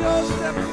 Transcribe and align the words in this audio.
your 0.00 0.24
stepping 0.24 0.69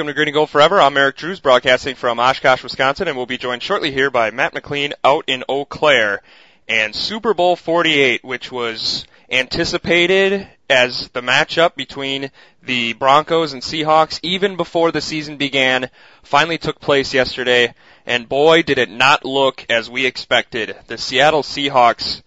Welcome 0.00 0.14
to 0.14 0.14
Green 0.14 0.28
and 0.28 0.34
Gold 0.34 0.48
Forever. 0.48 0.80
I'm 0.80 0.96
Eric 0.96 1.18
Drews, 1.18 1.40
broadcasting 1.40 1.94
from 1.94 2.18
Oshkosh, 2.18 2.62
Wisconsin, 2.62 3.06
and 3.06 3.18
we'll 3.18 3.26
be 3.26 3.36
joined 3.36 3.62
shortly 3.62 3.92
here 3.92 4.10
by 4.10 4.30
Matt 4.30 4.54
McLean 4.54 4.94
out 5.04 5.24
in 5.26 5.44
Eau 5.46 5.66
Claire. 5.66 6.22
And 6.66 6.94
Super 6.94 7.34
Bowl 7.34 7.54
48, 7.54 8.24
which 8.24 8.50
was 8.50 9.04
anticipated 9.30 10.48
as 10.70 11.08
the 11.08 11.20
matchup 11.20 11.74
between 11.74 12.30
the 12.62 12.94
Broncos 12.94 13.52
and 13.52 13.60
Seahawks 13.60 14.18
even 14.22 14.56
before 14.56 14.90
the 14.90 15.02
season 15.02 15.36
began, 15.36 15.90
finally 16.22 16.56
took 16.56 16.80
place 16.80 17.12
yesterday, 17.12 17.74
and 18.06 18.26
boy 18.26 18.62
did 18.62 18.78
it 18.78 18.88
not 18.88 19.26
look 19.26 19.66
as 19.68 19.90
we 19.90 20.06
expected. 20.06 20.76
The 20.86 20.96
Seattle 20.96 21.42
Seahawks 21.42 22.22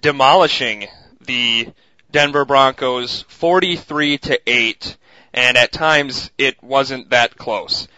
demolishing 0.00 0.88
the 1.20 1.68
Denver 2.10 2.44
Broncos 2.44 3.22
43 3.28 4.18
to 4.18 4.40
8 4.50 4.96
and 5.34 5.58
at 5.58 5.72
times 5.72 6.30
it 6.38 6.62
wasn't 6.62 7.10
that 7.10 7.36
close. 7.36 7.88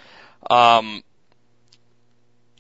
Um, 0.50 1.04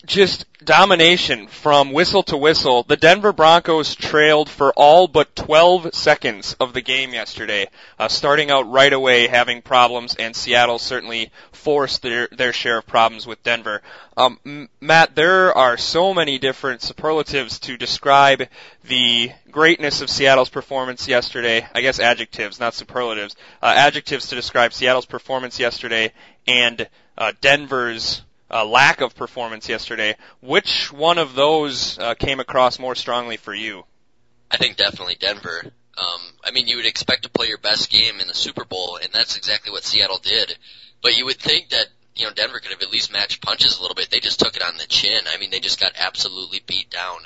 just 0.04 0.44
domination 0.62 1.48
from 1.48 1.92
whistle 1.92 2.22
to 2.24 2.36
whistle. 2.36 2.82
The 2.82 2.96
Denver 2.96 3.32
Broncos 3.32 3.94
trailed 3.94 4.48
for 4.48 4.72
all 4.74 5.08
but 5.08 5.34
12 5.34 5.94
seconds 5.94 6.54
of 6.60 6.74
the 6.74 6.82
game 6.82 7.12
yesterday, 7.12 7.68
uh, 7.98 8.08
starting 8.08 8.50
out 8.50 8.70
right 8.70 8.92
away 8.92 9.26
having 9.26 9.62
problems, 9.62 10.14
and 10.14 10.36
Seattle 10.36 10.78
certainly 10.78 11.32
forced 11.66 12.02
their 12.02 12.28
their 12.30 12.52
share 12.52 12.78
of 12.78 12.86
problems 12.86 13.26
with 13.26 13.42
Denver. 13.42 13.82
Um, 14.16 14.68
Matt, 14.80 15.16
there 15.16 15.52
are 15.52 15.76
so 15.76 16.14
many 16.14 16.38
different 16.38 16.80
superlatives 16.80 17.58
to 17.58 17.76
describe 17.76 18.44
the 18.84 19.32
greatness 19.50 20.00
of 20.00 20.08
Seattle's 20.08 20.48
performance 20.48 21.08
yesterday. 21.08 21.66
I 21.74 21.80
guess 21.80 21.98
adjectives, 21.98 22.60
not 22.60 22.74
superlatives. 22.74 23.34
Uh, 23.60 23.74
adjectives 23.76 24.28
to 24.28 24.36
describe 24.36 24.74
Seattle's 24.74 25.06
performance 25.06 25.58
yesterday 25.58 26.12
and 26.46 26.88
uh, 27.18 27.32
Denver's 27.40 28.22
uh, 28.48 28.64
lack 28.64 29.00
of 29.00 29.16
performance 29.16 29.68
yesterday. 29.68 30.14
Which 30.40 30.92
one 30.92 31.18
of 31.18 31.34
those 31.34 31.98
uh, 31.98 32.14
came 32.14 32.38
across 32.38 32.78
more 32.78 32.94
strongly 32.94 33.38
for 33.38 33.52
you? 33.52 33.82
I 34.52 34.56
think 34.56 34.76
definitely 34.76 35.16
Denver. 35.18 35.72
Um, 35.98 36.20
I 36.44 36.52
mean, 36.52 36.68
you 36.68 36.76
would 36.76 36.86
expect 36.86 37.24
to 37.24 37.30
play 37.30 37.48
your 37.48 37.58
best 37.58 37.90
game 37.90 38.20
in 38.20 38.28
the 38.28 38.34
Super 38.34 38.64
Bowl, 38.64 39.00
and 39.02 39.12
that's 39.12 39.36
exactly 39.36 39.72
what 39.72 39.82
Seattle 39.82 40.20
did. 40.22 40.56
But 41.02 41.16
you 41.16 41.24
would 41.26 41.38
think 41.38 41.70
that 41.70 41.86
you 42.14 42.26
know 42.26 42.32
Denver 42.32 42.58
could 42.58 42.72
have 42.72 42.82
at 42.82 42.92
least 42.92 43.12
matched 43.12 43.42
punches 43.42 43.78
a 43.78 43.82
little 43.82 43.94
bit. 43.94 44.10
They 44.10 44.20
just 44.20 44.40
took 44.40 44.56
it 44.56 44.62
on 44.62 44.76
the 44.76 44.86
chin. 44.86 45.20
I 45.26 45.38
mean, 45.38 45.50
they 45.50 45.60
just 45.60 45.80
got 45.80 45.92
absolutely 45.96 46.60
beat 46.66 46.90
down. 46.90 47.18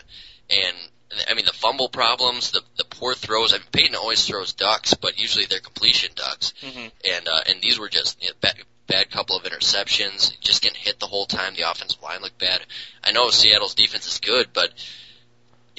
And 0.51 0.77
I 1.29 1.35
mean, 1.35 1.45
the 1.45 1.53
fumble 1.53 1.89
problems, 1.89 2.51
the 2.51 2.63
the 2.77 2.85
poor 2.85 3.15
throws. 3.15 3.53
I 3.53 3.59
mean, 3.59 3.67
Peyton 3.73 3.97
always 3.97 4.25
throws 4.25 4.53
ducks, 4.53 4.95
but 4.95 5.19
usually 5.19 5.47
they're 5.47 5.61
completion 5.61 6.11
ducks. 6.15 6.53
Mm-hmm. 6.63 6.89
And 7.11 7.29
uh, 7.29 7.41
and 7.49 7.63
these 7.63 7.79
were 7.79 7.89
just 7.89 8.23
you 8.23 8.29
know, 8.29 8.35
bad, 8.41 8.55
bad 8.87 9.11
couple 9.11 9.37
of 9.37 9.45
interceptions, 9.45 10.39
just 10.41 10.63
getting 10.63 10.81
hit 10.81 11.01
the 11.01 11.07
whole 11.07 11.27
time. 11.27 11.55
The 11.55 11.71
offensive 11.71 12.03
line 12.03 12.23
looked 12.23 12.39
bad. 12.39 12.61
I 13.03 13.13
know 13.13 13.31
Seattle's 13.31 13.75
defense 13.75 14.07
is 14.07 14.19
good, 14.19 14.49
but 14.53 14.73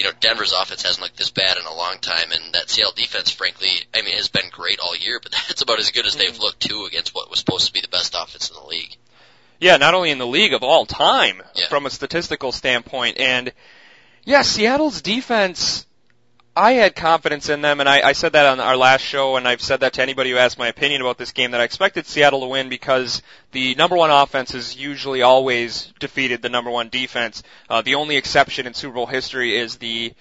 you 0.02 0.08
know 0.08 0.14
Denver's 0.20 0.52
offense 0.52 0.82
hasn't 0.82 1.04
looked 1.04 1.18
this 1.18 1.30
bad 1.30 1.58
in 1.58 1.66
a 1.66 1.76
long 1.76 2.00
time, 2.00 2.32
and 2.32 2.56
that 2.56 2.72
Seattle 2.72 2.94
defense, 2.96 3.30
frankly, 3.30 3.70
I 3.94 4.02
mean, 4.02 4.16
has 4.16 4.30
been 4.30 4.50
great 4.52 4.80
all 4.80 4.96
year. 4.96 5.20
But 5.22 5.32
that's 5.48 5.62
about 5.62 5.78
as 5.78 5.92
good 5.92 6.08
as 6.08 6.16
they've 6.16 6.36
hmm. 6.36 6.42
looked 6.42 6.60
too 6.60 6.86
against 6.88 7.14
what 7.14 7.30
was 7.30 7.38
supposed 7.38 7.68
to 7.68 7.74
be 7.74 7.82
the 7.82 7.88
best 7.88 8.16
offense 8.18 8.50
in 8.50 8.56
the 8.56 8.68
league. 8.68 8.98
Yeah, 9.60 9.78
not 9.78 9.94
only 9.94 10.10
in 10.10 10.18
the 10.18 10.26
league 10.26 10.54
of 10.54 10.64
all 10.64 10.88
time 10.88 11.44
Yeah. 11.54 11.68
from 11.70 11.86
a 11.86 11.92
statistical 11.92 12.52
standpoint, 12.52 13.20
and 13.20 13.54
yeah, 14.24 14.42
Seattle's 14.42 15.04
defense. 15.04 15.86
I 16.56 16.74
had 16.74 16.96
confidence 16.96 17.48
in 17.48 17.62
them, 17.62 17.80
and 17.80 17.88
I, 17.88 18.10
I 18.10 18.12
said 18.12 18.34
that 18.34 18.46
on 18.46 18.60
our 18.60 18.76
last 18.76 19.02
show, 19.02 19.38
and 19.38 19.48
I've 19.48 19.62
said 19.62 19.80
that 19.80 19.94
to 19.94 20.02
anybody 20.02 20.32
who 20.32 20.38
asked 20.38 20.60
my 20.60 20.68
opinion 20.68 21.00
about 21.00 21.18
this 21.18 21.32
game 21.32 21.52
that 21.52 21.62
I 21.62 21.64
expected 21.64 22.06
Seattle 22.06 22.42
to 22.42 22.48
win 22.48 22.68
because 22.68 23.22
the 23.52 23.74
number 23.76 23.96
one 23.96 24.12
offense 24.12 24.52
has 24.52 24.76
usually 24.76 25.22
always 25.22 25.94
defeated 26.00 26.42
the 26.42 26.50
number 26.50 26.70
one 26.70 26.90
defense. 26.90 27.42
Uh, 27.70 27.82
the 27.82 27.96
only 27.96 28.18
exception 28.18 28.68
in 28.68 28.74
Super 28.74 28.96
Bowl 28.96 29.06
history 29.06 29.56
is 29.56 29.78
the 29.78 30.14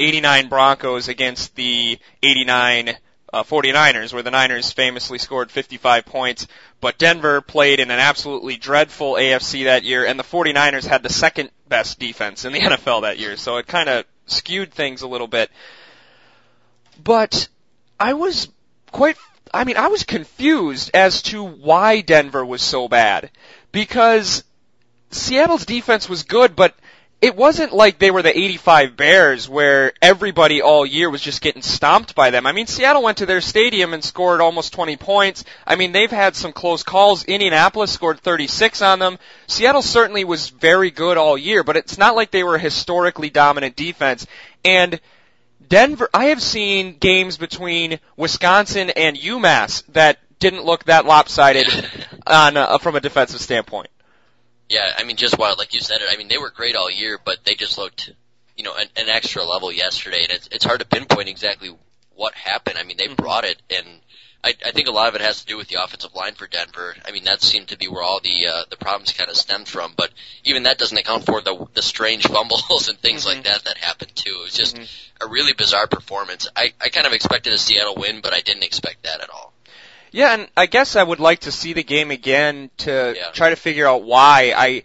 89 0.00 0.48
Broncos 0.48 1.06
against 1.06 1.54
the 1.54 1.98
89 2.20 2.96
uh, 3.32 3.44
49ers, 3.44 4.12
where 4.12 4.24
the 4.24 4.30
Niners 4.32 4.72
famously 4.72 5.18
scored 5.18 5.52
55 5.52 6.04
points. 6.04 6.48
But 6.80 6.98
Denver 6.98 7.40
played 7.40 7.78
in 7.78 7.92
an 7.92 8.00
absolutely 8.00 8.56
dreadful 8.56 9.14
AFC 9.14 9.64
that 9.64 9.84
year, 9.84 10.04
and 10.04 10.18
the 10.18 10.24
49ers 10.24 10.84
had 10.84 11.04
the 11.04 11.12
second 11.12 11.50
best 11.68 12.00
defense 12.00 12.44
in 12.44 12.52
the 12.52 12.60
NFL 12.60 13.02
that 13.02 13.20
year, 13.20 13.36
so 13.36 13.58
it 13.58 13.68
kind 13.68 13.88
of 13.88 14.04
skewed 14.30 14.72
things 14.72 15.02
a 15.02 15.08
little 15.08 15.26
bit. 15.26 15.50
But 17.02 17.48
I 17.98 18.14
was 18.14 18.48
quite, 18.92 19.16
I 19.52 19.64
mean, 19.64 19.76
I 19.76 19.88
was 19.88 20.04
confused 20.04 20.90
as 20.94 21.22
to 21.22 21.42
why 21.42 22.00
Denver 22.00 22.44
was 22.44 22.62
so 22.62 22.88
bad. 22.88 23.30
Because 23.72 24.44
Seattle's 25.10 25.66
defense 25.66 26.08
was 26.08 26.22
good, 26.22 26.56
but 26.56 26.74
it 27.20 27.36
wasn't 27.36 27.72
like 27.72 27.98
they 27.98 28.10
were 28.10 28.22
the 28.22 28.36
85 28.36 28.96
Bears 28.96 29.48
where 29.48 29.92
everybody 30.00 30.62
all 30.62 30.86
year 30.86 31.10
was 31.10 31.20
just 31.20 31.42
getting 31.42 31.60
stomped 31.60 32.14
by 32.14 32.30
them. 32.30 32.46
I 32.46 32.52
mean, 32.52 32.66
Seattle 32.66 33.02
went 33.02 33.18
to 33.18 33.26
their 33.26 33.42
stadium 33.42 33.92
and 33.92 34.02
scored 34.02 34.40
almost 34.40 34.72
20 34.72 34.96
points. 34.96 35.44
I 35.66 35.76
mean, 35.76 35.92
they've 35.92 36.10
had 36.10 36.34
some 36.34 36.52
close 36.52 36.82
calls. 36.82 37.24
Indianapolis 37.24 37.92
scored 37.92 38.20
36 38.20 38.80
on 38.80 39.00
them. 39.00 39.18
Seattle 39.48 39.82
certainly 39.82 40.24
was 40.24 40.48
very 40.48 40.90
good 40.90 41.18
all 41.18 41.36
year, 41.36 41.62
but 41.62 41.76
it's 41.76 41.98
not 41.98 42.16
like 42.16 42.30
they 42.30 42.42
were 42.42 42.54
a 42.54 42.60
historically 42.60 43.28
dominant 43.28 43.76
defense. 43.76 44.26
And 44.64 44.98
Denver, 45.68 46.08
I 46.14 46.26
have 46.26 46.42
seen 46.42 46.96
games 46.96 47.36
between 47.36 48.00
Wisconsin 48.16 48.90
and 48.90 49.16
UMass 49.16 49.84
that 49.92 50.18
didn't 50.38 50.64
look 50.64 50.84
that 50.84 51.04
lopsided 51.04 51.66
on 52.26 52.56
uh, 52.56 52.78
from 52.78 52.96
a 52.96 53.00
defensive 53.00 53.42
standpoint. 53.42 53.90
Yeah, 54.70 54.88
I 54.96 55.02
mean, 55.02 55.16
just 55.16 55.36
wild, 55.36 55.58
like 55.58 55.74
you 55.74 55.80
said 55.80 56.00
it. 56.00 56.08
I 56.08 56.16
mean, 56.16 56.28
they 56.28 56.38
were 56.38 56.50
great 56.50 56.76
all 56.76 56.88
year, 56.88 57.18
but 57.22 57.44
they 57.44 57.56
just 57.56 57.76
looked, 57.76 58.12
you 58.56 58.62
know, 58.62 58.74
an, 58.76 58.86
an 58.96 59.08
extra 59.08 59.44
level 59.44 59.72
yesterday, 59.72 60.22
and 60.22 60.30
it's 60.30 60.48
it's 60.52 60.64
hard 60.64 60.78
to 60.78 60.86
pinpoint 60.86 61.28
exactly 61.28 61.76
what 62.14 62.34
happened. 62.34 62.78
I 62.78 62.84
mean, 62.84 62.96
they 62.96 63.06
mm-hmm. 63.06 63.20
brought 63.20 63.44
it, 63.44 63.60
and 63.68 63.86
I, 64.44 64.54
I 64.64 64.70
think 64.70 64.86
a 64.86 64.92
lot 64.92 65.08
of 65.08 65.16
it 65.16 65.22
has 65.22 65.40
to 65.40 65.46
do 65.46 65.56
with 65.56 65.66
the 65.66 65.82
offensive 65.82 66.14
line 66.14 66.34
for 66.34 66.46
Denver. 66.46 66.94
I 67.04 67.10
mean, 67.10 67.24
that 67.24 67.42
seemed 67.42 67.68
to 67.68 67.76
be 67.76 67.88
where 67.88 68.04
all 68.04 68.20
the 68.20 68.46
uh, 68.46 68.62
the 68.70 68.76
problems 68.76 69.12
kind 69.12 69.28
of 69.28 69.36
stemmed 69.36 69.66
from. 69.66 69.92
But 69.96 70.12
even 70.44 70.62
that 70.62 70.78
doesn't 70.78 70.96
account 70.96 71.26
for 71.26 71.40
the 71.40 71.66
the 71.74 71.82
strange 71.82 72.26
fumbles 72.28 72.88
and 72.88 72.96
things 72.96 73.26
like 73.26 73.38
mm-hmm. 73.38 73.52
that 73.52 73.64
that 73.64 73.76
happened 73.78 74.14
too. 74.14 74.36
It 74.38 74.44
was 74.44 74.54
just 74.54 74.76
mm-hmm. 74.76 75.26
a 75.26 75.28
really 75.28 75.52
bizarre 75.52 75.88
performance. 75.88 76.46
I 76.54 76.74
I 76.80 76.90
kind 76.90 77.08
of 77.08 77.12
expected 77.12 77.52
a 77.52 77.58
Seattle 77.58 77.96
win, 77.96 78.20
but 78.22 78.32
I 78.32 78.40
didn't 78.40 78.62
expect 78.62 79.02
that 79.02 79.20
at 79.20 79.30
all. 79.30 79.49
Yeah, 80.12 80.34
and 80.34 80.48
I 80.56 80.66
guess 80.66 80.96
I 80.96 81.02
would 81.02 81.20
like 81.20 81.40
to 81.40 81.52
see 81.52 81.72
the 81.72 81.82
game 81.82 82.10
again 82.10 82.70
to 82.78 83.14
Yeah. 83.16 83.30
try 83.32 83.50
to 83.50 83.56
figure 83.56 83.86
out 83.86 84.02
why. 84.02 84.52
I 84.56 84.84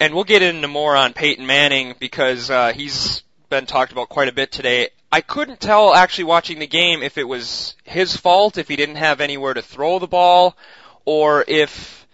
and 0.00 0.14
we'll 0.14 0.24
get 0.24 0.42
into 0.42 0.66
more 0.66 0.96
on 0.96 1.12
Peyton 1.12 1.46
Manning 1.46 1.94
because 2.00 2.50
uh, 2.50 2.72
he's 2.72 3.22
been 3.50 3.66
talked 3.66 3.92
about 3.92 4.08
quite 4.08 4.26
a 4.28 4.32
bit 4.32 4.50
today. 4.50 4.88
I 5.12 5.20
couldn't 5.20 5.60
tell 5.60 5.94
actually 5.94 6.24
watching 6.24 6.58
the 6.58 6.66
game 6.66 7.02
if 7.04 7.18
it 7.18 7.24
was 7.24 7.76
his 7.84 8.16
fault 8.16 8.58
if 8.58 8.66
he 8.66 8.74
didn't 8.74 8.96
have 8.96 9.20
anywhere 9.20 9.54
to 9.54 9.62
throw 9.62 9.98
the 10.00 10.08
ball, 10.08 10.56
or 11.04 11.44
if 11.46 12.04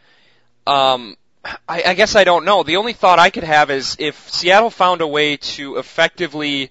um, 0.66 1.16
I, 1.66 1.82
I 1.86 1.94
guess 1.94 2.14
I 2.14 2.24
don't 2.24 2.44
know. 2.44 2.62
The 2.62 2.76
only 2.76 2.92
thought 2.92 3.19
I 3.19 3.31
could 3.31 3.44
have 3.44 3.70
is 3.70 3.96
if 3.98 4.28
Seattle 4.28 4.69
found 4.70 5.00
a 5.00 5.06
way 5.06 5.36
to 5.38 5.76
effectively 5.76 6.70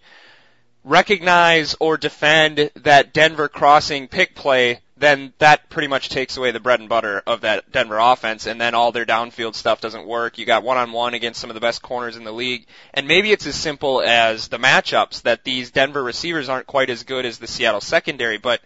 recognize 0.84 1.76
or 1.80 1.98
defend 1.98 2.72
that 2.76 3.14
Denver 3.14 3.48
crossing 3.48 4.08
pick 4.08 4.36
play, 4.36 4.82
then 5.00 5.34
that 5.38 5.70
pretty 5.70 5.88
much 5.88 6.10
takes 6.10 6.38
away 6.38 6.52
the 6.52 6.60
bread 6.60 6.80
and 6.80 6.90
butter 6.90 7.22
of 7.26 7.42
that 7.42 7.72
Denver 7.72 7.98
offense, 7.98 8.48
and 8.48 8.60
then 8.60 8.74
all 8.74 8.92
their 8.92 9.06
downfield 9.06 9.56
stuff 9.56 9.82
doesn't 9.82 10.08
work. 10.08 10.38
You 10.38 10.46
got 10.46 10.64
one 10.64 10.78
on 10.78 10.92
one 10.92 11.14
against 11.14 11.40
some 11.40 11.50
of 11.50 11.54
the 11.54 11.62
best 11.62 11.82
corners 11.82 12.18
in 12.18 12.24
the 12.24 12.32
league, 12.32 12.66
and 12.94 13.08
maybe 13.08 13.32
it's 13.32 13.46
as 13.46 13.56
simple 13.56 14.02
as 14.02 14.48
the 14.48 14.58
matchups 14.58 15.22
that 15.24 15.44
these 15.44 15.72
Denver 15.72 16.04
receivers 16.04 16.50
aren't 16.50 16.68
quite 16.68 16.90
as 16.90 17.04
good 17.04 17.26
as 17.26 17.38
the 17.38 17.48
Seattle 17.48 17.82
secondary, 17.82 18.38
but 18.38 18.62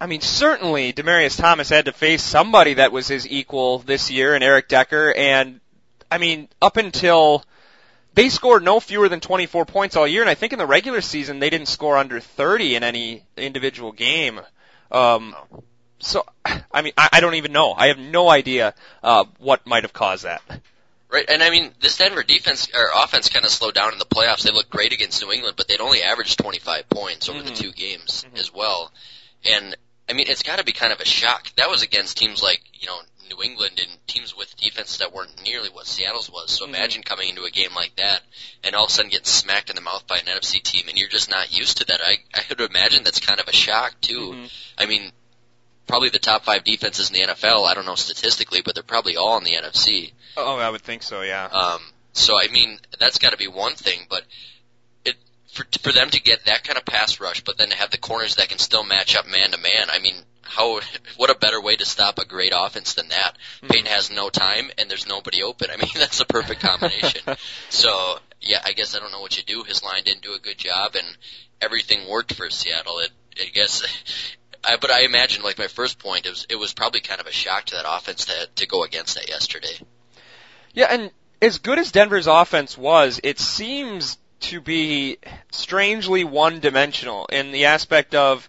I 0.00 0.06
mean, 0.06 0.20
certainly 0.20 0.92
Demaryius 0.92 1.38
Thomas 1.38 1.70
had 1.70 1.86
to 1.86 1.92
face 1.92 2.22
somebody 2.22 2.74
that 2.74 2.92
was 2.92 3.08
his 3.08 3.26
equal 3.26 3.78
this 3.78 4.10
year 4.10 4.34
in 4.34 4.42
Eric 4.42 4.68
Decker, 4.68 5.14
and 5.16 5.60
I 6.10 6.18
mean, 6.18 6.48
up 6.60 6.76
until 6.76 7.44
they 8.14 8.28
scored 8.28 8.62
no 8.62 8.80
fewer 8.80 9.08
than 9.08 9.20
24 9.20 9.64
points 9.64 9.96
all 9.96 10.06
year, 10.06 10.22
and 10.22 10.30
I 10.30 10.34
think 10.34 10.52
in 10.52 10.58
the 10.58 10.66
regular 10.66 11.00
season 11.00 11.38
they 11.38 11.50
didn't 11.50 11.68
score 11.68 11.96
under 11.96 12.20
30 12.20 12.76
in 12.76 12.82
any 12.82 13.24
individual 13.36 13.92
game. 13.92 14.40
Um, 14.90 15.34
so, 15.98 16.24
I 16.44 16.82
mean, 16.82 16.92
I, 16.96 17.08
I 17.14 17.20
don't 17.20 17.34
even 17.34 17.52
know. 17.52 17.72
I 17.72 17.88
have 17.88 17.98
no 17.98 18.28
idea 18.28 18.74
uh, 19.02 19.24
what 19.38 19.66
might 19.66 19.84
have 19.84 19.92
caused 19.92 20.24
that. 20.24 20.42
Right, 21.08 21.24
and 21.28 21.42
I 21.42 21.50
mean, 21.50 21.72
this 21.80 21.96
Denver 21.96 22.22
defense 22.24 22.68
or 22.74 22.88
offense 22.94 23.28
kind 23.28 23.44
of 23.44 23.50
slowed 23.50 23.74
down 23.74 23.92
in 23.92 23.98
the 23.98 24.04
playoffs. 24.04 24.42
They 24.42 24.50
looked 24.52 24.70
great 24.70 24.92
against 24.92 25.22
New 25.22 25.32
England, 25.32 25.54
but 25.56 25.68
they'd 25.68 25.80
only 25.80 26.02
averaged 26.02 26.38
25 26.38 26.88
points 26.88 27.28
over 27.28 27.38
Mhm. 27.40 27.44
the 27.46 27.50
two 27.52 27.72
games 27.72 28.26
as 28.34 28.52
well. 28.52 28.92
And 29.44 29.76
I 30.08 30.12
mean, 30.14 30.26
it's 30.28 30.42
got 30.42 30.58
to 30.58 30.64
be 30.64 30.72
kind 30.72 30.92
of 30.92 31.00
a 31.00 31.04
shock. 31.04 31.48
That 31.56 31.70
was 31.70 31.82
against 31.82 32.16
teams 32.18 32.42
like 32.42 32.60
you 32.74 32.88
know 32.88 32.98
New 33.28 33.42
England 33.42 33.80
and 33.80 34.06
teams 34.06 34.36
with 34.36 34.56
defenses 34.56 34.98
that 34.98 35.12
weren't 35.12 35.42
nearly 35.42 35.68
what 35.68 35.86
Seattle's 35.86 36.30
was. 36.30 36.50
So 36.50 36.64
Mhm. 36.64 36.68
imagine 36.68 37.02
coming 37.02 37.28
into 37.30 37.44
a 37.44 37.50
game 37.50 37.74
like 37.74 37.94
that 37.96 38.22
and 38.62 38.74
all 38.74 38.84
of 38.84 38.90
a 38.90 38.92
sudden 38.92 39.10
getting 39.10 39.26
smacked 39.26 39.70
in 39.70 39.76
the 39.76 39.82
mouth 39.82 40.06
by 40.06 40.18
an 40.18 40.26
NFC 40.28 40.60
team, 40.60 40.88
and 40.88 40.98
you're 40.98 41.08
just 41.08 41.30
not 41.30 41.52
used 41.52 41.78
to 41.78 41.84
that. 41.86 42.00
I 42.00 42.18
I 42.34 42.44
would 42.48 42.60
imagine 42.60 43.04
that's 43.04 43.20
kind 43.20 43.40
of 43.40 43.48
a 43.48 43.52
shock 43.52 44.00
too. 44.00 44.32
Mhm. 44.32 44.50
I 44.78 44.86
mean, 44.86 45.12
probably 45.86 46.08
the 46.08 46.18
top 46.18 46.44
five 46.44 46.64
defenses 46.64 47.10
in 47.10 47.14
the 47.14 47.22
NFL. 47.22 47.64
I 47.64 47.74
don't 47.74 47.86
know 47.86 47.94
statistically, 47.94 48.60
but 48.60 48.74
they're 48.74 48.82
probably 48.82 49.16
all 49.16 49.38
in 49.38 49.44
the 49.44 49.54
NFC. 49.56 50.12
Oh, 50.36 50.58
I 50.58 50.68
would 50.68 50.82
think 50.82 51.02
so. 51.02 51.22
Yeah. 51.22 51.44
Um, 51.46 51.92
so 52.12 52.40
I 52.40 52.48
mean, 52.48 52.80
that's 52.98 53.18
got 53.18 53.30
to 53.30 53.36
be 53.36 53.46
one 53.46 53.76
thing, 53.76 54.06
but 54.08 54.24
it 55.04 55.16
for 55.52 55.66
for 55.82 55.92
them 55.92 56.10
to 56.10 56.20
get 56.20 56.46
that 56.46 56.64
kind 56.64 56.76
of 56.78 56.84
pass 56.84 57.20
rush, 57.20 57.42
but 57.42 57.56
then 57.56 57.70
to 57.70 57.76
have 57.76 57.90
the 57.90 57.98
corners 57.98 58.36
that 58.36 58.48
can 58.48 58.58
still 58.58 58.82
match 58.82 59.14
up 59.14 59.26
man 59.26 59.52
to 59.52 59.58
man. 59.58 59.90
I 59.90 59.98
mean, 60.00 60.24
how 60.56 60.80
what 61.16 61.30
a 61.30 61.34
better 61.34 61.60
way 61.60 61.76
to 61.76 61.84
stop 61.84 62.18
a 62.18 62.24
great 62.24 62.52
offense 62.56 62.94
than 62.94 63.08
that? 63.08 63.36
Hmm. 63.60 63.66
Peyton 63.68 63.86
has 63.86 64.10
no 64.10 64.30
time 64.30 64.70
and 64.78 64.90
there's 64.90 65.06
nobody 65.06 65.42
open. 65.42 65.68
I 65.70 65.76
mean, 65.76 65.90
that's 65.94 66.20
a 66.20 66.24
perfect 66.24 66.60
combination. 66.62 67.36
so 67.68 68.18
yeah, 68.40 68.60
I 68.64 68.72
guess 68.72 68.96
I 68.96 69.00
don't 69.00 69.12
know 69.12 69.20
what 69.20 69.36
you 69.36 69.42
do. 69.44 69.64
His 69.64 69.82
line 69.82 70.02
didn't 70.04 70.22
do 70.22 70.34
a 70.34 70.38
good 70.38 70.58
job, 70.58 70.94
and 70.94 71.06
everything 71.60 72.08
worked 72.08 72.34
for 72.34 72.48
Seattle. 72.50 72.98
It, 73.00 73.10
I 73.40 73.48
guess. 73.52 73.82
I, 74.64 74.78
but 74.80 74.90
I 74.90 75.04
imagine, 75.04 75.44
like 75.44 75.58
my 75.58 75.68
first 75.68 75.98
point, 76.00 76.26
it 76.26 76.30
was 76.30 76.46
it 76.48 76.56
was 76.56 76.72
probably 76.72 77.00
kind 77.00 77.20
of 77.20 77.26
a 77.26 77.32
shock 77.32 77.66
to 77.66 77.76
that 77.76 77.84
offense 77.86 78.24
to 78.24 78.48
to 78.56 78.66
go 78.66 78.82
against 78.82 79.14
that 79.14 79.28
yesterday. 79.28 79.78
Yeah, 80.74 80.86
and 80.90 81.10
as 81.40 81.58
good 81.58 81.78
as 81.78 81.92
Denver's 81.92 82.26
offense 82.26 82.76
was, 82.76 83.20
it 83.22 83.38
seems 83.38 84.18
to 84.40 84.60
be 84.60 85.18
strangely 85.50 86.24
one-dimensional 86.24 87.26
in 87.26 87.52
the 87.52 87.66
aspect 87.66 88.14
of 88.14 88.48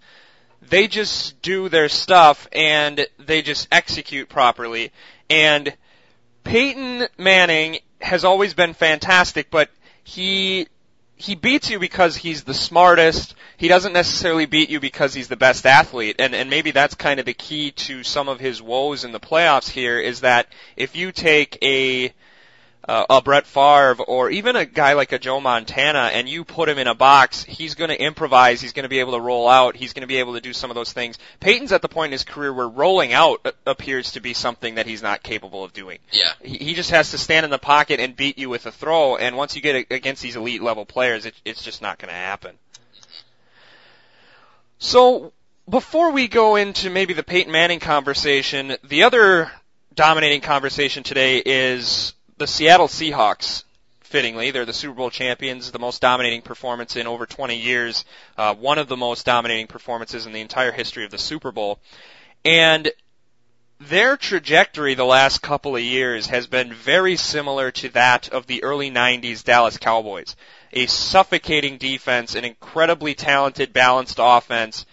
they 0.69 0.88
just 0.88 1.42
do 1.42 1.69
their 1.69 1.90
stuff 1.90 2.48
and 2.52 3.08
they 3.19 3.42
just 3.42 3.68
execute 3.72 4.30
properly. 4.30 4.92
And 5.30 5.75
Peyton 6.44 7.08
Manning 7.18 7.80
has 8.02 8.25
always 8.25 8.54
been 8.54 8.74
fantastic, 8.74 9.50
but 9.50 9.69
he 10.04 10.68
he 11.16 11.34
beats 11.34 11.69
you 11.69 11.80
because 11.80 12.16
he's 12.16 12.44
the 12.44 12.54
smartest. 12.54 13.34
He 13.58 13.68
doesn't 13.68 13.94
necessarily 13.94 14.46
beat 14.46 14.69
you 14.69 14.80
because 14.80 15.16
he's 15.16 15.28
the 15.28 15.36
best 15.36 15.66
athlete. 15.66 16.18
And 16.19 16.36
and 16.36 16.50
maybe 16.50 16.72
that's 16.72 16.96
kind 16.96 17.20
of 17.20 17.25
the 17.25 17.34
key 17.34 17.72
to 17.72 18.04
some 18.04 18.30
of 18.30 18.40
his 18.40 18.62
woes 18.62 19.04
in 19.04 19.12
the 19.12 19.20
playoffs 19.20 19.70
here 19.70 20.00
is 20.00 20.22
that 20.22 20.48
if 20.75 20.96
you 20.96 21.12
take 21.12 21.58
a 21.63 22.13
uh, 22.88 23.06
a 23.10 23.22
Brett 23.22 23.45
Favre 23.45 24.01
or 24.04 24.30
even 24.30 24.56
a 24.56 24.66
guy 24.66 24.94
like 24.94 25.12
a 25.12 25.19
Joe 25.19 25.39
Montana 25.39 26.10
and 26.13 26.30
you 26.30 26.45
put 26.45 26.69
him 26.69 26.78
in 26.78 26.88
a 26.88 26.95
box, 26.95 27.44
he's 27.44 27.75
going 27.75 27.89
to 27.89 28.01
improvise, 28.01 28.62
he's 28.62 28.74
going 28.74 28.84
to 28.84 28.89
be 28.89 29.00
able 29.00 29.13
to 29.13 29.19
roll 29.19 29.48
out, 29.48 29.75
he's 29.75 29.94
going 29.94 30.01
to 30.01 30.07
be 30.07 30.18
able 30.18 30.34
to 30.36 30.42
do 30.42 30.54
some 30.54 30.72
of 30.72 30.75
those 30.75 30.94
things. 30.94 31.18
Peyton's 31.39 31.72
at 31.72 31.81
the 31.81 31.89
point 31.89 32.10
in 32.10 32.12
his 32.13 32.24
career 32.24 32.54
where 32.54 32.68
rolling 32.68 33.13
out 33.13 33.45
appears 33.66 34.13
to 34.13 34.19
be 34.22 34.34
something 34.34 34.75
that 34.75 34.86
he's 34.86 35.01
not 35.01 35.24
capable 35.24 35.63
of 35.63 35.74
doing. 35.74 36.00
Yeah. 36.12 36.31
He 36.42 36.57
he 36.57 36.74
just 36.74 36.92
has 36.92 37.12
to 37.12 37.18
stand 37.18 37.44
in 37.44 37.50
the 37.50 37.60
pocket 37.60 38.00
and 38.00 38.16
beat 38.16 38.38
you 38.38 38.50
with 38.50 38.66
a 38.66 38.72
throw, 38.72 39.16
and 39.18 39.36
once 39.36 39.56
you 39.56 39.62
get 39.62 39.75
a- 39.75 39.95
against 39.95 40.22
these 40.22 40.36
elite 40.36 40.62
level 40.62 40.86
players, 40.86 41.25
it, 41.25 41.34
it's 41.45 41.63
just 41.63 41.81
not 41.81 41.98
going 41.98 42.10
to 42.10 42.16
happen. 42.16 42.57
So, 44.80 45.34
before 45.68 46.12
we 46.12 46.28
go 46.28 46.56
into 46.56 46.89
maybe 46.89 47.13
the 47.13 47.24
Peyton 47.24 47.51
Manning 47.51 47.80
conversation, 47.80 48.75
the 48.84 49.04
other 49.04 49.51
dominating 49.95 50.42
conversation 50.42 51.04
today 51.04 51.42
is 51.44 52.13
the 52.38 52.48
Seattle 52.48 52.88
Seahawks. 52.88 53.63
Fittingly, 54.01 54.51
they're 54.51 54.66
the 54.66 54.74
Super 54.74 54.94
Bowl 54.94 55.10
champions, 55.10 55.72
the 55.72 55.80
most 55.80 56.01
dominating 56.01 56.42
performance 56.42 56.95
in 56.95 57.07
over 57.07 57.25
20 57.25 57.57
years, 57.57 58.06
uh, 58.38 58.56
one 58.56 58.78
of 58.78 58.88
the 58.88 58.95
most 58.95 59.25
dominating 59.25 59.68
performances 59.68 60.25
in 60.25 60.31
the 60.31 60.39
entire 60.39 60.72
history 60.72 61.04
of 61.04 61.12
the 61.12 61.18
Super 61.18 61.51
Bowl. 61.51 61.80
And 62.45 62.89
their 63.80 64.16
trajectory 64.16 64.94
the 64.94 65.04
last 65.04 65.42
couple 65.42 65.75
of 65.75 65.81
years 65.81 66.28
has 66.28 66.48
been 66.48 66.74
very 66.74 67.18
similar 67.18 67.69
to 67.72 67.89
that 67.89 68.30
of 68.30 68.48
the 68.48 68.63
early 68.63 68.89
90s 68.89 69.44
Dallas 69.44 69.78
Cowboys. 69.78 70.36
A 70.72 70.86
suffocating 70.86 71.78
defense, 71.78 72.36
an 72.36 72.45
incredibly 72.45 73.13
talented, 73.13 73.74
balanced 73.74 74.18
offense, 74.19 74.86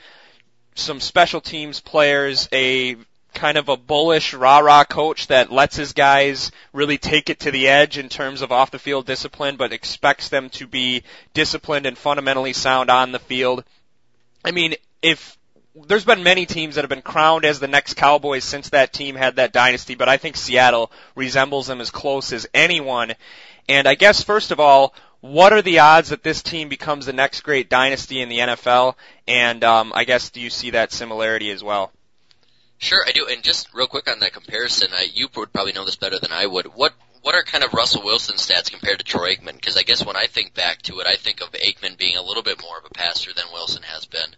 some 0.74 0.98
special 0.98 1.40
teams 1.40 1.80
players, 1.80 2.48
a 2.52 2.96
kind 3.34 3.58
of 3.58 3.68
a 3.68 3.76
bullish 3.76 4.32
rah-rah 4.32 4.84
coach 4.84 5.26
that 5.26 5.52
lets 5.52 5.76
his 5.76 5.92
guys 5.92 6.50
really 6.72 6.98
take 6.98 7.28
it 7.28 7.40
to 7.40 7.50
the 7.50 7.68
edge 7.68 7.98
in 7.98 8.08
terms 8.08 8.40
of 8.40 8.52
off 8.52 8.70
the 8.70 8.78
field 8.78 9.06
discipline, 9.06 9.56
but 9.56 9.72
expects 9.72 10.28
them 10.28 10.48
to 10.50 10.66
be 10.66 11.02
disciplined 11.34 11.86
and 11.86 11.98
fundamentally 11.98 12.52
sound 12.52 12.90
on 12.90 13.12
the 13.12 13.18
field. 13.18 13.64
I 14.44 14.50
mean, 14.50 14.74
if 15.02 15.36
there's 15.74 16.04
been 16.04 16.22
many 16.22 16.46
teams 16.46 16.76
that 16.76 16.82
have 16.82 16.88
been 16.88 17.02
crowned 17.02 17.44
as 17.44 17.58
the 17.58 17.68
next 17.68 17.94
Cowboys 17.94 18.44
since 18.44 18.70
that 18.70 18.92
team 18.92 19.16
had 19.16 19.36
that 19.36 19.52
dynasty, 19.52 19.96
but 19.96 20.08
I 20.08 20.16
think 20.16 20.36
Seattle 20.36 20.92
resembles 21.16 21.66
them 21.66 21.80
as 21.80 21.90
close 21.90 22.32
as 22.32 22.46
anyone. 22.54 23.14
And 23.68 23.88
I 23.88 23.94
guess 23.94 24.22
first 24.22 24.52
of 24.52 24.60
all, 24.60 24.94
what 25.20 25.52
are 25.52 25.62
the 25.62 25.78
odds 25.78 26.10
that 26.10 26.22
this 26.22 26.42
team 26.42 26.68
becomes 26.68 27.06
the 27.06 27.12
next 27.12 27.40
great 27.40 27.70
dynasty 27.70 28.20
in 28.20 28.28
the 28.28 28.38
NFL? 28.38 28.94
And 29.26 29.64
um, 29.64 29.92
I 29.94 30.04
guess 30.04 30.30
do 30.30 30.40
you 30.40 30.50
see 30.50 30.70
that 30.70 30.92
similarity 30.92 31.50
as 31.50 31.64
well? 31.64 31.92
Sure, 32.84 33.02
I 33.06 33.12
do. 33.12 33.26
And 33.26 33.42
just 33.42 33.72
real 33.72 33.86
quick 33.86 34.10
on 34.10 34.20
that 34.20 34.34
comparison, 34.34 34.88
I, 34.92 35.08
you 35.10 35.28
would 35.34 35.54
probably 35.54 35.72
know 35.72 35.86
this 35.86 35.96
better 35.96 36.18
than 36.18 36.32
I 36.32 36.44
would. 36.44 36.66
What 36.66 36.92
what 37.22 37.34
are 37.34 37.42
kind 37.42 37.64
of 37.64 37.72
Russell 37.72 38.04
Wilson's 38.04 38.46
stats 38.46 38.70
compared 38.70 38.98
to 38.98 39.04
Troy 39.06 39.34
Aikman? 39.34 39.54
Because 39.54 39.78
I 39.78 39.82
guess 39.84 40.04
when 40.04 40.16
I 40.16 40.26
think 40.26 40.52
back 40.52 40.82
to 40.82 41.00
it, 41.00 41.06
I 41.06 41.16
think 41.16 41.40
of 41.40 41.50
Aikman 41.52 41.96
being 41.96 42.18
a 42.18 42.22
little 42.22 42.42
bit 42.42 42.60
more 42.60 42.76
of 42.76 42.84
a 42.84 42.90
passer 42.90 43.32
than 43.32 43.46
Wilson 43.54 43.82
has 43.84 44.04
been. 44.04 44.36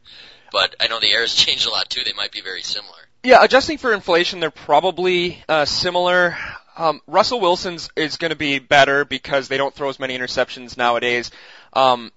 But 0.53 0.77
I 0.79 0.87
know 0.87 1.01
the 1.01 1.11
era's 1.13 1.35
changed 1.45 1.67
a 1.67 1.71
lot 1.71 1.91
too. 1.91 2.05
They 2.05 2.13
might 2.13 2.31
be 2.31 2.41
very 2.41 2.63
similar. 2.63 2.95
Yeah, 3.25 3.43
adjusting 3.43 3.79
for 3.79 3.93
inflation, 3.93 4.39
they're 4.39 4.53
probably 4.53 5.43
uh, 5.49 5.65
similar. 5.65 6.37
Um, 6.77 7.01
Russell 7.09 7.41
Wilson's 7.41 7.91
is 7.97 8.17
going 8.17 8.31
to 8.31 8.37
be 8.37 8.61
better 8.61 9.05
because 9.05 9.49
they 9.49 9.57
don't 9.57 9.75
throw 9.75 9.89
as 9.89 9.99
many 9.99 10.17
interceptions 10.17 10.77
nowadays. 10.77 11.33
Um, 11.73 12.13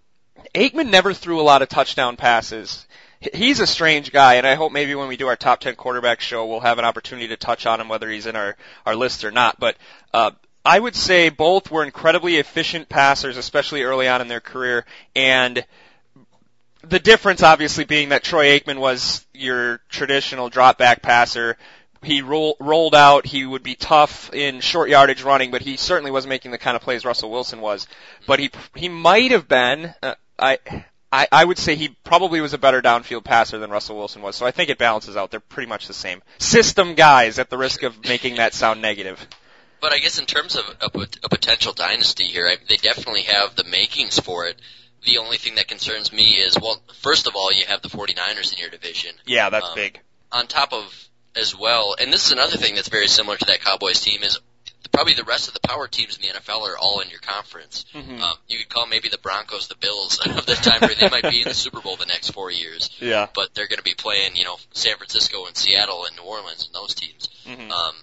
Aikman 0.53 0.91
never 0.91 1.15
threw 1.15 1.39
a 1.39 1.41
lot 1.41 1.63
of 1.63 1.69
touchdown 1.69 2.17
passes. 2.17 2.85
He's 3.33 3.59
a 3.59 3.67
strange 3.67 4.11
guy, 4.11 4.35
and 4.35 4.47
I 4.47 4.55
hope 4.55 4.71
maybe 4.71 4.95
when 4.95 5.09
we 5.09 5.17
do 5.17 5.27
our 5.27 5.35
top 5.35 5.59
10 5.59 5.75
quarterback 5.75 6.21
show, 6.21 6.45
we'll 6.45 6.61
have 6.61 6.79
an 6.79 6.85
opportunity 6.85 7.27
to 7.29 7.37
touch 7.37 7.65
on 7.65 7.81
him, 7.81 7.89
whether 7.89 8.09
he's 8.09 8.25
in 8.25 8.37
our, 8.37 8.55
our 8.85 8.95
list 8.95 9.25
or 9.25 9.31
not. 9.31 9.59
But 9.59 9.75
uh, 10.13 10.31
I 10.65 10.79
would 10.79 10.95
say 10.95 11.29
both 11.29 11.69
were 11.69 11.83
incredibly 11.83 12.37
efficient 12.37 12.87
passers, 12.87 13.35
especially 13.35 13.83
early 13.83 14.07
on 14.07 14.21
in 14.21 14.29
their 14.29 14.39
career, 14.39 14.85
and 15.15 15.65
the 16.83 16.99
difference 16.99 17.43
obviously 17.43 17.83
being 17.83 18.09
that 18.09 18.23
Troy 18.23 18.57
Aikman 18.57 18.79
was 18.79 19.25
your 19.33 19.81
traditional 19.89 20.49
drop 20.49 20.77
back 20.77 21.01
passer. 21.01 21.57
He 22.01 22.21
roll, 22.21 22.55
rolled 22.61 22.95
out. 22.95 23.25
He 23.25 23.45
would 23.45 23.63
be 23.63 23.75
tough 23.75 24.33
in 24.33 24.61
short 24.61 24.89
yardage 24.89 25.23
running, 25.23 25.51
but 25.51 25.61
he 25.61 25.75
certainly 25.75 26.11
wasn't 26.11 26.29
making 26.29 26.51
the 26.51 26.57
kind 26.57 26.77
of 26.77 26.81
plays 26.81 27.03
Russell 27.03 27.29
Wilson 27.29 27.59
was. 27.59 27.87
But 28.25 28.39
he 28.39 28.51
he 28.75 28.87
might 28.87 29.31
have 29.31 29.47
been. 29.49 29.93
Uh, 30.01 30.15
I. 30.37 30.85
I, 31.11 31.27
I 31.31 31.43
would 31.43 31.57
say 31.57 31.75
he 31.75 31.89
probably 32.03 32.39
was 32.39 32.53
a 32.53 32.57
better 32.59 32.81
downfield 32.81 33.23
passer 33.23 33.57
than 33.57 33.71
Russell 33.71 33.97
Wilson 33.97 34.21
was, 34.21 34.35
so 34.35 34.45
I 34.45 34.51
think 34.51 34.69
it 34.69 34.77
balances 34.77 35.17
out. 35.17 35.31
They're 35.31 35.39
pretty 35.39 35.67
much 35.67 35.87
the 35.87 35.93
same. 35.93 36.21
System 36.37 36.93
guys, 36.93 37.39
at 37.39 37.49
the 37.49 37.57
risk 37.57 37.81
of 37.83 38.03
making 38.07 38.35
that 38.35 38.53
sound 38.53 38.81
negative. 38.81 39.25
But 39.81 39.91
I 39.93 39.97
guess 39.99 40.19
in 40.19 40.25
terms 40.25 40.55
of 40.55 40.65
a, 40.81 40.89
a 41.23 41.29
potential 41.29 41.73
dynasty 41.73 42.25
here, 42.25 42.45
I, 42.47 42.57
they 42.67 42.75
definitely 42.77 43.23
have 43.23 43.55
the 43.55 43.63
makings 43.63 44.19
for 44.19 44.45
it. 44.45 44.57
The 45.05 45.17
only 45.19 45.37
thing 45.37 45.55
that 45.55 45.67
concerns 45.67 46.11
me 46.11 46.33
is, 46.33 46.57
well, 46.61 46.81
first 47.01 47.25
of 47.27 47.35
all, 47.35 47.51
you 47.53 47.65
have 47.67 47.81
the 47.81 47.87
49ers 47.89 48.51
in 48.53 48.59
your 48.59 48.69
division. 48.69 49.11
Yeah, 49.25 49.49
that's 49.49 49.67
Um, 49.69 49.75
big. 49.75 50.01
on 50.31 50.45
top 50.47 50.73
of 50.73 51.07
as 51.35 51.55
well, 51.57 51.95
and 51.99 52.11
this 52.11 52.25
is 52.25 52.31
another 52.33 52.57
thing 52.57 52.75
that's 52.75 52.89
very 52.89 53.07
similar 53.07 53.37
to 53.37 53.45
that 53.45 53.61
Cowboys 53.61 54.01
team 54.01 54.21
is 54.23 54.39
probably 54.91 55.13
the 55.13 55.23
rest 55.23 55.47
of 55.47 55.53
the 55.53 55.59
power 55.61 55.87
teams 55.87 56.15
in 56.17 56.21
the 56.21 56.27
NFL 56.39 56.61
are 56.67 56.77
all 56.77 56.99
in 56.99 57.09
your 57.09 57.19
conference. 57.19 57.85
Mhm. 57.93 58.19
Um, 58.21 58.37
you 58.47 58.57
could 58.59 58.69
call 58.69 58.85
maybe 58.87 59.09
the 59.09 59.17
Broncos 59.17 59.67
the 59.67 59.75
Bills 59.75 60.19
of 60.25 60.45
the 60.45 60.55
time 60.55 60.79
where 60.81 60.95
they 60.95 61.09
might 61.09 61.29
be 61.29 61.41
in 61.41 61.47
the 61.47 61.53
Super 61.53 61.81
Bowl 61.81 61.95
the 61.95 62.05
next 62.05 62.31
four 62.31 62.49
years, 62.51 62.89
Yeah. 62.99 63.27
but 63.33 63.53
they're 63.53 63.67
going 63.67 63.77
to 63.77 63.83
be 63.83 63.93
playing, 63.95 64.35
you 64.35 64.45
know, 64.45 64.57
San 64.73 64.97
Francisco 64.97 65.45
and 65.45 65.55
Seattle 65.55 66.05
and 66.05 66.15
New 66.15 66.23
Orleans 66.23 66.65
and 66.65 66.73
those 66.73 66.93
teams. 66.95 67.29
hmm 67.45 67.71
Um, 67.71 67.95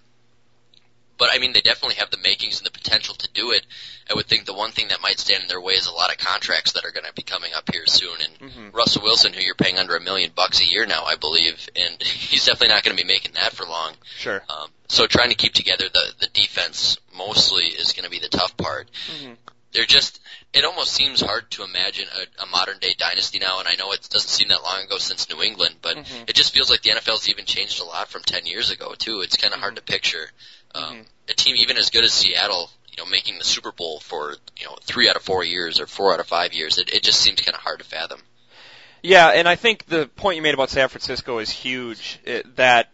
but 1.18 1.30
I 1.32 1.38
mean, 1.38 1.52
they 1.52 1.60
definitely 1.60 1.96
have 1.96 2.10
the 2.10 2.18
makings 2.18 2.58
and 2.58 2.66
the 2.66 2.70
potential 2.70 3.14
to 3.14 3.28
do 3.32 3.50
it. 3.52 3.64
I 4.10 4.14
would 4.14 4.26
think 4.26 4.44
the 4.44 4.54
one 4.54 4.70
thing 4.72 4.88
that 4.88 5.00
might 5.02 5.18
stand 5.18 5.42
in 5.42 5.48
their 5.48 5.60
way 5.60 5.74
is 5.74 5.86
a 5.86 5.92
lot 5.92 6.10
of 6.12 6.18
contracts 6.18 6.72
that 6.72 6.84
are 6.84 6.92
going 6.92 7.06
to 7.06 7.12
be 7.14 7.22
coming 7.22 7.52
up 7.54 7.70
here 7.72 7.86
soon. 7.86 8.16
And 8.20 8.52
Mhm. 8.52 8.74
Russell 8.74 9.02
Wilson, 9.02 9.32
who 9.32 9.40
you're 9.40 9.54
paying 9.54 9.78
under 9.78 9.96
a 9.96 10.00
million 10.00 10.30
bucks 10.34 10.60
a 10.60 10.64
year 10.66 10.86
now, 10.86 11.04
I 11.04 11.16
believe, 11.16 11.68
and 11.74 12.00
he's 12.02 12.44
definitely 12.46 12.74
not 12.74 12.82
going 12.84 12.96
to 12.96 13.02
be 13.02 13.06
making 13.08 13.32
that 13.32 13.52
for 13.54 13.64
long. 13.66 13.96
Sure. 14.18 14.44
Um, 14.48 14.70
so 14.88 15.06
trying 15.06 15.30
to 15.30 15.34
keep 15.36 15.54
together 15.54 15.86
the 15.92 16.14
the 16.20 16.28
defense 16.28 16.98
mostly 17.14 17.64
is 17.66 17.92
going 17.92 18.04
to 18.04 18.10
be 18.10 18.18
the 18.20 18.28
tough 18.28 18.56
part. 18.56 18.90
Mhm. 19.08 19.36
they're 19.72 19.84
just 19.84 20.20
it 20.54 20.64
almost 20.64 20.92
seems 20.92 21.20
hard 21.20 21.50
to 21.50 21.62
imagine 21.62 22.06
a, 22.14 22.42
a 22.44 22.46
modern 22.46 22.78
day 22.78 22.94
dynasty 22.96 23.38
now 23.38 23.58
and 23.58 23.68
I 23.68 23.74
know 23.74 23.92
it 23.92 24.08
doesn't 24.08 24.28
seem 24.30 24.48
that 24.48 24.62
long 24.62 24.84
ago 24.84 24.96
since 24.96 25.28
New 25.28 25.42
England 25.42 25.76
but 25.82 25.96
Mhm. 25.98 26.30
it 26.30 26.34
just 26.34 26.54
feels 26.54 26.70
like 26.70 26.80
the 26.82 26.92
NFL's 26.92 27.28
even 27.28 27.44
changed 27.44 27.80
a 27.80 27.84
lot 27.84 28.08
from 28.08 28.22
10 28.22 28.46
years 28.46 28.70
ago 28.70 28.94
too 28.94 29.20
it's 29.20 29.36
kind 29.36 29.52
of 29.52 29.60
hard 29.60 29.76
to 29.76 29.82
picture 29.82 30.30
um, 30.76 30.96
Mhm. 30.96 31.06
a 31.28 31.34
team 31.34 31.56
even 31.56 31.76
as 31.76 31.90
good 31.90 32.04
as 32.04 32.12
Seattle 32.12 32.70
you 32.90 33.02
know 33.02 33.10
making 33.10 33.38
the 33.38 33.44
Super 33.44 33.72
Bowl 33.72 34.00
for 34.00 34.36
you 34.58 34.66
know 34.66 34.76
3 34.82 35.08
out 35.08 35.16
of 35.16 35.22
4 35.22 35.44
years 35.44 35.80
or 35.80 35.86
4 35.86 36.14
out 36.14 36.20
of 36.20 36.26
5 36.26 36.52
years 36.52 36.78
it, 36.78 36.92
it 36.92 37.02
just 37.02 37.20
seems 37.20 37.40
kind 37.40 37.54
of 37.54 37.62
hard 37.62 37.78
to 37.80 37.84
fathom 37.84 38.22
Yeah, 39.02 39.28
and 39.28 39.48
I 39.48 39.56
think 39.56 39.86
the 39.86 40.08
point 40.16 40.36
you 40.36 40.42
made 40.42 40.54
about 40.54 40.70
San 40.70 40.88
Francisco 40.88 41.38
is 41.38 41.50
huge. 41.50 42.18
It, 42.24 42.56
that 42.56 42.90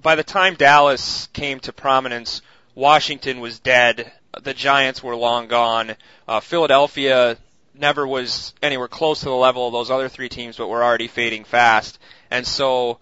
by 0.00 0.14
the 0.14 0.22
time 0.22 0.54
Dallas 0.54 1.28
came 1.32 1.58
to 1.60 1.72
prominence, 1.72 2.42
Washington 2.76 3.40
was 3.40 3.58
dead. 3.58 4.12
The 4.40 4.54
Giants 4.54 5.02
were 5.02 5.16
long 5.16 5.48
gone. 5.48 5.96
Uh, 6.28 6.38
Philadelphia 6.40 7.36
never 7.74 8.06
was 8.06 8.54
anywhere 8.62 8.86
close 8.88 9.20
to 9.20 9.26
the 9.26 9.34
level 9.34 9.66
of 9.66 9.72
those 9.72 9.90
other 9.90 10.08
three 10.08 10.28
teams, 10.28 10.56
but 10.56 10.68
were 10.68 10.84
already 10.84 11.08
fading 11.08 11.44
fast. 11.44 11.98
And 12.30 12.46
so, 12.46 12.98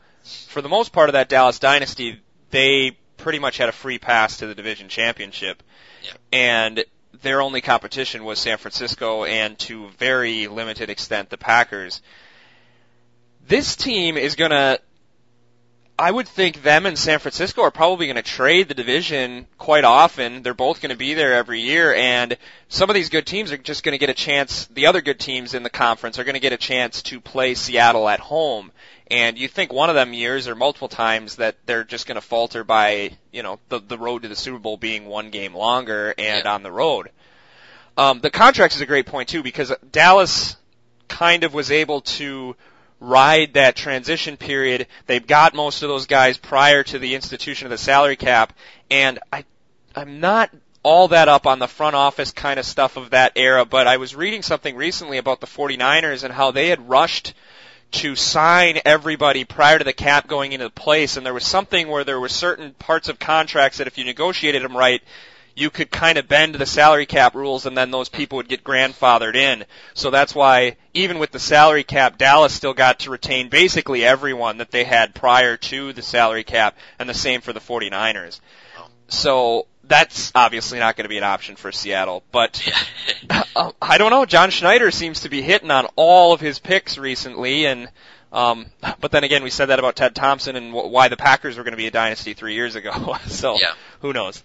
for 0.49 0.62
the 0.62 0.68
most 0.71 0.92
part 0.92 1.11
of 1.11 1.14
that 1.14 1.28
Dallas 1.28 1.59
dynasty, 1.59 2.21
they 2.50 2.97
pretty 3.16 3.38
much 3.38 3.58
had 3.58 3.68
a 3.68 3.73
free 3.73 3.99
pass 3.99 4.38
to 4.38 4.46
the 4.46 4.54
division 4.54 4.88
championship. 4.88 5.62
Yeah. 6.02 6.12
And 6.32 6.85
their 7.23 7.40
only 7.40 7.61
competition 7.61 8.25
was 8.25 8.38
San 8.38 8.58
Francisco 8.58 9.25
and 9.25 9.58
to 9.61 9.87
a 9.87 9.90
very 9.90 10.49
limited 10.49 10.90
extent 10.90 11.30
the 11.30 11.38
Packers 11.38 12.02
this 13.49 13.76
team 13.76 14.16
is 14.16 14.35
going 14.35 14.50
to 14.50 14.80
I 15.99 16.11
would 16.11 16.29
think 16.29 16.62
them 16.62 16.85
and 16.85 16.99
San 16.99 17.19
Francisco 17.21 17.62
are 17.62 17.71
probably 17.71 18.07
going 18.07 18.17
to 18.17 18.23
trade 18.23 18.69
the 18.69 18.75
division 18.75 19.47
quite 19.57 19.85
often. 19.85 20.43
They're 20.43 20.53
both 20.53 20.83
going 20.83 20.91
to 20.91 20.97
be 20.97 21.15
there 21.15 21.33
every 21.35 21.61
year 21.62 21.95
and 21.95 22.37
some 22.69 22.91
of 22.91 22.95
these 22.95 23.09
good 23.09 23.26
teams 23.26 23.50
are 23.50 23.57
just 23.57 23.83
going 23.83 23.93
to 23.95 23.99
get 23.99 24.11
a 24.11 24.15
chance 24.15 24.67
the 24.67 24.87
other 24.87 25.00
good 25.00 25.19
teams 25.19 25.55
in 25.55 25.62
the 25.62 25.71
conference 25.71 26.19
are 26.19 26.25
going 26.25 26.35
to 26.35 26.41
get 26.41 26.53
a 26.53 26.59
chance 26.59 27.00
to 27.03 27.21
play 27.21 27.55
Seattle 27.55 28.09
at 28.09 28.21
home. 28.21 28.73
And 29.11 29.38
you 29.38 29.49
think 29.49 29.73
one 29.73 29.88
of 29.88 29.95
them 29.95 30.12
years 30.12 30.49
or 30.49 30.55
multiple 30.55 30.88
times 30.88 31.37
that 31.37 31.57
they're 31.65 31.85
just 31.85 32.07
going 32.07 32.17
to 32.17 32.21
falter 32.21 32.62
by, 32.62 33.12
you 33.33 33.43
know, 33.43 33.59
the 33.69 33.79
the 33.79 33.97
road 33.97 34.23
to 34.23 34.29
the 34.29 34.37
Super 34.37 34.59
Bowl 34.59 34.76
being 34.76 35.07
one 35.07 35.31
game 35.31 35.55
longer 35.55 36.12
and 36.19 36.45
Yeah. 36.45 36.53
on 36.53 36.62
the 36.62 36.73
road. 36.73 37.11
Um, 37.97 38.21
the 38.21 38.31
contracts 38.31 38.76
is 38.76 38.83
a 38.83 38.87
great 38.87 39.07
point 39.07 39.31
too 39.31 39.43
because 39.43 39.73
Dallas 39.93 40.57
kind 41.09 41.45
of 41.45 41.55
was 41.55 41.71
able 41.71 42.03
to 42.03 42.57
ride 43.00 43.55
that 43.55 43.76
transition 43.76 44.37
period. 44.37 44.87
They've 45.07 45.26
got 45.26 45.55
most 45.55 45.83
of 45.83 45.88
those 45.88 46.07
guys 46.07 46.38
prior 46.38 46.83
to 46.85 46.99
the 46.99 47.15
institution 47.15 47.67
of 47.67 47.71
the 47.71 47.79
salary 47.79 48.17
cap, 48.17 48.53
and 48.91 49.19
I, 49.33 49.45
I'm 49.95 50.21
not 50.21 50.50
all 50.83 51.09
that 51.09 51.29
up 51.29 51.47
on 51.47 51.59
the 51.59 51.67
front 51.67 51.97
office 51.97 52.31
kind 52.31 52.61
of 52.61 52.65
stuff 52.65 52.97
of 52.97 53.11
that 53.11 53.33
era, 53.35 53.65
but 53.65 53.88
I 53.88 53.97
was 53.97 54.15
reading 54.15 54.43
something 54.43 54.76
recently 54.76 55.19
about 55.19 55.41
the 55.41 55.47
49ers 55.47 56.23
and 56.23 56.33
how 56.33 56.53
they 56.53 56.69
had 56.69 56.88
rushed 56.88 57.35
to 57.91 58.15
sign 58.15 58.79
everybody 58.85 59.45
prior 59.45 59.79
to 59.79 59.85
the 59.85 59.93
cap 59.93 60.26
going 60.29 60.53
into 60.53 60.71
place, 60.71 61.17
and 61.17 61.26
there 61.26 61.35
was 61.35 61.45
something 61.45 61.88
where 61.88 62.05
there 62.05 62.21
were 62.21 62.29
certain 62.29 62.73
parts 62.75 63.09
of 63.09 63.19
contracts 63.19 63.79
that 63.79 63.87
if 63.87 63.99
you 63.99 64.05
negotiated 64.05 64.62
them 64.62 64.76
right, 64.76 65.03
you 65.57 65.71
could 65.71 65.91
kind 65.91 66.19
of 66.19 66.29
bend 66.29 66.55
the 66.55 66.67
salary 66.67 67.07
cap 67.07 67.35
rules 67.35 67.65
and 67.67 67.77
then 67.77 67.91
those 67.91 68.11
people 68.11 68.37
would 68.37 68.49
get 68.49 68.63
grandfathered 68.63 69.35
in. 69.35 69.65
So 69.95 70.11
that's 70.11 70.35
why 70.35 70.77
even 70.93 71.19
with 71.19 71.33
the 71.33 71.39
salary 71.39 71.83
cap, 71.83 72.19
Dallas 72.19 72.53
still 72.53 72.75
got 72.75 73.01
to 73.01 73.11
retain 73.11 73.49
basically 73.49 74.05
everyone 74.05 74.59
that 74.59 74.71
they 74.71 74.85
had 74.85 75.15
prior 75.15 75.57
to 75.57 75.95
the 75.95 76.03
salary 76.03 76.45
cap 76.45 76.77
and 76.99 77.09
the 77.09 77.15
same 77.15 77.41
for 77.41 77.55
the 77.55 77.61
49ers. 77.61 78.41
So 79.09 79.67
that's 79.85 80.31
obviously 80.35 80.79
not 80.79 80.97
going 80.97 81.05
to 81.05 81.09
be 81.09 81.17
an 81.19 81.25
option 81.25 81.57
for 81.57 81.73
Seattle, 81.73 82.23
but 82.33 82.63
uh, 83.57 83.73
I 83.81 83.99
don't 83.99 84.11
know. 84.11 84.27
John 84.27 84.51
Schneider 84.51 84.91
seems 84.91 85.21
to 85.21 85.29
be 85.29 85.41
hitting 85.43 85.71
on 85.71 85.87
all 85.97 86.33
of 86.33 86.41
his 86.41 86.59
picks 86.59 86.99
recently, 86.99 87.67
and 87.67 87.89
um, 88.33 88.67
but 89.01 89.11
then 89.13 89.25
again, 89.25 89.43
we 89.43 89.51
said 89.51 89.67
that 89.67 89.79
about 89.79 89.97
Ted 89.97 90.15
Thompson 90.15 90.57
and 90.57 90.73
wh- 90.73 90.91
why 90.91 91.09
the 91.09 91.17
Packers 91.17 91.57
were 91.57 91.63
going 91.63 91.73
to 91.73 91.79
be 91.79 91.87
a 91.87 91.93
dynasty 91.93 92.35
three 92.35 92.55
years 92.55 92.75
ago. 92.75 93.17
so 93.27 93.55
Yeah. 93.59 93.73
who 94.01 94.13
knows? 94.13 94.43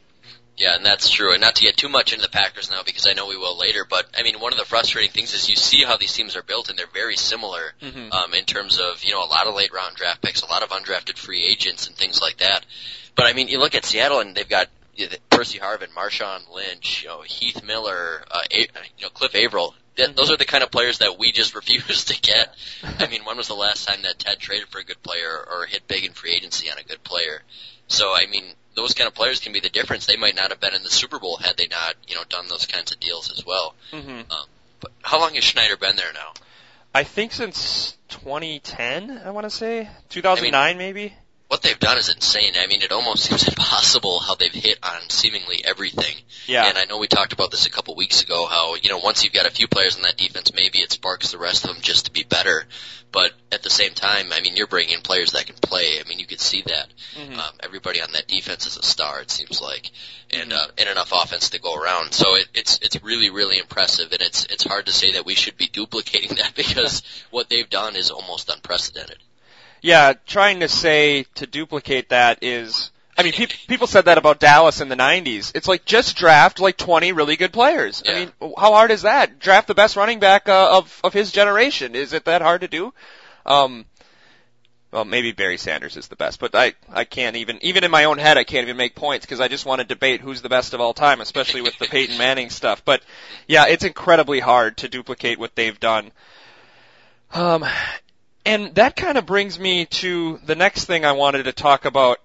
Yeah, 0.58 0.76
and 0.76 0.86
that's 0.86 1.10
true. 1.10 1.32
And 1.34 1.42
not 1.42 1.56
to 1.56 1.64
get 1.64 1.78
too 1.78 1.90
much 1.90 2.12
into 2.14 2.24
the 2.24 2.30
Packers 2.32 2.70
now 2.70 2.84
because 2.86 3.08
I 3.08 3.14
know 3.14 3.28
we 3.28 3.38
will 3.38 3.58
later, 3.58 3.86
but 3.90 4.06
I 4.16 4.22
mean, 4.24 4.40
one 4.40 4.52
of 4.52 4.60
the 4.60 4.66
frustrating 4.66 5.10
things 5.12 5.34
is 5.34 5.50
you 5.50 5.56
see 5.56 5.84
how 5.84 5.98
these 5.98 6.14
teams 6.14 6.36
are 6.36 6.44
built 6.44 6.70
and 6.70 6.78
they're 6.78 6.86
very 6.94 7.16
similar 7.16 7.74
Mhm. 7.82 8.14
um, 8.14 8.34
in 8.34 8.46
terms 8.46 8.80
of, 8.80 9.04
you 9.04 9.12
know, 9.12 9.24
a 9.24 9.26
lot 9.26 9.48
of 9.48 9.56
late 9.56 9.72
round 9.74 9.96
draft 9.96 10.22
picks, 10.22 10.42
a 10.42 10.46
lot 10.46 10.62
of 10.62 10.70
undrafted 10.70 11.18
free 11.18 11.44
agents 11.48 11.88
and 11.88 11.96
things 11.96 12.22
like 12.22 12.38
that. 12.38 12.66
But 13.16 13.26
I 13.26 13.34
mean, 13.34 13.48
you 13.48 13.58
look 13.60 13.74
at 13.76 13.86
Seattle 13.86 14.20
and 14.20 14.36
they've 14.36 14.48
got 14.48 14.68
you 14.94 15.08
know, 15.10 15.16
Percy 15.30 15.58
Harvin, 15.58 15.88
Marshawn 15.96 16.42
Lynch, 16.54 17.02
you 17.04 17.08
know, 17.08 17.22
Heath 17.22 17.64
Miller, 17.64 18.24
uh, 18.30 18.42
A- 18.52 18.60
you 18.98 19.04
know, 19.04 19.10
Cliff 19.10 19.34
Avril. 19.36 19.74
That, 19.96 20.16
those 20.16 20.30
are 20.32 20.38
the 20.38 20.46
kind 20.46 20.64
of 20.64 20.70
players 20.72 21.00
that 21.00 21.18
we 21.18 21.32
just 21.32 21.56
refuse 21.62 22.06
to 22.06 22.20
get. 22.22 22.54
I 23.00 23.08
mean, 23.08 23.24
when 23.26 23.38
was 23.38 23.48
the 23.48 23.56
last 23.56 23.88
time 23.88 24.02
that 24.04 24.20
Ted 24.20 24.38
traded 24.40 24.68
for 24.68 24.80
a 24.80 24.84
good 24.84 25.02
player 25.02 25.30
or 25.50 25.66
hit 25.66 25.88
big 25.88 26.04
in 26.06 26.12
free 26.14 26.34
agency 26.34 26.70
on 26.70 26.78
a 26.78 26.84
good 26.84 27.04
player? 27.04 27.42
So, 27.88 28.14
I 28.14 28.26
mean, 28.28 28.54
those 28.76 28.94
kind 28.94 29.08
of 29.08 29.14
players 29.14 29.40
can 29.40 29.54
be 29.54 29.60
the 29.60 29.70
difference. 29.70 30.06
They 30.06 30.18
might 30.18 30.36
not 30.36 30.50
have 30.50 30.60
been 30.60 30.74
in 30.74 30.84
the 30.84 30.90
Super 30.90 31.20
Bowl 31.20 31.38
had 31.38 31.58
they 31.58 31.68
not, 31.68 31.96
you 32.08 32.16
know, 32.16 32.24
done 32.30 32.48
those 32.48 32.66
kinds 32.66 32.92
of 32.92 33.00
deals 33.00 33.32
as 33.32 33.46
well. 33.46 33.76
hmm 33.92 34.22
But 34.80 34.92
how 35.02 35.20
long 35.20 35.36
has 35.36 35.44
Schneider 35.44 35.78
been 35.78 35.96
there 35.96 36.14
now? 36.14 36.34
I 36.94 37.04
think 37.04 37.32
since 37.32 37.98
2010, 38.10 39.22
I 39.24 39.32
want 39.32 39.46
to 39.46 39.50
say 39.50 39.90
2009 40.10 40.78
maybe. 40.78 41.14
What 41.52 41.64
they've 41.64 41.78
done 41.78 41.98
is 41.98 42.08
insane. 42.08 42.54
I 42.58 42.68
mean, 42.68 42.82
it 42.82 42.94
almost 42.94 43.24
seems 43.30 43.46
impossible 43.46 44.22
how 44.22 44.36
they've 44.36 44.54
hit 44.54 44.80
on 44.82 45.10
seemingly 45.10 45.62
everything. 45.66 46.16
Yeah. 46.48 46.66
And 46.66 46.78
I 46.78 46.86
know 46.86 46.98
we 46.98 47.10
talked 47.10 47.34
about 47.34 47.52
this 47.52 47.66
a 47.66 47.70
couple 47.70 47.94
weeks 47.98 48.24
ago, 48.24 48.46
how, 48.46 48.76
you 48.76 48.88
know, 48.90 49.00
once 49.00 49.26
you've 49.26 49.34
got 49.34 49.46
a 49.46 49.52
few 49.52 49.68
players 49.68 49.98
in 49.98 50.04
that 50.04 50.16
defense, 50.16 50.54
maybe 50.54 50.80
it 50.80 50.94
sparks 50.94 51.32
the 51.32 51.38
rest 51.38 51.66
of 51.66 51.74
them 51.74 51.82
just 51.82 52.06
to 52.06 52.12
be 52.14 52.24
better. 52.24 52.64
But 53.12 53.34
at 53.52 53.64
the 53.64 53.70
same 53.70 53.94
time, 53.94 54.32
I 54.32 54.40
mean, 54.40 54.56
you're 54.56 54.66
bringing 54.66 54.94
in 54.94 55.02
players 55.02 55.34
that 55.34 55.46
can 55.46 55.56
play. 55.58 56.00
I 56.00 56.08
mean, 56.08 56.20
you 56.20 56.26
could 56.26 56.40
see 56.40 56.62
that. 56.62 56.88
Mhm. 57.18 57.38
Um, 57.38 57.54
everybody 57.60 58.02
on 58.02 58.14
that 58.14 58.30
defense 58.30 58.66
is 58.66 58.78
a 58.78 58.84
star, 58.84 59.20
it 59.20 59.30
seems 59.30 59.60
like, 59.60 59.92
and 60.30 60.54
Mhm. 60.54 60.58
uh, 60.58 60.68
and 60.78 60.88
enough 60.88 61.12
offense 61.12 61.50
to 61.50 61.60
go 61.60 61.76
around. 61.76 62.14
So 62.14 62.36
it, 62.36 62.48
it's 62.54 62.80
it's 62.82 63.04
really 63.04 63.30
really 63.30 63.58
impressive, 63.58 64.14
and 64.14 64.22
it's 64.22 64.46
it's 64.46 64.64
hard 64.64 64.86
to 64.86 64.94
say 64.94 65.12
that 65.12 65.26
we 65.26 65.36
should 65.36 65.58
be 65.58 65.68
duplicating 65.68 66.36
that 66.38 66.56
because 66.56 67.04
what 67.30 67.50
they've 67.50 67.70
done 67.70 67.98
is 67.98 68.10
almost 68.10 68.50
unprecedented. 68.50 69.18
Yeah, 69.82 70.14
trying 70.28 70.60
to 70.60 70.68
say 70.68 71.26
to 71.36 71.48
duplicate 71.48 72.10
that 72.10 72.40
is. 72.44 72.92
I 73.18 73.24
mean, 73.24 73.34
peop 73.34 73.50
people 73.68 73.88
said 73.88 74.06
that 74.06 74.18
about 74.18 74.40
Dallas 74.40 74.80
in 74.80 74.90
the 74.90 74.96
'90s. 74.96 75.52
It's 75.56 75.68
like 75.68 75.86
just 75.86 76.16
draft 76.16 76.60
like 76.60 76.78
20 76.78 77.12
really 77.12 77.36
good 77.36 77.52
players. 77.52 78.02
I 78.08 78.14
mean, 78.14 78.32
how 78.40 78.72
hard 78.72 78.92
is 78.92 79.02
that? 79.02 79.40
Draft 79.40 79.68
the 79.68 79.76
best 79.76 79.96
running 79.96 80.20
back 80.20 80.48
uh, 80.48 80.78
of 80.78 81.02
of 81.04 81.14
his 81.14 81.32
generation. 81.32 81.96
Is 81.96 82.14
it 82.14 82.26
that 82.26 82.42
hard 82.42 82.62
to 82.62 82.68
do? 82.68 82.94
Um, 83.46 83.86
well, 84.92 85.06
maybe 85.06 85.32
Barry 85.32 85.58
Sanders 85.58 85.96
is 85.96 86.10
the 86.10 86.16
best, 86.16 86.40
but 86.40 86.54
I 86.54 86.74
I 86.90 87.06
can't 87.06 87.38
even 87.38 87.60
even 87.62 87.84
in 87.84 87.92
my 87.92 88.04
own 88.04 88.18
head 88.18 88.38
I 88.38 88.44
can't 88.44 88.64
even 88.64 88.78
make 88.78 88.94
points 88.94 89.26
because 89.26 89.40
I 89.40 89.48
just 89.48 89.66
want 89.66 89.80
to 89.80 89.86
debate 89.88 90.22
who's 90.22 90.42
the 90.42 90.50
best 90.50 90.74
of 90.74 90.82
all 90.82 90.94
time, 90.94 91.22
especially 91.22 91.62
with 91.62 91.78
the 91.80 91.86
Peyton 91.90 92.18
Manning 92.18 92.50
stuff. 92.50 92.84
But 92.84 93.02
yeah, 93.48 93.68
it's 93.68 93.84
incredibly 93.84 94.40
hard 94.40 94.78
to 94.78 94.90
duplicate 94.90 95.40
what 95.40 95.56
they've 95.56 95.80
done. 95.80 96.12
Um, 97.34 97.66
and 98.46 98.74
that 98.76 98.96
kind 98.96 99.18
of 99.18 99.26
brings 99.26 99.60
me 99.60 99.86
to 99.86 100.40
the 100.46 100.56
next 100.56 100.86
thing 100.86 101.06
I 101.06 101.12
wanted 101.12 101.44
to 101.44 101.54
talk 101.54 101.86
about 101.86 102.20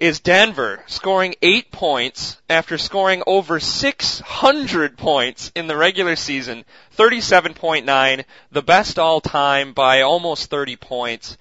is 0.00 0.20
Denver 0.20 0.82
scoring 0.86 1.34
eight 1.42 1.70
points 1.70 2.38
after 2.48 2.78
scoring 2.78 3.22
over 3.26 3.60
600 3.60 4.96
points 4.96 5.52
in 5.54 5.66
the 5.66 5.76
regular 5.76 6.16
season, 6.16 6.64
37.9, 6.96 8.24
the 8.50 8.62
best 8.62 8.98
all 8.98 9.20
time 9.20 9.74
by 9.74 10.00
almost 10.00 10.48
30 10.48 10.76
points. 10.76 11.36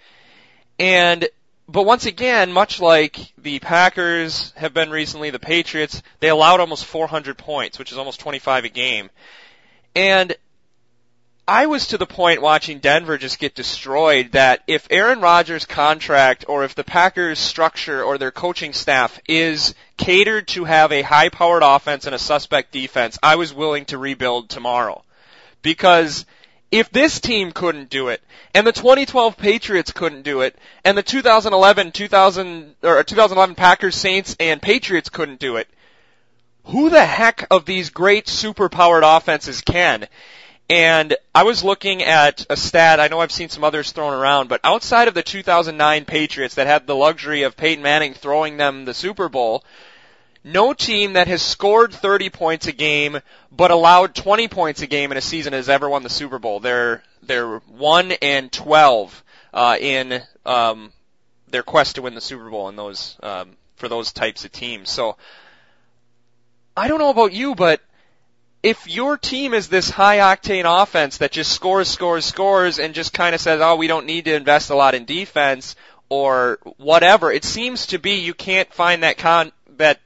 And, 0.78 1.30
but 1.70 1.84
once 1.84 2.06
again, 2.06 2.52
much 2.52 2.82
like 2.82 3.32
the 3.38 3.60
Packers 3.60 4.52
have 4.58 4.74
been 4.74 4.90
recently, 4.90 5.30
the 5.30 5.40
Patriots, 5.40 6.04
they 6.20 6.28
allowed 6.28 6.60
almost 6.60 6.86
400 6.86 7.38
points, 7.38 7.80
which 7.80 7.94
is 7.94 7.98
almost 7.98 8.20
25 8.20 8.66
a 8.66 8.70
game. 8.70 9.10
And 9.96 10.36
I 11.50 11.66
was 11.66 11.88
to 11.88 11.98
the 11.98 12.06
point 12.06 12.44
watching 12.44 12.78
Denver 12.78 13.18
just 13.18 13.40
get 13.40 13.56
destroyed 13.56 14.34
that 14.34 14.62
if 14.68 14.86
Aaron 14.92 15.20
Rodgers' 15.20 15.66
contract 15.66 16.46
or 16.48 16.64
if 16.64 16.76
the 16.76 16.84
Packers' 16.84 17.40
structure 17.40 18.04
or 18.04 18.20
their 18.20 18.30
coaching 18.30 18.72
staff 18.72 19.20
is 19.28 19.74
catered 19.98 20.48
to 20.50 20.66
have 20.66 20.92
a 20.92 21.02
high-powered 21.02 21.64
offense 21.66 22.06
and 22.06 22.14
a 22.14 22.20
suspect 22.20 22.72
defense, 22.72 23.18
I 23.24 23.38
was 23.38 23.52
willing 23.52 23.86
to 23.86 23.98
rebuild 23.98 24.48
tomorrow. 24.48 25.04
Because 25.64 26.28
if 26.70 26.92
this 26.92 27.20
team 27.20 27.52
couldn't 27.52 27.90
do 27.90 28.10
it, 28.10 28.22
and 28.54 28.68
the 28.68 28.72
2012 28.72 29.36
Patriots 29.36 29.92
couldn't 29.92 30.22
do 30.22 30.42
it, 30.42 30.56
and 30.86 30.96
the 30.96 31.02
2011, 31.02 31.94
2000, 31.94 32.76
or 32.84 33.04
2011 33.04 33.56
Packers, 33.56 33.96
Saints, 33.96 34.36
and 34.40 34.62
Patriots 34.62 35.10
couldn't 35.10 35.40
do 35.40 35.56
it, 35.56 35.68
who 36.66 36.92
the 36.92 37.04
heck 37.04 37.48
of 37.50 37.66
these 37.66 37.90
great 37.90 38.28
super-powered 38.28 39.04
offenses 39.04 39.62
can? 39.62 40.08
And 40.70 41.16
I 41.34 41.44
was 41.44 41.64
looking 41.64 42.04
at 42.04 42.46
a 42.48 42.56
stat, 42.56 43.00
I 43.00 43.08
know 43.08 43.20
I've 43.20 43.32
seen 43.32 43.50
some 43.50 43.64
others 43.64 43.92
thrown 43.92 44.14
around, 44.14 44.50
but 44.50 44.62
outside 44.64 45.08
of 45.08 45.16
the 45.16 45.24
2009 45.24 46.06
Patriots 46.06 46.56
that 46.56 46.68
had 46.68 46.86
the 46.86 46.96
luxury 46.96 47.42
of 47.42 47.58
Peyton 47.58 47.84
Manning 47.84 48.14
throwing 48.14 48.58
them 48.58 48.86
the 48.86 48.94
Super 48.94 49.30
Bowl, 49.30 49.64
no 50.44 50.74
team 50.74 51.14
that 51.14 51.28
has 51.28 51.42
scored 51.42 51.92
30 51.92 52.30
points 52.30 52.68
a 52.68 52.72
game 52.72 53.20
but 53.52 53.72
allowed 53.72 54.14
20 54.14 54.48
points 54.48 54.82
a 54.82 54.88
game 54.88 55.12
in 55.12 55.18
a 55.18 55.22
season 55.22 55.54
has 55.54 55.70
ever 55.70 55.90
won 55.90 56.04
the 56.04 56.10
Super 56.10 56.38
Bowl. 56.38 56.60
They're 56.60 57.04
they're 57.24 57.58
one 57.60 58.12
and 58.22 58.52
12 58.52 59.24
uh, 59.54 59.78
in 59.80 60.22
um, 60.46 60.92
their 61.50 61.64
quest 61.64 61.96
to 61.96 62.04
win 62.04 62.16
the 62.16 62.22
Super 62.22 62.50
Bowl 62.50 62.70
in 62.70 62.76
those 62.76 63.18
um, 63.24 63.58
for 63.76 63.90
those 63.90 64.14
types 64.14 64.46
of 64.46 64.52
teams. 64.52 64.90
So 64.90 65.18
I 66.78 66.88
don't 66.88 67.00
know 67.00 67.10
about 67.10 67.34
you, 67.34 67.56
but 67.56 67.82
if 68.64 68.88
your 68.88 69.18
team 69.18 69.54
is 69.54 69.70
this 69.70 69.90
high 69.90 70.18
octane 70.18 70.66
offense 70.84 71.18
that 71.20 71.32
just 71.32 71.52
scores, 71.52 71.88
scores, 71.88 72.26
scores, 72.26 72.80
and 72.80 72.94
just 72.94 73.14
kind 73.14 73.34
of 73.36 73.42
says, 73.42 73.62
"Oh, 73.62 73.76
we 73.76 73.88
don't 73.88 74.06
need 74.06 74.26
to 74.26 74.34
invest 74.36 74.70
a 74.70 74.76
lot 74.76 74.96
in 74.96 75.06
defense," 75.06 75.76
or 76.10 76.60
whatever, 76.78 77.32
it 77.32 77.46
seems 77.46 77.88
to 77.88 78.00
be 78.00 78.16
you 78.16 78.34
can't 78.34 78.74
find 78.74 79.04
that 79.04 79.18
con 79.18 79.52
that 79.78 80.00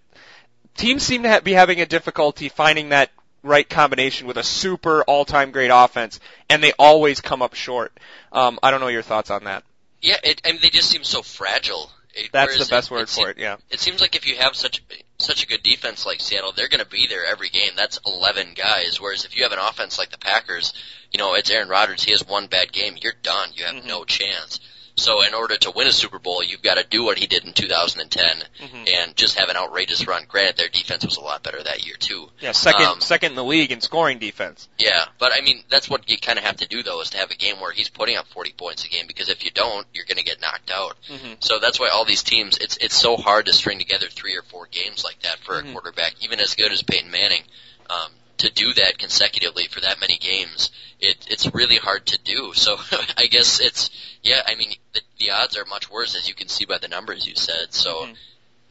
teams 0.76 1.04
seem 1.04 1.24
to 1.24 1.30
ha- 1.30 1.40
be 1.40 1.54
having 1.54 1.82
a 1.82 1.86
difficulty 1.86 2.50
finding 2.50 2.90
that 2.90 3.10
right 3.42 3.68
combination 3.68 4.28
with 4.28 4.38
a 4.38 4.44
super 4.44 5.04
all-time 5.04 5.52
great 5.52 5.72
offense, 5.74 6.20
and 6.50 6.64
they 6.64 6.74
always 6.80 7.22
come 7.22 7.42
up 7.42 7.54
short. 7.56 7.98
Um, 8.32 8.60
I 8.64 8.72
don't 8.72 8.80
know 8.82 8.88
your 8.88 9.02
thoughts 9.02 9.30
on 9.32 9.46
that. 9.46 9.64
Yeah, 10.02 10.18
it, 10.24 10.42
I 10.46 10.52
mean, 10.52 10.62
they 10.62 10.70
just 10.70 10.90
seem 10.90 11.04
so 11.04 11.22
fragile. 11.22 11.90
It- 12.14 12.32
That's 12.32 12.58
the 12.58 12.66
best 12.70 12.92
it- 12.92 12.94
word 12.94 13.10
for 13.10 13.16
seem- 13.16 13.28
it. 13.30 13.38
Yeah. 13.40 13.58
It 13.70 13.80
seems 13.80 14.00
like 14.02 14.16
if 14.16 14.28
you 14.28 14.38
have 14.38 14.56
such 14.56 14.82
such 15.24 15.44
a 15.44 15.48
good 15.48 15.64
defense 15.64 16.06
like 16.06 16.22
Seattle, 16.22 16.52
they're 16.52 16.68
going 16.70 16.84
to 16.84 16.90
be 16.90 17.08
there 17.08 17.26
every 17.26 17.50
game. 17.50 17.72
That's 17.76 18.00
11 18.06 18.54
guys. 18.56 19.00
Whereas 19.00 19.26
if 19.26 19.36
you 19.36 19.44
have 19.44 19.52
an 19.52 19.60
offense 19.60 19.98
like 19.98 20.12
the 20.12 20.18
Packers, 20.18 20.74
you 21.12 21.18
know, 21.18 21.34
it's 21.36 21.50
Aaron 21.50 21.70
Rodgers. 21.70 22.04
He 22.04 22.12
has 22.12 22.28
one 22.28 22.48
bad 22.48 22.72
game. 22.72 22.96
You're 23.02 23.14
done. 23.22 23.50
You 23.56 23.66
have 23.66 23.76
Mhm. 23.76 23.86
no 23.86 24.04
chance. 24.06 24.60
So 24.96 25.24
in 25.24 25.34
order 25.34 25.58
to 25.58 25.72
win 25.72 25.88
a 25.88 25.92
Super 25.92 26.20
Bowl, 26.20 26.44
you've 26.44 26.62
got 26.62 26.76
to 26.76 26.84
do 26.88 27.04
what 27.04 27.18
he 27.18 27.26
did 27.26 27.44
in 27.46 27.54
2010 27.54 28.44
Mhm. 28.62 28.94
and 28.94 29.16
just 29.16 29.40
have 29.40 29.50
an 29.50 29.58
outrageous 29.58 30.06
run. 30.08 30.26
Granted, 30.28 30.58
their 30.58 30.70
defense 30.70 31.04
was 31.04 31.18
a 31.18 31.22
lot 31.22 31.42
better 31.42 31.62
that 31.64 31.86
year 31.86 31.96
too. 31.96 32.30
Yeah, 32.40 32.52
second 32.52 32.86
Um, 32.86 33.02
second 33.02 33.32
in 33.32 33.36
the 33.36 33.44
league 33.44 33.72
in 33.72 33.82
scoring 33.82 34.20
defense. 34.20 34.68
Yeah, 34.78 35.06
but 35.18 35.34
I 35.34 35.42
mean, 35.42 35.64
that's 35.70 35.90
what 35.90 36.08
you 36.10 36.18
kind 36.20 36.38
of 36.38 36.46
have 36.46 36.58
to 36.58 36.68
do 36.68 36.84
though, 36.84 37.02
is 37.02 37.10
to 37.12 37.18
have 37.18 37.32
a 37.32 37.36
game 37.36 37.60
where 37.60 37.72
he's 37.72 37.90
putting 37.90 38.18
up 38.18 38.28
40 38.28 38.52
points 38.54 38.84
a 38.86 38.88
game 38.90 39.08
because 39.08 39.30
if 39.30 39.44
you 39.44 39.50
don't, 39.52 39.88
you're 39.94 40.06
going 40.06 40.18
to 40.20 40.24
get 40.24 40.40
knocked 40.42 40.70
out. 40.72 40.96
Mm-hmm. 41.10 41.34
So 41.40 41.58
that's 41.60 41.80
why 41.80 41.90
all 41.90 42.06
these 42.06 42.22
teams, 42.24 42.58
it's 42.60 42.78
it's 42.78 42.96
so 42.96 43.18
hard 43.18 43.48
to 43.48 43.54
string 43.54 43.80
together 43.80 44.08
three 44.10 44.36
or 44.38 44.44
four 44.44 44.68
games 44.68 45.04
like 45.04 45.20
that 45.24 45.40
for 45.40 45.62
Mhm. 45.62 45.70
a 45.70 45.72
quarterback, 45.74 46.14
even 46.22 46.40
as 46.40 46.54
good 46.54 46.72
as 46.72 46.84
Peyton 46.84 47.10
Manning. 47.10 47.44
Um, 47.90 48.12
to 48.38 48.50
do 48.52 48.74
that 48.74 48.98
consecutively 48.98 49.68
for 49.68 49.80
that 49.82 50.00
many 50.00 50.18
games, 50.18 50.72
it 51.00 51.26
it's 51.30 51.54
really 51.54 51.78
hard 51.78 52.06
to 52.08 52.20
do. 52.24 52.54
So 52.54 52.78
I 53.18 53.28
guess 53.28 53.60
it's 53.60 53.90
yeah. 54.22 54.42
I 54.46 54.56
mean, 54.56 54.74
the, 54.94 55.02
the 55.20 55.32
odds 55.32 55.58
are 55.58 55.66
much 55.66 55.90
worse 55.92 56.16
as 56.16 56.28
you 56.28 56.36
can 56.36 56.48
see 56.48 56.66
by 56.66 56.78
the 56.80 56.88
numbers 56.88 57.28
you 57.28 57.36
said. 57.36 57.74
So 57.74 58.06
Mhm. 58.06 58.16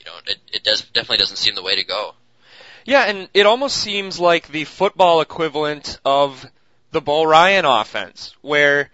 you 0.01 0.07
know, 0.07 0.13
it 0.27 0.39
it 0.53 0.65
does 0.65 0.83
definitely 0.83 1.19
doesn't 1.19 1.37
seem 1.37 1.55
the 1.55 1.63
way 1.63 1.77
to 1.77 1.85
go. 1.85 2.15
Yeah, 2.85 3.05
and 3.05 3.29
it 3.33 3.47
almost 3.47 3.77
seems 3.77 4.19
like 4.19 4.49
the 4.49 4.65
football 4.65 5.21
equivalent 5.21 5.99
of 6.05 6.45
the 6.91 7.01
Bo 7.01 7.23
Ryan 7.23 7.65
offense, 7.65 8.35
where 8.43 8.91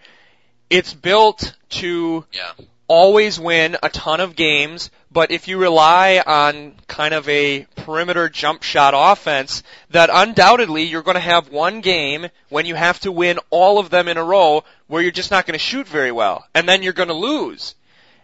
it's 0.69 0.93
built 0.93 1.53
to 1.69 2.25
Yeah. 2.31 2.51
always 2.87 3.39
win 3.39 3.77
a 3.81 3.89
ton 3.89 4.19
of 4.21 4.35
games, 4.35 4.91
but 5.11 5.31
if 5.31 5.47
you 5.47 5.57
rely 5.57 6.21
on 6.25 6.75
kind 6.87 7.13
of 7.13 7.27
a 7.27 7.65
perimeter 7.75 8.29
jump 8.29 8.63
shot 8.63 8.93
offense, 8.95 9.63
that 9.89 10.09
undoubtedly 10.11 10.83
you're 10.83 11.01
going 11.01 11.15
to 11.15 11.21
have 11.21 11.49
one 11.49 11.81
game 11.81 12.27
when 12.49 12.65
you 12.65 12.75
have 12.75 12.99
to 13.01 13.11
win 13.11 13.39
all 13.49 13.79
of 13.79 13.89
them 13.89 14.07
in 14.07 14.17
a 14.17 14.23
row 14.23 14.63
where 14.87 15.01
you're 15.01 15.11
just 15.11 15.31
not 15.31 15.45
going 15.45 15.57
to 15.57 15.63
shoot 15.63 15.87
very 15.87 16.11
well, 16.11 16.45
and 16.53 16.69
then 16.69 16.83
you're 16.83 16.93
going 16.93 17.09
to 17.09 17.15
lose. 17.15 17.75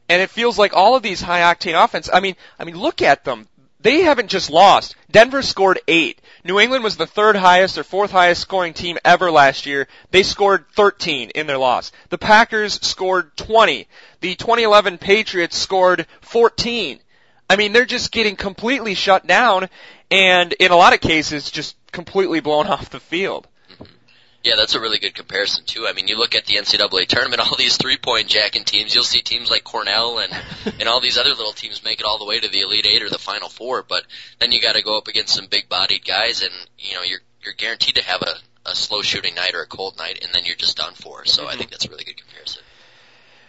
And 0.07 0.21
it 0.21 0.29
feels 0.29 0.59
like 0.59 0.73
all 0.75 0.95
of 0.95 1.01
these 1.01 1.21
high 1.21 1.41
octane 1.53 1.83
offense, 1.83 2.09
I 2.13 2.19
mean, 2.19 2.35
I 2.59 2.63
mean, 2.63 2.77
look 2.77 3.01
at 3.01 3.23
them. 3.23 3.47
They 3.85 4.01
haven't 4.01 4.31
just 4.31 4.49
lost. 4.49 4.95
Denver 5.11 5.43
scored 5.43 5.79
eight. 5.87 6.19
New 6.43 6.59
England 6.59 6.83
was 6.83 6.97
the 6.97 7.05
third 7.05 7.35
highest 7.35 7.77
or 7.77 7.83
fourth 7.83 8.09
highest 8.09 8.41
scoring 8.41 8.73
team 8.73 8.97
ever 9.05 9.29
last 9.29 9.67
year. 9.67 9.87
They 10.09 10.23
scored 10.23 10.65
13 10.71 11.29
in 11.29 11.45
their 11.45 11.59
loss. 11.59 11.91
The 12.09 12.17
Packers 12.17 12.79
scored 12.81 13.37
20. 13.37 13.87
The 14.21 14.33
2011 14.33 14.97
Patriots 14.97 15.55
scored 15.55 16.07
14. 16.21 16.99
I 17.47 17.55
mean, 17.57 17.73
they're 17.73 17.85
just 17.85 18.11
getting 18.11 18.35
completely 18.35 18.95
shut 18.95 19.27
down 19.27 19.69
and 20.09 20.51
in 20.53 20.71
a 20.71 20.75
lot 20.75 20.95
of 20.95 20.99
cases 20.99 21.51
just 21.51 21.75
completely 21.91 22.39
blown 22.39 22.65
off 22.75 22.89
the 22.89 22.99
field. 22.99 23.47
Yeah, 24.45 24.53
that's 24.57 24.75
a 24.75 24.79
really 24.79 24.99
good 24.99 25.15
comparison 25.15 25.65
too. 25.65 25.87
I 25.87 25.93
mean, 25.93 26.07
you 26.07 26.17
look 26.19 26.35
at 26.35 26.45
the 26.45 26.57
NCAA 26.57 27.07
tournament, 27.07 27.41
all 27.45 27.55
these 27.57 27.77
three-point 27.77 28.27
jacking 28.27 28.63
teams. 28.63 28.93
You'll 28.93 29.03
see 29.03 29.21
teams 29.21 29.49
like 29.49 29.63
Cornell 29.63 30.19
and 30.19 30.31
and 30.79 30.87
all 30.87 31.01
these 31.01 31.17
other 31.17 31.31
little 31.31 31.51
teams 31.51 31.83
make 31.83 31.99
it 31.99 32.05
all 32.05 32.19
the 32.19 32.25
way 32.25 32.39
to 32.39 32.47
the 32.47 32.61
Elite 32.61 32.85
Eight 32.87 33.01
or 33.01 33.09
the 33.09 33.17
Final 33.17 33.49
Four. 33.49 33.81
But 33.83 34.03
then 34.39 34.51
you 34.51 34.61
got 34.61 34.75
to 34.75 34.83
go 34.83 34.97
up 34.99 35.07
against 35.07 35.33
some 35.33 35.47
big-bodied 35.47 36.05
guys, 36.05 36.43
and 36.43 36.51
you 36.77 36.93
know 36.95 37.01
you're 37.01 37.21
you're 37.43 37.53
guaranteed 37.55 37.95
to 37.95 38.03
have 38.03 38.21
a 38.21 38.35
a 38.69 38.75
slow 38.75 39.01
shooting 39.01 39.33
night 39.35 39.55
or 39.55 39.61
a 39.61 39.67
cold 39.67 39.97
night, 39.97 40.19
and 40.23 40.31
then 40.33 40.45
you're 40.45 40.55
just 40.55 40.77
done 40.77 40.93
for. 40.93 41.25
So 41.25 41.47
I 41.47 41.53
Mhm. 41.53 41.57
think 41.57 41.71
that's 41.71 41.85
a 41.85 41.89
really 41.89 42.03
good 42.03 42.17
comparison. 42.17 42.61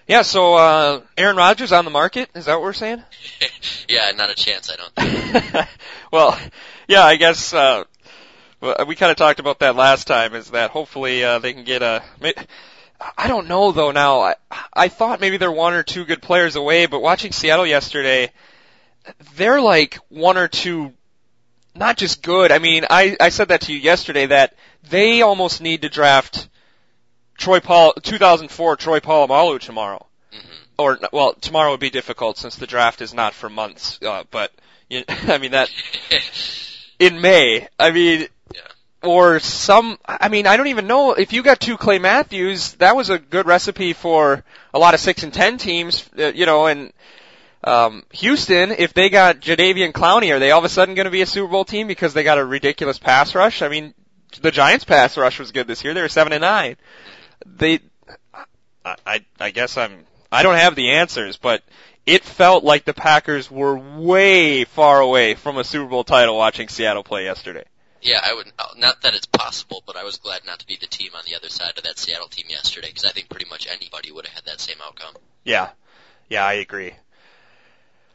Yeah, 0.06 0.22
so 0.22 0.54
uh 0.54 1.00
Aaron 1.18 1.36
Rodgers 1.36 1.72
on 1.72 1.84
the 1.84 1.90
market, 1.90 2.30
is 2.34 2.46
that 2.46 2.54
what 2.54 2.62
we're 2.62 2.72
saying? 2.72 3.02
yeah, 3.88 4.12
not 4.12 4.30
a 4.30 4.34
chance. 4.34 4.70
I 4.70 4.76
don't. 4.76 4.94
think. 5.52 5.68
well, 6.10 6.38
yeah, 6.88 7.02
I 7.04 7.16
guess 7.16 7.52
uh 7.52 7.84
well, 8.60 8.76
we 8.86 8.94
kind 8.94 9.10
of 9.10 9.16
talked 9.16 9.40
about 9.40 9.60
that 9.60 9.76
last 9.76 10.06
time. 10.06 10.34
Is 10.34 10.50
that 10.50 10.70
hopefully 10.70 11.24
uh, 11.24 11.38
they 11.38 11.52
can 11.52 11.64
get 11.64 11.82
a. 11.82 12.02
I 13.16 13.28
don't 13.28 13.48
know 13.48 13.72
though. 13.72 13.90
Now 13.92 14.20
I 14.20 14.34
I 14.72 14.88
thought 14.88 15.20
maybe 15.20 15.36
they're 15.36 15.52
one 15.52 15.74
or 15.74 15.82
two 15.82 16.04
good 16.04 16.22
players 16.22 16.56
away, 16.56 16.86
but 16.86 17.02
watching 17.02 17.32
Seattle 17.32 17.66
yesterday, 17.66 18.32
they're 19.34 19.60
like 19.60 19.98
one 20.08 20.38
or 20.38 20.48
two, 20.48 20.94
not 21.74 21.96
just 21.96 22.22
good. 22.22 22.52
I 22.52 22.58
mean, 22.58 22.84
I 22.88 23.16
I 23.20 23.28
said 23.28 23.48
that 23.48 23.62
to 23.62 23.72
you 23.72 23.78
yesterday 23.78 24.26
that 24.26 24.54
they 24.88 25.22
almost 25.22 25.60
need 25.60 25.82
to 25.82 25.88
draft 25.88 26.48
Troy 27.36 27.60
Paul 27.60 27.92
2004 28.02 28.76
Troy 28.76 29.00
Polamalu 29.00 29.60
tomorrow 29.60 30.06
hmm 30.32 30.38
or 30.78 30.98
well, 31.12 31.32
tomorrow 31.34 31.70
would 31.70 31.80
be 31.80 31.90
difficult 31.90 32.36
since 32.36 32.56
the 32.56 32.66
draft 32.66 33.00
is 33.00 33.14
not 33.14 33.32
for 33.34 33.48
months. 33.48 33.98
Uh, 34.02 34.24
but 34.30 34.52
you, 34.88 35.04
I 35.08 35.38
mean 35.38 35.52
that 35.52 35.70
in 36.98 37.20
May. 37.20 37.68
I 37.78 37.90
mean. 37.90 38.28
Or 39.02 39.38
some. 39.40 39.98
I 40.04 40.28
mean, 40.28 40.46
I 40.46 40.56
don't 40.56 40.68
even 40.68 40.86
know 40.86 41.12
if 41.12 41.32
you 41.32 41.42
got 41.42 41.60
two 41.60 41.76
Clay 41.76 41.98
Matthews. 41.98 42.72
That 42.74 42.96
was 42.96 43.10
a 43.10 43.18
good 43.18 43.46
recipe 43.46 43.92
for 43.92 44.42
a 44.72 44.78
lot 44.78 44.94
of 44.94 45.00
six 45.00 45.22
and 45.22 45.32
ten 45.32 45.58
teams. 45.58 46.08
Uh, 46.18 46.32
you 46.34 46.46
know, 46.46 46.66
and 46.66 46.92
um, 47.62 48.04
Houston, 48.12 48.72
if 48.72 48.94
they 48.94 49.08
got 49.10 49.40
Jadeveon 49.40 49.92
Clowney, 49.92 50.34
are 50.34 50.38
they 50.38 50.50
all 50.50 50.60
of 50.60 50.64
a 50.64 50.68
sudden 50.68 50.94
going 50.94 51.06
to 51.06 51.10
be 51.10 51.22
a 51.22 51.26
Super 51.26 51.50
Bowl 51.50 51.64
team 51.64 51.86
because 51.86 52.14
they 52.14 52.24
got 52.24 52.38
a 52.38 52.44
ridiculous 52.44 52.98
pass 52.98 53.34
rush? 53.34 53.62
I 53.62 53.68
mean, 53.68 53.92
the 54.40 54.50
Giants' 54.50 54.84
pass 54.84 55.16
rush 55.16 55.38
was 55.38 55.52
good 55.52 55.66
this 55.66 55.84
year. 55.84 55.92
They 55.92 56.02
were 56.02 56.08
seven 56.08 56.32
and 56.32 56.42
nine. 56.42 56.76
They, 57.44 57.80
I, 58.84 58.96
I, 59.06 59.24
I 59.38 59.50
guess 59.50 59.76
I'm. 59.76 60.06
I 60.32 60.42
don't 60.42 60.56
have 60.56 60.74
the 60.74 60.92
answers, 60.92 61.36
but 61.36 61.62
it 62.06 62.24
felt 62.24 62.64
like 62.64 62.84
the 62.84 62.94
Packers 62.94 63.50
were 63.50 63.76
way 63.76 64.64
far 64.64 65.00
away 65.00 65.34
from 65.34 65.58
a 65.58 65.64
Super 65.64 65.88
Bowl 65.88 66.04
title 66.04 66.36
watching 66.36 66.68
Seattle 66.68 67.04
play 67.04 67.24
yesterday. 67.24 67.64
Yeah, 68.02 68.20
I 68.22 68.34
would. 68.34 68.46
uh, 68.58 68.66
Not 68.76 69.02
that 69.02 69.14
it's 69.14 69.26
possible, 69.26 69.82
but 69.86 69.96
I 69.96 70.04
was 70.04 70.18
glad 70.18 70.44
not 70.46 70.58
to 70.60 70.66
be 70.66 70.76
the 70.80 70.86
team 70.86 71.10
on 71.16 71.22
the 71.28 71.34
other 71.36 71.48
side 71.48 71.72
of 71.76 71.84
that 71.84 71.98
Seattle 71.98 72.28
team 72.28 72.46
yesterday 72.48 72.88
because 72.88 73.04
I 73.04 73.10
think 73.10 73.28
pretty 73.28 73.48
much 73.48 73.66
anybody 73.66 74.12
would 74.12 74.26
have 74.26 74.34
had 74.34 74.44
that 74.46 74.60
same 74.60 74.76
outcome. 74.84 75.14
Yeah. 75.44 75.70
Yeah, 76.28 76.44
I 76.44 76.54
agree. 76.54 76.92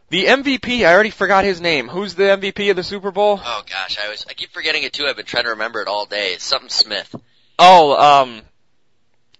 The 0.09 0.25
MVP, 0.25 0.85
I 0.85 0.93
already 0.93 1.09
forgot 1.09 1.45
his 1.45 1.61
name. 1.61 1.87
Who's 1.87 2.15
the 2.15 2.23
MVP 2.23 2.69
of 2.69 2.75
the 2.75 2.83
Super 2.83 3.11
Bowl? 3.11 3.39
Oh 3.43 3.63
gosh, 3.69 3.97
I 3.97 4.09
was 4.09 4.25
I 4.29 4.33
keep 4.33 4.51
forgetting 4.51 4.83
it 4.83 4.91
too. 4.91 5.05
I've 5.07 5.15
been 5.15 5.25
trying 5.25 5.45
to 5.45 5.51
remember 5.51 5.81
it 5.81 5.87
all 5.87 6.05
day. 6.05 6.33
It's 6.33 6.43
something 6.43 6.69
Smith. 6.69 7.15
Oh, 7.57 7.95
um, 8.23 8.41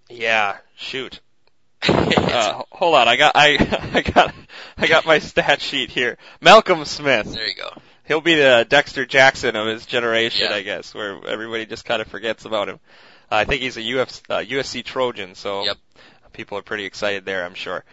yeah, 0.08 0.58
shoot. 0.76 1.20
Uh, 2.32 2.62
hold 2.70 2.94
on, 2.94 3.08
I 3.08 3.16
got, 3.16 3.32
I, 3.34 3.90
I 3.94 4.00
got, 4.00 4.34
I 4.78 4.86
got 4.86 5.04
my 5.04 5.18
stat 5.18 5.60
sheet 5.60 5.90
here. 5.90 6.16
Malcolm 6.40 6.84
Smith. 6.86 7.30
there 7.34 7.46
you 7.46 7.54
go. 7.54 7.70
He'll 8.12 8.20
be 8.20 8.34
the 8.34 8.66
Dexter 8.68 9.06
Jackson 9.06 9.56
of 9.56 9.66
his 9.66 9.86
generation, 9.86 10.48
Yeah. 10.50 10.54
I 10.56 10.60
guess, 10.60 10.94
where 10.94 11.26
everybody 11.26 11.64
just 11.64 11.86
kind 11.86 12.02
of 12.02 12.08
forgets 12.08 12.44
about 12.44 12.68
him. 12.68 12.78
Uh, 13.30 13.36
I 13.36 13.44
think 13.46 13.62
he's 13.62 13.78
a 13.78 13.80
Uf, 13.80 14.20
uh, 14.28 14.40
USC 14.40 14.82
Trojan, 14.84 15.34
so 15.34 15.64
Yep. 15.64 15.78
people 16.34 16.58
are 16.58 16.62
pretty 16.62 16.84
excited 16.84 17.24
there, 17.24 17.42
I'm 17.42 17.54
sure. 17.54 17.86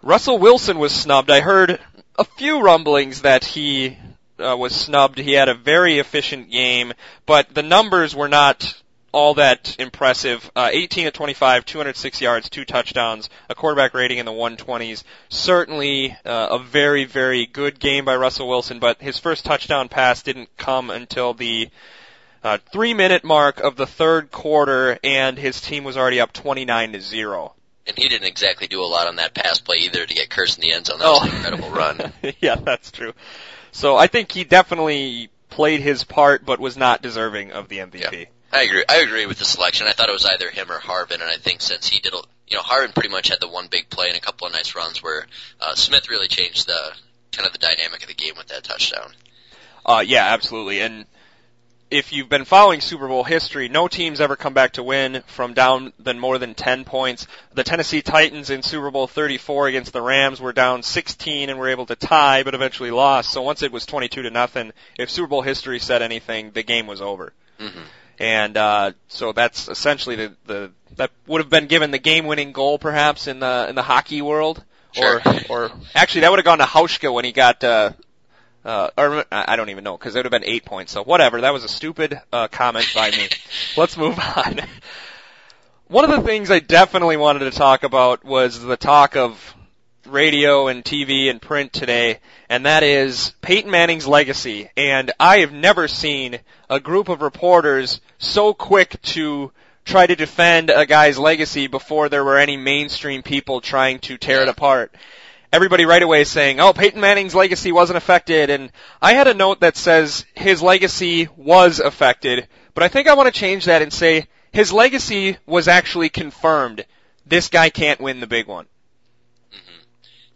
Russell 0.00 0.38
Wilson 0.38 0.78
was 0.78 0.92
snubbed. 0.92 1.30
I 1.30 1.40
heard 1.40 1.78
a 2.18 2.24
few 2.24 2.62
rumblings 2.62 3.20
that 3.20 3.44
he 3.44 3.98
uh, 4.42 4.56
was 4.56 4.74
snubbed. 4.74 5.18
He 5.18 5.34
had 5.34 5.50
a 5.50 5.54
very 5.54 5.98
efficient 5.98 6.50
game, 6.50 6.94
but 7.26 7.52
the 7.54 7.62
numbers 7.62 8.14
were 8.16 8.28
not 8.28 8.74
all 9.14 9.34
that 9.34 9.76
impressive. 9.78 10.50
Uh, 10.56 10.68
18 10.72 11.04
to 11.04 11.10
25, 11.12 11.64
206 11.64 12.20
yards, 12.20 12.50
two 12.50 12.64
touchdowns, 12.64 13.30
a 13.48 13.54
quarterback 13.54 13.94
rating 13.94 14.18
in 14.18 14.26
the 14.26 14.32
120s. 14.32 15.04
Certainly 15.28 16.16
uh, 16.24 16.48
a 16.50 16.58
very, 16.58 17.04
very 17.04 17.46
good 17.46 17.78
game 17.78 18.04
by 18.04 18.16
Russell 18.16 18.48
Wilson, 18.48 18.80
but 18.80 19.00
his 19.00 19.18
first 19.18 19.44
touchdown 19.44 19.88
pass 19.88 20.22
didn't 20.22 20.54
come 20.56 20.90
until 20.90 21.32
the 21.32 21.70
uh, 22.42 22.58
three 22.72 22.92
minute 22.92 23.22
mark 23.24 23.60
of 23.60 23.76
the 23.76 23.86
third 23.86 24.32
quarter, 24.32 24.98
and 25.04 25.38
his 25.38 25.60
team 25.60 25.84
was 25.84 25.96
already 25.96 26.20
up 26.20 26.32
29 26.32 26.92
to 26.92 27.00
zero. 27.00 27.54
And 27.86 27.96
he 27.96 28.08
didn't 28.08 28.26
exactly 28.26 28.66
do 28.66 28.82
a 28.82 28.84
lot 28.84 29.06
on 29.06 29.16
that 29.16 29.32
pass 29.32 29.60
play 29.60 29.76
either 29.78 30.04
to 30.04 30.14
get 30.14 30.28
cursed 30.28 30.58
in 30.58 30.62
the 30.62 30.72
end 30.72 30.86
zone. 30.86 30.98
That 30.98 31.08
was 31.08 31.22
an 31.22 31.36
incredible 31.36 31.70
run. 31.70 32.12
yeah, 32.40 32.56
that's 32.56 32.90
true. 32.90 33.12
So 33.70 33.96
I 33.96 34.08
think 34.08 34.32
he 34.32 34.42
definitely 34.42 35.30
played 35.50 35.80
his 35.80 36.02
part, 36.02 36.44
but 36.44 36.58
was 36.58 36.76
not 36.76 37.00
deserving 37.00 37.52
of 37.52 37.68
the 37.68 37.78
MVP. 37.78 38.26
I 38.54 38.62
agree. 38.62 38.84
I 38.88 38.98
agree 38.98 39.26
with 39.26 39.40
the 39.40 39.44
selection. 39.44 39.88
I 39.88 39.92
thought 39.92 40.08
it 40.08 40.12
was 40.12 40.24
either 40.24 40.48
him 40.48 40.70
or 40.70 40.78
Harvin, 40.78 41.14
and 41.14 41.24
I 41.24 41.38
think 41.38 41.60
since 41.60 41.88
he 41.88 42.00
did, 42.00 42.14
you 42.46 42.56
know, 42.56 42.62
Harvin 42.62 42.94
pretty 42.94 43.08
much 43.08 43.28
had 43.28 43.40
the 43.40 43.48
one 43.48 43.66
big 43.66 43.90
play 43.90 44.06
and 44.08 44.16
a 44.16 44.20
couple 44.20 44.46
of 44.46 44.52
nice 44.52 44.76
runs 44.76 45.02
where 45.02 45.26
uh, 45.60 45.74
Smith 45.74 46.08
really 46.08 46.28
changed 46.28 46.68
the 46.68 46.92
kind 47.32 47.48
of 47.48 47.52
the 47.52 47.58
dynamic 47.58 48.02
of 48.02 48.08
the 48.08 48.14
game 48.14 48.34
with 48.36 48.46
that 48.48 48.62
touchdown. 48.62 49.12
Uh, 49.84 50.04
yeah, 50.06 50.26
absolutely. 50.26 50.80
And 50.80 51.04
if 51.90 52.12
you've 52.12 52.28
been 52.28 52.44
following 52.44 52.80
Super 52.80 53.08
Bowl 53.08 53.24
history, 53.24 53.68
no 53.68 53.88
team's 53.88 54.20
ever 54.20 54.36
come 54.36 54.54
back 54.54 54.74
to 54.74 54.84
win 54.84 55.24
from 55.26 55.52
down 55.52 55.92
than 55.98 56.20
more 56.20 56.38
than 56.38 56.54
10 56.54 56.84
points. 56.84 57.26
The 57.54 57.64
Tennessee 57.64 58.02
Titans 58.02 58.50
in 58.50 58.62
Super 58.62 58.92
Bowl 58.92 59.08
34 59.08 59.66
against 59.66 59.92
the 59.92 60.00
Rams 60.00 60.40
were 60.40 60.52
down 60.52 60.84
16 60.84 61.50
and 61.50 61.58
were 61.58 61.70
able 61.70 61.86
to 61.86 61.96
tie, 61.96 62.44
but 62.44 62.54
eventually 62.54 62.92
lost. 62.92 63.32
So 63.32 63.42
once 63.42 63.62
it 63.62 63.72
was 63.72 63.84
22 63.84 64.22
to 64.22 64.30
nothing, 64.30 64.72
if 64.96 65.10
Super 65.10 65.26
Bowl 65.26 65.42
history 65.42 65.80
said 65.80 66.02
anything, 66.02 66.52
the 66.52 66.62
game 66.62 66.86
was 66.86 67.02
over. 67.02 67.32
hmm 67.58 67.80
And 68.18 68.56
uh, 68.56 68.92
so 69.08 69.32
that's 69.32 69.68
essentially 69.68 70.16
the, 70.16 70.36
the 70.46 70.70
that 70.96 71.10
would 71.26 71.40
have 71.40 71.50
been 71.50 71.66
given 71.66 71.90
the 71.90 71.98
game-winning 71.98 72.52
goal, 72.52 72.78
perhaps 72.78 73.26
in 73.26 73.40
the 73.40 73.66
in 73.68 73.74
the 73.74 73.82
hockey 73.82 74.22
world, 74.22 74.62
Sure. 74.92 75.20
or 75.24 75.34
or 75.48 75.70
actually 75.94 76.20
that 76.22 76.30
would 76.30 76.38
have 76.38 76.44
gone 76.44 76.58
to 76.58 76.64
Hauschka 76.64 77.12
when 77.12 77.24
he 77.24 77.32
got. 77.32 77.62
Uh, 77.64 77.90
uh, 78.64 78.88
or 78.96 79.24
I 79.30 79.44
I 79.48 79.56
don't 79.56 79.68
even 79.70 79.84
know 79.84 79.96
because 79.98 80.14
it 80.14 80.18
would 80.20 80.24
have 80.24 80.30
been 80.42 80.48
eight 80.48 80.64
points. 80.64 80.92
So 80.92 81.02
whatever. 81.04 81.40
That 81.42 81.52
was 81.52 81.64
a 81.64 81.68
stupid 81.68 82.18
uh, 82.32 82.48
comment 82.48 82.86
by 82.94 83.10
me. 83.10 83.28
Let's 83.76 83.96
move 83.96 84.18
on. 84.18 84.60
One 85.88 86.04
of 86.04 86.10
the 86.10 86.22
things 86.22 86.50
I 86.50 86.60
definitely 86.60 87.18
wanted 87.18 87.40
to 87.40 87.50
talk 87.50 87.82
about 87.82 88.24
was 88.24 88.58
the 88.60 88.76
talk 88.78 89.16
of 89.16 89.53
radio 90.06 90.68
and 90.68 90.84
TV 90.84 91.30
and 91.30 91.40
print 91.40 91.72
today, 91.72 92.20
and 92.48 92.66
that 92.66 92.82
is 92.82 93.34
Peyton 93.40 93.70
Manning's 93.70 94.06
legacy. 94.06 94.70
And 94.76 95.12
I 95.18 95.38
have 95.38 95.52
never 95.52 95.88
seen 95.88 96.40
a 96.68 96.80
group 96.80 97.08
of 97.08 97.22
reporters 97.22 98.00
so 98.18 98.54
quick 98.54 99.00
to 99.02 99.52
try 99.84 100.06
to 100.06 100.16
defend 100.16 100.70
a 100.70 100.86
guy's 100.86 101.18
legacy 101.18 101.66
before 101.66 102.08
there 102.08 102.24
were 102.24 102.38
any 102.38 102.56
mainstream 102.56 103.22
people 103.22 103.60
trying 103.60 103.98
to 104.00 104.16
tear 104.16 104.42
it 104.42 104.48
apart. 104.48 104.94
Everybody 105.52 105.84
right 105.84 106.02
away 106.02 106.24
saying, 106.24 106.58
oh, 106.58 106.72
Peyton 106.72 107.00
Manning's 107.00 107.34
legacy 107.34 107.70
wasn't 107.70 107.96
affected, 107.96 108.50
and 108.50 108.72
I 109.00 109.12
had 109.12 109.28
a 109.28 109.34
note 109.34 109.60
that 109.60 109.76
says 109.76 110.24
his 110.34 110.62
legacy 110.62 111.28
was 111.36 111.80
affected, 111.80 112.48
but 112.74 112.82
I 112.82 112.88
think 112.88 113.08
I 113.08 113.14
want 113.14 113.32
to 113.32 113.40
change 113.40 113.66
that 113.66 113.82
and 113.82 113.92
say 113.92 114.26
his 114.52 114.72
legacy 114.72 115.36
was 115.46 115.68
actually 115.68 116.08
confirmed. 116.08 116.84
This 117.26 117.48
guy 117.48 117.70
can't 117.70 118.00
win 118.00 118.20
the 118.20 118.26
big 118.26 118.46
one. 118.46 118.66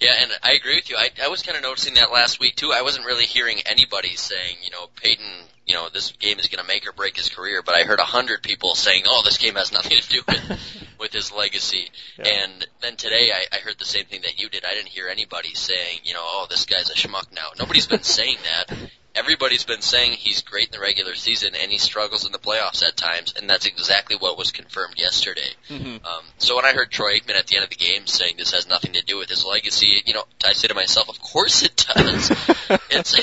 Yeah, 0.01 0.13
and 0.21 0.31
I 0.43 0.53
agree 0.53 0.77
with 0.77 0.91
you. 0.91 0.97
I, 0.97 1.11
I 1.25 1.29
was 1.29 1.43
kind 1.43 1.57
of 1.57 1.63
noticing 1.63 1.95
that 1.95 2.13
last 2.13 2.39
week 2.39 2.55
too. 2.55 2.73
I 2.73 2.83
wasn't 2.83 3.07
really 3.07 3.25
hearing 3.25 3.61
anybody 3.67 4.15
saying, 4.15 4.59
you 4.63 4.71
know, 4.71 4.87
Peyton, 5.03 5.27
you 5.67 5.75
know, 5.75 5.89
this 5.93 6.13
game 6.13 6.39
is 6.39 6.47
going 6.47 6.63
to 6.63 6.69
make 6.69 6.87
or 6.87 6.93
break 6.93 7.17
his 7.17 7.29
career. 7.29 7.63
But 7.65 7.75
I 7.75 7.83
heard 7.83 7.99
a 7.99 8.05
hundred 8.05 8.43
people 8.43 8.75
saying, 8.77 9.05
"Oh, 9.07 9.23
this 9.25 9.39
game 9.39 9.57
has 9.57 9.73
nothing 9.73 9.99
to 9.99 10.09
do 10.09 10.23
with 10.27 10.87
with 11.01 11.13
his 11.13 11.33
legacy." 11.33 11.91
Yeah. 12.17 12.29
And 12.29 12.67
then 12.81 12.97
today, 12.97 13.33
I, 13.35 13.57
I 13.57 13.61
heard 13.61 13.79
the 13.79 13.85
same 13.85 14.05
thing 14.05 14.23
that 14.23 14.41
you 14.41 14.49
did. 14.49 14.65
I 14.65 14.75
didn't 14.75 14.89
hear 14.89 15.09
anybody 15.09 15.55
saying, 15.55 16.01
you 16.05 16.15
know, 16.15 16.23
"Oh, 16.23 16.47
this 16.49 16.65
guy's 16.65 16.91
a 16.91 16.95
schmuck 16.95 17.33
now." 17.35 17.49
Nobody's 17.59 17.89
been 17.89 18.03
saying 18.03 18.39
that. 18.45 18.79
Everybody's 19.19 19.65
been 19.65 19.83
saying 19.83 20.13
he's 20.13 20.43
great 20.43 20.67
in 20.67 20.73
the 20.73 20.81
regular 20.81 21.15
season 21.15 21.55
and 21.61 21.71
he 21.71 21.79
struggles 21.79 22.25
in 22.25 22.33
the 22.33 22.39
playoffs 22.39 22.83
at 22.87 22.97
times, 22.97 23.35
and 23.37 23.51
that's 23.51 23.67
exactly 23.67 24.17
what 24.17 24.39
was 24.39 24.53
confirmed 24.53 24.95
yesterday. 24.99 25.51
Mm-hmm. 25.69 26.07
Um, 26.07 26.23
so 26.39 26.57
when 26.57 26.65
I 26.65 26.73
heard 26.73 26.91
Troy 26.91 27.19
Aikman 27.19 27.35
at 27.39 27.47
the 27.49 27.57
end 27.57 27.65
of 27.65 27.71
the 27.71 27.77
game 27.77 28.07
saying 28.07 28.35
this 28.39 28.53
has 28.53 28.69
nothing 28.69 28.93
to 28.95 29.03
do 29.05 29.19
with 29.19 29.29
his 29.29 29.45
legacy, 29.45 30.03
you 30.07 30.15
know, 30.15 30.25
I 30.47 30.53
say 30.53 30.69
to 30.69 30.75
myself, 30.75 31.09
of 31.09 31.21
course 31.21 31.63
it 31.63 31.77
does. 31.95 32.31
it's 32.91 33.15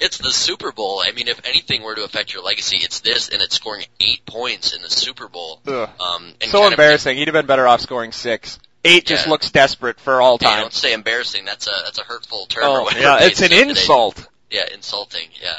it's 0.00 0.18
the 0.18 0.30
Super 0.30 0.72
Bowl. 0.72 1.02
I 1.04 1.12
mean, 1.12 1.28
if 1.28 1.40
anything 1.46 1.82
were 1.82 1.94
to 1.94 2.04
affect 2.04 2.34
your 2.34 2.42
legacy, 2.42 2.76
it's 2.80 3.00
this, 3.00 3.28
and 3.30 3.40
it's 3.42 3.56
scoring 3.56 3.84
eight 4.00 4.24
points 4.26 4.74
in 4.74 4.82
the 4.82 4.90
Super 4.90 5.28
Bowl. 5.28 5.60
Ugh. 5.66 5.88
Um, 6.00 6.34
and 6.40 6.50
So 6.50 6.58
kind 6.58 6.66
of- 6.66 6.72
embarrassing. 6.74 7.16
He'd 7.16 7.28
have 7.28 7.32
been 7.32 7.46
better 7.46 7.66
off 7.66 7.80
scoring 7.80 8.12
six. 8.12 8.58
Eight 8.86 9.06
just 9.06 9.24
Yeah. 9.24 9.30
looks 9.30 9.50
desperate 9.50 9.98
for 9.98 10.20
all 10.20 10.36
time. 10.36 10.60
don't 10.60 10.72
say 10.72 10.92
embarrassing. 10.92 11.46
That's 11.46 11.66
a 11.66 11.72
that's 11.84 11.98
a 11.98 12.02
hurtful 12.02 12.44
term. 12.46 12.64
Oh, 12.66 12.90
yeah, 12.94 13.20
it's 13.22 13.40
an 13.40 13.48
today. 13.48 13.62
insult. 13.70 14.28
Yeah, 14.50 14.64
insulting. 14.72 15.28
Yeah. 15.42 15.58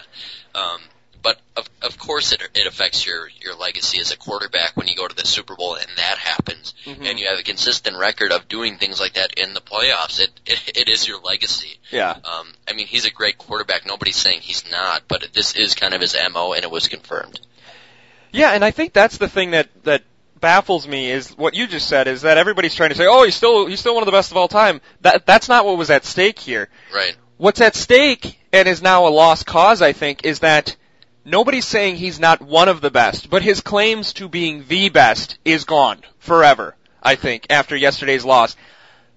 Um, 0.60 0.80
but 1.22 1.40
of 1.58 1.68
of 1.82 1.98
course 1.98 2.32
it 2.34 2.42
it 2.54 2.68
affects 2.68 3.06
your 3.06 3.28
your 3.42 3.56
legacy 3.56 4.00
as 4.00 4.12
a 4.12 4.18
quarterback 4.18 4.78
when 4.78 4.88
you 4.88 4.96
go 4.96 5.08
to 5.08 5.16
the 5.16 5.26
Super 5.26 5.56
Bowl 5.56 5.74
and 5.74 5.88
that 5.98 6.18
happens, 6.20 6.76
Mhm. 6.86 7.10
and 7.10 7.20
you 7.20 7.28
have 7.28 7.40
a 7.40 7.44
consistent 7.44 7.98
record 7.98 8.32
of 8.32 8.48
doing 8.48 8.78
things 8.78 9.00
like 9.00 9.14
that 9.14 9.34
in 9.34 9.54
the 9.56 9.60
playoffs. 9.62 10.20
It 10.20 10.30
it, 10.46 10.78
it 10.78 10.88
is 10.90 11.08
your 11.08 11.20
legacy. 11.22 11.80
Yeah. 11.92 12.12
Um, 12.24 12.54
I 12.68 12.74
mean, 12.74 12.86
he's 12.86 13.06
a 13.06 13.12
great 13.12 13.40
quarterback. 13.40 13.88
Nobody's 13.88 14.18
saying 14.18 14.42
he's 14.42 14.70
not, 14.70 15.04
but 15.08 15.28
this 15.34 15.56
is 15.56 15.74
kind 15.74 15.94
of 15.96 16.02
his 16.02 16.16
mo, 16.32 16.54
and 16.54 16.64
it 16.64 16.70
was 16.70 16.88
confirmed. 16.88 17.40
Yeah, 18.32 18.52
and 18.52 18.64
I 18.64 18.70
think 18.72 18.94
that's 18.94 19.18
the 19.18 19.28
thing 19.30 19.52
that 19.52 19.70
that 19.84 20.04
baffles 20.40 20.88
me 20.88 21.10
is 21.10 21.30
what 21.32 21.56
you 21.56 21.66
just 21.66 21.88
said 21.88 22.08
is 22.08 22.22
that 22.22 22.38
everybody's 22.38 22.76
trying 22.76 22.90
to 22.92 22.96
say, 22.96 23.08
"Oh, 23.08 23.24
he's 23.24 23.36
still 23.36 23.66
he's 23.66 23.80
still 23.80 23.96
one 23.96 24.04
of 24.04 24.06
the 24.08 24.12
best 24.12 24.30
of 24.30 24.38
all 24.38 24.48
time." 24.48 24.80
That 25.02 25.26
that's 25.26 25.50
not 25.50 25.66
what 25.66 25.76
was 25.78 25.90
at 25.90 26.06
stake 26.06 26.38
here. 26.38 26.70
Right. 26.94 27.16
What's 27.38 27.62
at 27.62 27.76
stake 27.76 28.38
and 28.56 28.70
is 28.70 28.82
now 28.82 29.06
a 29.06 29.10
lost 29.10 29.46
cause, 29.46 29.82
I 29.82 29.92
think, 29.92 30.24
is 30.24 30.40
that 30.40 30.78
nobody's 31.26 31.66
saying 31.66 31.98
he's 31.98 32.22
not 32.22 32.42
one 32.42 32.70
of 32.70 32.80
the 32.80 32.90
best, 32.90 33.30
but 33.30 33.42
his 33.42 33.60
claims 33.60 34.14
to 34.14 34.30
being 34.30 34.64
the 34.70 34.88
best 34.88 35.38
is 35.44 35.66
gone 35.66 36.00
forever, 36.20 36.78
I 37.04 37.16
think, 37.16 37.48
after 37.50 37.76
yesterday's 37.76 38.24
loss. 38.24 38.56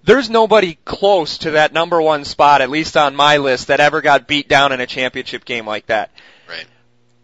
There's 0.03 0.29
nobody 0.29 0.77
close 0.83 1.37
to 1.39 1.51
that 1.51 1.71
number 1.71 2.01
one 2.01 2.25
spot, 2.25 2.61
at 2.61 2.69
least 2.69 2.97
on 2.97 3.15
my 3.15 3.37
list, 3.37 3.67
that 3.67 3.79
ever 3.79 4.01
got 4.01 4.27
beat 4.27 4.49
down 4.49 4.73
in 4.73 4.81
a 4.81 4.85
championship 4.85 5.45
game 5.45 5.65
like 5.65 5.85
that. 5.85 6.11
Right. 6.49 6.65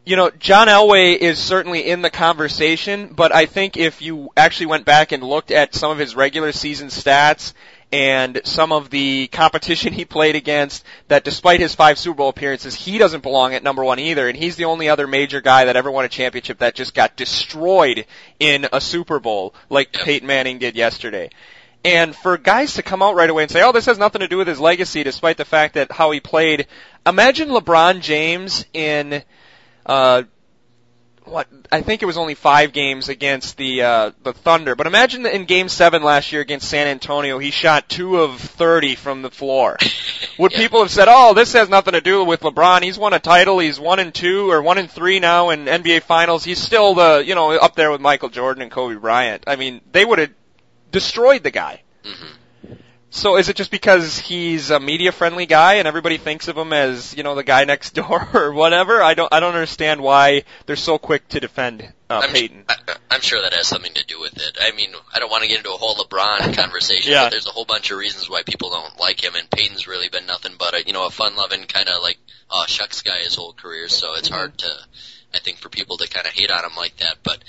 You 0.06 0.16
know, 0.16 0.30
John 0.30 0.70
Elway 0.70 1.18
is 1.18 1.38
certainly 1.38 1.86
in 1.86 2.02
the 2.02 2.10
conversation, 2.10 3.10
but 3.14 3.36
I 3.36 3.46
think 3.46 3.76
if 3.76 4.02
you 4.02 4.30
actually 4.38 4.68
went 4.68 4.86
back 4.86 5.12
and 5.12 5.22
looked 5.22 5.52
at 5.52 5.76
some 5.76 5.92
of 5.92 5.98
his 5.98 6.16
regular 6.16 6.54
season 6.54 6.88
stats 6.88 7.52
and 7.92 8.42
some 8.46 8.72
of 8.72 8.90
the 8.90 9.28
competition 9.28 9.92
he 9.94 10.06
played 10.06 10.36
against, 10.36 10.86
that 11.08 11.24
despite 11.24 11.60
his 11.60 11.76
five 11.76 11.98
Super 12.00 12.18
Bowl 12.18 12.30
appearances, 12.30 12.76
he 12.76 12.98
doesn't 12.98 13.24
belong 13.24 13.54
at 13.54 13.64
number 13.64 13.84
one 13.84 14.00
either, 14.00 14.30
and 14.30 14.38
he's 14.38 14.56
the 14.56 14.66
only 14.66 14.88
other 14.88 15.08
major 15.08 15.42
guy 15.42 15.66
that 15.66 15.76
ever 15.76 15.92
won 15.92 16.06
a 16.06 16.10
championship 16.10 16.60
that 16.60 16.76
just 16.76 16.94
got 16.94 17.16
destroyed 17.16 18.06
in 18.40 18.68
a 18.72 18.80
Super 18.80 19.20
Bowl, 19.20 19.54
like. 19.70 19.92
Peyton 20.06 20.28
Manning 20.28 20.60
did 20.60 20.76
yesterday. 20.76 21.30
And 21.84 22.16
for 22.16 22.38
guys 22.38 22.76
to 22.76 22.84
come 22.84 23.02
out 23.02 23.16
right 23.16 23.30
away 23.30 23.44
and 23.44 23.52
say, 23.52 23.64
oh, 23.64 23.72
this 23.72 23.88
has 23.88 23.98
nothing 23.98 24.22
to 24.22 24.28
do 24.28 24.38
with 24.38 24.48
his 24.48 24.60
legacy, 24.60 25.04
despite 25.04 25.38
the 25.38 25.46
fact 25.46 25.76
that 25.76 25.92
how 25.92 26.12
he 26.12 26.20
played, 26.20 26.68
imagine 27.08 27.50
LeBron 27.50 28.02
James 28.02 28.66
in, 28.74 29.24
uh, 29.86 30.24
what 31.26 31.48
I 31.72 31.82
think 31.82 32.02
it 32.02 32.06
was 32.06 32.18
only 32.18 32.36
five 32.36 32.72
games 32.72 33.10
against 33.10 33.58
the 33.58 33.82
uh, 33.82 34.12
the 34.24 34.34
Thunder, 34.34 34.76
but 34.76 34.88
imagine 34.88 35.24
that 35.24 35.34
in 35.34 35.46
Game 35.46 35.70
Seven 35.70 36.04
last 36.04 36.32
year 36.32 36.42
against 36.42 36.70
San 36.70 36.88
Antonio, 36.88 37.40
he 37.40 37.52
shot 37.52 37.90
two 37.90 38.18
of 38.20 38.40
thirty 38.40 38.96
from 38.96 39.22
the 39.22 39.32
floor. 39.32 39.78
Would 40.40 40.52
Yeah. 40.52 40.60
people 40.60 40.82
have 40.82 40.92
said, 40.92 41.08
"Oh, 41.10 41.34
this 41.34 41.54
has 41.54 41.68
nothing 41.70 41.94
to 41.94 42.02
do 42.02 42.24
with 42.24 42.42
LeBron. 42.42 42.82
He's 42.84 42.98
won 42.98 43.14
a 43.14 43.20
title. 43.20 43.60
He's 43.60 43.80
one 43.80 44.00
and 44.00 44.14
two 44.14 44.52
or 44.52 44.62
one 44.62 44.78
and 44.78 44.90
three 44.90 45.20
now 45.20 45.50
in 45.50 45.66
NBA 45.66 46.04
Finals. 46.04 46.44
He's 46.44 46.60
still 46.60 46.94
the 46.94 47.24
you 47.26 47.36
know 47.36 47.52
up 47.52 47.76
there 47.76 47.92
with 47.92 48.02
Michael 48.02 48.30
Jordan 48.30 48.62
and 48.62 48.72
Kobe 48.72 48.96
Bryant." 48.96 49.44
I 49.48 49.56
mean, 49.56 49.82
they 49.92 50.06
would 50.06 50.20
have 50.20 50.32
destroyed 50.92 51.44
the 51.44 51.52
guy. 51.52 51.82
hmm 52.04 52.26
So 53.16 53.38
is 53.38 53.48
it 53.48 53.56
just 53.56 53.72
because 53.72 54.20
he's 54.20 54.72
a 54.72 54.80
media 54.80 55.14
friendly 55.14 55.46
guy 55.46 55.76
and 55.76 55.88
everybody 55.88 56.18
thinks 56.18 56.50
of 56.50 56.58
him 56.58 56.74
as, 56.74 57.16
you 57.16 57.24
know, 57.24 57.34
the 57.34 57.46
guy 57.46 57.64
next 57.64 57.92
door 57.92 58.28
or 58.34 58.52
whatever? 58.52 59.02
I 59.02 59.14
don't 59.14 59.34
I 59.34 59.40
don't 59.40 59.54
understand 59.54 60.02
why 60.02 60.44
they're 60.66 60.76
so 60.76 60.98
quick 60.98 61.26
to 61.30 61.40
defend 61.40 61.94
uh, 62.10 62.20
I'm, 62.24 62.32
Peyton. 62.32 62.66
I, 62.68 62.76
I'm 63.10 63.22
sure 63.22 63.42
that 63.42 63.54
has 63.54 63.68
something 63.68 63.94
to 63.94 64.06
do 64.06 64.20
with 64.20 64.36
it. 64.36 64.58
I 64.62 64.76
mean, 64.76 64.90
I 65.14 65.20
don't 65.20 65.32
want 65.32 65.44
to 65.44 65.48
get 65.48 65.60
into 65.60 65.72
a 65.72 65.78
whole 65.78 65.96
LeBron 65.96 66.56
conversation, 66.62 67.14
Yeah. 67.14 67.24
but 67.24 67.30
there's 67.30 67.48
a 67.48 67.52
whole 67.52 67.64
bunch 67.64 67.90
of 67.90 67.98
reasons 67.98 68.30
why 68.30 68.44
people 68.44 68.70
don't 68.70 69.00
like 69.00 69.24
him, 69.24 69.34
and 69.36 69.50
Peyton's 69.50 69.88
really 69.88 70.10
been 70.10 70.26
nothing 70.26 70.52
but 70.60 70.74
a 70.74 70.86
you 70.86 70.92
know 70.92 71.08
a 71.08 71.10
fun-loving 71.10 71.64
kind 71.68 71.88
of 71.88 72.04
like 72.04 72.18
uh, 72.52 72.66
shucks 72.66 73.02
guy 73.02 73.20
his 73.20 73.36
whole 73.36 73.54
career. 73.54 73.88
So 73.88 74.16
it's 74.16 74.28
hard 74.28 74.58
to, 74.58 74.70
I 75.34 75.40
think, 75.40 75.60
for 75.60 75.70
people 75.70 75.96
to 75.98 76.10
kind 76.10 76.28
of 76.28 76.34
hate 76.34 76.52
on 76.52 76.66
him 76.66 76.76
like 76.76 76.98
that. 76.98 77.16
But 77.24 77.42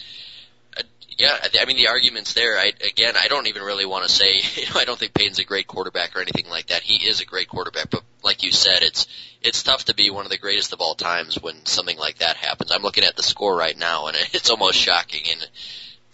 yeah, 1.19 1.37
I, 1.61 1.65
mean 1.65 1.77
the 1.77 1.89
argument's 1.89 2.35
there. 2.35 2.59
I 2.59 2.73
again, 2.87 3.15
I 3.17 3.29
don't 3.29 3.47
even 3.47 3.63
really 3.63 3.87
want 3.87 4.07
to 4.07 4.13
say 4.13 4.41
you 4.61 4.67
know 4.67 4.81
I 4.81 4.85
don't 4.85 4.99
think 4.99 5.15
Peyton's 5.15 5.39
a 5.39 5.45
great 5.45 5.67
quarterback 5.67 6.17
or 6.17 6.21
anything 6.21 6.49
like 6.49 6.67
that. 6.69 6.83
He 6.83 7.07
is 7.09 7.21
a 7.21 7.25
great 7.25 7.49
quarterback, 7.49 7.91
but 7.91 8.03
like 8.23 8.43
you 8.43 8.53
said, 8.53 8.83
it's 8.83 9.07
it's 9.43 9.63
tough 9.63 9.85
to 9.87 9.95
be 9.95 10.11
one 10.11 10.25
of 10.25 10.31
the 10.31 10.39
greatest 10.39 10.73
of 10.73 10.81
all 10.81 10.95
times 10.95 11.41
when 11.41 11.65
something 11.67 11.99
like 11.99 12.19
that 12.19 12.37
happens. 12.37 12.71
I'm 12.73 12.83
looking 12.83 13.05
at 13.05 13.17
the 13.17 13.23
score 13.23 13.57
right 13.57 13.77
now, 13.77 14.09
and 14.09 14.17
it's 14.33 14.51
almost 14.51 14.79
shocking, 14.79 15.23
and 15.31 15.51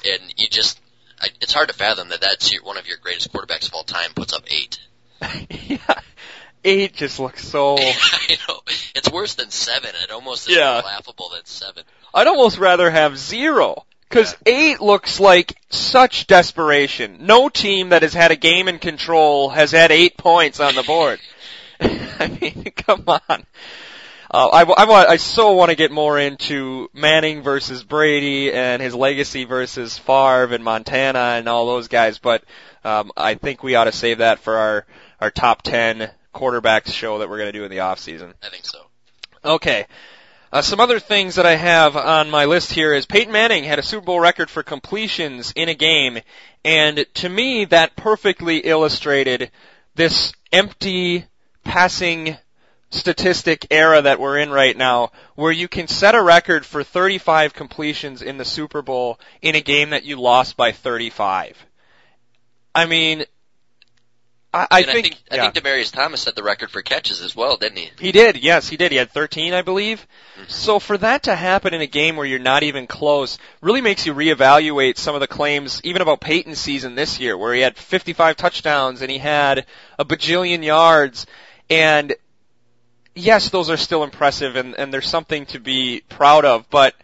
and 0.04 0.34
you 0.36 0.48
just 0.48 0.80
I, 1.20 1.28
it's 1.40 1.52
hard 1.52 1.68
to 1.68 1.74
fathom 1.74 2.08
that 2.10 2.20
that's 2.20 2.52
your, 2.52 2.62
one 2.62 2.78
of 2.78 2.86
your 2.86 2.98
greatest 2.98 3.32
quarterbacks 3.32 3.68
of 3.68 3.74
all 3.74 3.84
time 3.84 4.12
puts 4.14 4.32
up 4.32 4.44
eight. 4.50 4.78
yeah. 5.50 6.00
Eight 6.64 6.94
just 6.94 7.18
looks 7.18 7.46
so 7.46 7.76
I 7.78 8.36
know 8.48 8.60
it's 8.94 9.10
worse 9.10 9.34
than 9.34 9.50
seven. 9.50 9.90
It 10.00 10.12
almost 10.12 10.48
is 10.48 10.56
Yeah. 10.56 10.74
more 10.74 10.82
laughable 10.82 11.30
than 11.30 11.44
seven. 11.44 11.82
I'd 12.14 12.28
almost 12.28 12.58
rather 12.58 12.88
have 12.88 13.18
zero. 13.18 13.84
Cause 14.12 14.36
eight 14.44 14.80
looks 14.80 15.18
like 15.18 15.56
such 15.70 16.26
desperation. 16.26 17.18
No 17.20 17.48
team 17.48 17.88
that 17.88 18.02
has 18.02 18.12
had 18.12 18.30
a 18.30 18.36
game 18.36 18.68
in 18.68 18.78
control 18.78 19.48
has 19.48 19.70
had 19.70 19.90
eight 19.90 20.18
points 20.18 20.60
on 20.60 20.74
the 20.74 20.82
board. 20.82 21.18
I 21.80 22.28
mean, 22.40 22.64
come 22.76 23.04
on. 23.06 23.46
Uh, 24.30 24.48
I, 24.48 24.62
I, 24.62 24.84
want, 24.84 25.08
I 25.08 25.16
so 25.16 25.52
want 25.52 25.70
to 25.70 25.76
get 25.76 25.90
more 25.90 26.18
into 26.18 26.90
Manning 26.92 27.42
versus 27.42 27.84
Brady 27.84 28.52
and 28.52 28.80
his 28.80 28.94
legacy 28.94 29.44
versus 29.44 29.98
Favre 29.98 30.54
and 30.54 30.62
Montana 30.62 31.34
and 31.36 31.48
all 31.48 31.66
those 31.66 31.88
guys, 31.88 32.18
but 32.18 32.44
um, 32.84 33.12
I 33.16 33.34
think 33.34 33.62
we 33.62 33.74
ought 33.74 33.84
to 33.84 33.92
save 33.92 34.18
that 34.18 34.40
for 34.40 34.56
our, 34.56 34.86
our 35.20 35.30
top 35.30 35.62
10 35.62 36.10
quarterbacks 36.34 36.92
show 36.92 37.18
that 37.18 37.28
we're 37.28 37.38
going 37.38 37.52
to 37.52 37.58
do 37.58 37.64
in 37.64 37.70
the 37.70 37.80
off 37.80 37.98
season. 37.98 38.34
I 38.42 38.48
think 38.48 38.64
so. 38.64 38.78
Okay. 39.44 39.86
Uh, 40.52 40.60
some 40.60 40.80
other 40.80 41.00
things 41.00 41.36
that 41.36 41.46
I 41.46 41.56
have 41.56 41.96
on 41.96 42.28
my 42.28 42.44
list 42.44 42.72
here 42.72 42.92
is 42.92 43.06
Peyton 43.06 43.32
Manning 43.32 43.64
had 43.64 43.78
a 43.78 43.82
Super 43.82 44.04
Bowl 44.04 44.20
record 44.20 44.50
for 44.50 44.62
completions 44.62 45.50
in 45.56 45.70
a 45.70 45.74
game, 45.74 46.18
and 46.62 47.06
to 47.14 47.28
me 47.30 47.64
that 47.64 47.96
perfectly 47.96 48.58
illustrated 48.58 49.50
this 49.94 50.34
empty 50.52 51.24
passing 51.64 52.36
statistic 52.90 53.66
era 53.70 54.02
that 54.02 54.20
we're 54.20 54.36
in 54.36 54.50
right 54.50 54.76
now, 54.76 55.12
where 55.36 55.52
you 55.52 55.68
can 55.68 55.88
set 55.88 56.14
a 56.14 56.22
record 56.22 56.66
for 56.66 56.84
35 56.84 57.54
completions 57.54 58.20
in 58.20 58.36
the 58.36 58.44
Super 58.44 58.82
Bowl 58.82 59.18
in 59.40 59.54
a 59.54 59.62
game 59.62 59.90
that 59.90 60.04
you 60.04 60.20
lost 60.20 60.58
by 60.58 60.70
35. 60.70 61.56
I 62.74 62.84
mean, 62.84 63.24
I, 64.54 64.66
I 64.70 64.78
And 64.80 64.86
think, 64.86 64.98
I 64.98 65.02
think, 65.02 65.20
yeah. 65.30 65.46
I 65.46 65.50
think 65.50 65.64
Demaryius 65.64 65.92
Thomas 65.92 66.20
set 66.20 66.34
the 66.34 66.42
record 66.42 66.70
for 66.70 66.82
catches 66.82 67.22
as 67.22 67.34
well, 67.34 67.56
didn't 67.56 67.78
he? 67.78 67.90
He 67.98 68.12
did, 68.12 68.36
yes, 68.36 68.68
he 68.68 68.76
did. 68.76 68.92
He 68.92 68.98
had 68.98 69.10
13, 69.10 69.54
I 69.54 69.62
believe. 69.62 70.06
Mm-hmm. 70.36 70.44
So 70.48 70.78
for 70.78 70.98
that 70.98 71.22
to 71.24 71.34
happen 71.34 71.72
in 71.72 71.80
a 71.80 71.86
game 71.86 72.16
where 72.16 72.26
you're 72.26 72.38
not 72.38 72.62
even 72.62 72.86
close 72.86 73.38
really 73.62 73.80
makes 73.80 74.04
you 74.04 74.12
reevaluate 74.12 74.98
some 74.98 75.14
of 75.14 75.20
the 75.20 75.26
claims, 75.26 75.80
even 75.84 76.02
about 76.02 76.20
Peyton's 76.20 76.58
season 76.58 76.94
this 76.94 77.18
year, 77.18 77.36
where 77.38 77.54
he 77.54 77.62
had 77.62 77.76
55 77.76 78.36
touchdowns 78.36 79.00
and 79.00 79.10
he 79.10 79.18
had 79.18 79.64
a 79.98 80.04
bajillion 80.04 80.62
yards. 80.62 81.26
And 81.70 82.14
yes, 83.14 83.48
those 83.48 83.70
are 83.70 83.78
still 83.78 84.04
impressive 84.04 84.56
and, 84.56 84.74
and 84.74 84.92
there's 84.92 85.08
something 85.08 85.46
to 85.46 85.60
be 85.60 86.02
proud 86.10 86.44
of, 86.44 86.68
but 86.68 86.94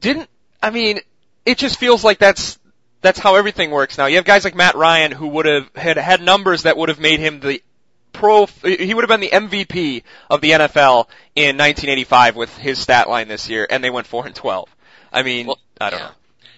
didn't, 0.00 0.28
I 0.60 0.70
mean, 0.70 0.98
it 1.44 1.58
just 1.58 1.78
feels 1.78 2.02
like 2.02 2.18
that's, 2.18 2.58
that's 3.00 3.18
how 3.18 3.36
everything 3.36 3.70
works 3.70 3.98
now. 3.98 4.06
You 4.06 4.16
have 4.16 4.24
guys 4.24 4.44
like 4.44 4.54
Matt 4.54 4.74
Ryan 4.74 5.12
who 5.12 5.28
would 5.28 5.46
have 5.46 5.74
had, 5.74 5.96
had 5.96 6.22
numbers 6.22 6.62
that 6.62 6.76
would 6.76 6.88
have 6.88 7.00
made 7.00 7.20
him 7.20 7.40
the 7.40 7.62
pro, 8.12 8.46
he 8.46 8.94
would 8.94 9.02
have 9.02 9.08
been 9.08 9.20
the 9.20 9.30
MVP 9.30 10.02
of 10.30 10.40
the 10.40 10.50
NFL 10.52 11.08
in 11.34 11.56
1985 11.56 12.36
with 12.36 12.56
his 12.56 12.78
stat 12.78 13.08
line 13.08 13.28
this 13.28 13.48
year, 13.48 13.66
and 13.68 13.84
they 13.84 13.90
went 13.90 14.06
4 14.06 14.26
and 14.26 14.34
12. 14.34 14.74
I 15.12 15.22
mean, 15.22 15.46
Well, 15.46 15.58
I 15.80 15.90
don't 15.90 16.00
yeah. 16.00 16.06
know. 16.06 16.12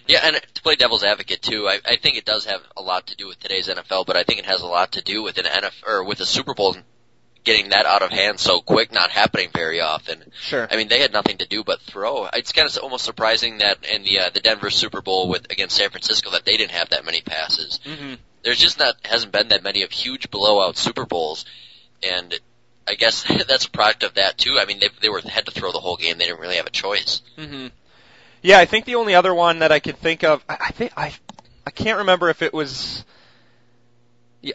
Yeah, 0.07 0.19
and 0.23 0.41
to 0.55 0.61
play 0.63 0.75
devil's 0.75 1.03
advocate 1.03 1.41
too, 1.43 1.67
I, 1.67 1.79
I 1.85 1.97
think 1.97 2.17
it 2.17 2.25
does 2.25 2.45
have 2.45 2.61
a 2.75 2.81
lot 2.81 3.07
to 3.07 3.15
do 3.15 3.27
with 3.27 3.39
today's 3.39 3.67
NFL, 3.67 4.07
but 4.07 4.17
I 4.17 4.23
think 4.23 4.39
it 4.39 4.45
has 4.45 4.61
a 4.61 4.67
lot 4.67 4.93
to 4.93 5.03
do 5.03 5.21
with 5.21 5.37
an 5.37 5.45
NFL 5.45 5.87
or 5.87 6.03
with 6.03 6.17
the 6.17 6.25
Super 6.25 6.55
Bowl 6.55 6.75
getting 7.43 7.69
that 7.69 7.85
out 7.85 8.01
of 8.01 8.11
hand 8.11 8.39
so 8.39 8.61
quick, 8.61 8.91
not 8.91 9.09
happening 9.09 9.49
very 9.53 9.81
often. 9.81 10.23
Sure. 10.41 10.67
I 10.69 10.75
mean, 10.75 10.87
they 10.87 10.99
had 10.99 11.13
nothing 11.13 11.37
to 11.37 11.47
do 11.47 11.63
but 11.63 11.81
throw. 11.81 12.25
It's 12.33 12.51
kind 12.51 12.67
of 12.67 12.77
almost 12.77 13.05
surprising 13.05 13.59
that 13.59 13.85
in 13.85 14.03
the 14.03 14.19
uh, 14.19 14.29
the 14.33 14.39
Denver 14.39 14.69
Super 14.69 15.01
Bowl 15.01 15.29
with 15.29 15.49
against 15.51 15.77
San 15.77 15.89
Francisco 15.89 16.31
that 16.31 16.45
they 16.45 16.57
didn't 16.57 16.71
have 16.71 16.89
that 16.89 17.05
many 17.05 17.21
passes. 17.21 17.79
hmm 17.83 18.15
There's 18.43 18.59
just 18.59 18.79
not 18.79 18.95
hasn't 19.03 19.31
been 19.31 19.49
that 19.49 19.63
many 19.63 19.83
of 19.83 19.91
huge 19.91 20.29
blowout 20.29 20.77
Super 20.77 21.05
Bowls, 21.05 21.45
and 22.03 22.37
I 22.87 22.95
guess 22.95 23.23
that's 23.47 23.65
a 23.65 23.71
product 23.71 24.03
of 24.03 24.15
that 24.15 24.37
too. 24.37 24.57
I 24.59 24.65
mean, 24.65 24.79
they 24.79 24.89
they 25.01 25.09
were 25.09 25.21
had 25.21 25.45
to 25.45 25.51
throw 25.51 25.71
the 25.71 25.79
whole 25.79 25.97
game. 25.97 26.17
They 26.17 26.25
didn't 26.25 26.41
really 26.41 26.57
have 26.57 26.67
a 26.67 26.71
choice. 26.71 27.21
hmm 27.37 27.67
Yeah, 28.41 28.59
I 28.59 28.65
think 28.65 28.85
the 28.85 28.95
only 28.95 29.15
other 29.15 29.33
one 29.33 29.59
that 29.59 29.71
I 29.71 29.79
could 29.79 29.97
think 29.97 30.23
of, 30.23 30.43
I, 30.49 30.57
I 30.67 30.71
think 30.71 30.91
I, 30.97 31.13
I 31.65 31.71
can't 31.71 31.99
remember 31.99 32.29
if 32.29 32.41
it 32.41 32.53
was. 32.53 33.05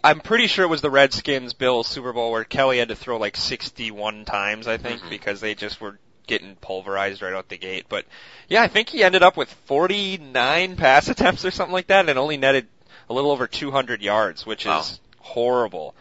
I'm 0.02 0.20
pretty 0.20 0.46
sure 0.46 0.64
it 0.64 0.68
was 0.68 0.80
the 0.80 0.90
Redskins 0.90 1.52
Bills 1.52 1.86
Super 1.86 2.12
Bowl 2.12 2.30
where 2.32 2.44
Kelly 2.44 2.78
had 2.78 2.88
to 2.88 2.96
throw 2.96 3.18
like 3.18 3.36
61 3.36 4.24
times, 4.24 4.66
I 4.66 4.76
think, 4.78 5.02
Mhm. 5.02 5.10
because 5.10 5.40
they 5.40 5.54
just 5.54 5.80
were 5.80 5.98
getting 6.26 6.56
pulverized 6.56 7.20
right 7.20 7.34
out 7.34 7.48
the 7.50 7.58
gate. 7.58 7.84
But 7.88 8.06
yeah, 8.48 8.62
I 8.62 8.68
think 8.68 8.88
he 8.88 9.04
ended 9.04 9.22
up 9.22 9.36
with 9.36 9.50
49 9.66 10.76
pass 10.76 11.08
attempts 11.10 11.44
or 11.44 11.50
something 11.50 11.72
like 11.74 11.88
that, 11.88 12.08
and 12.08 12.18
only 12.18 12.38
netted 12.38 12.66
a 13.10 13.12
little 13.14 13.30
over 13.30 13.46
200 13.46 14.00
yards, 14.00 14.46
which 14.46 14.64
Wow. 14.64 14.80
is 14.80 15.00
horrible. 15.18 15.94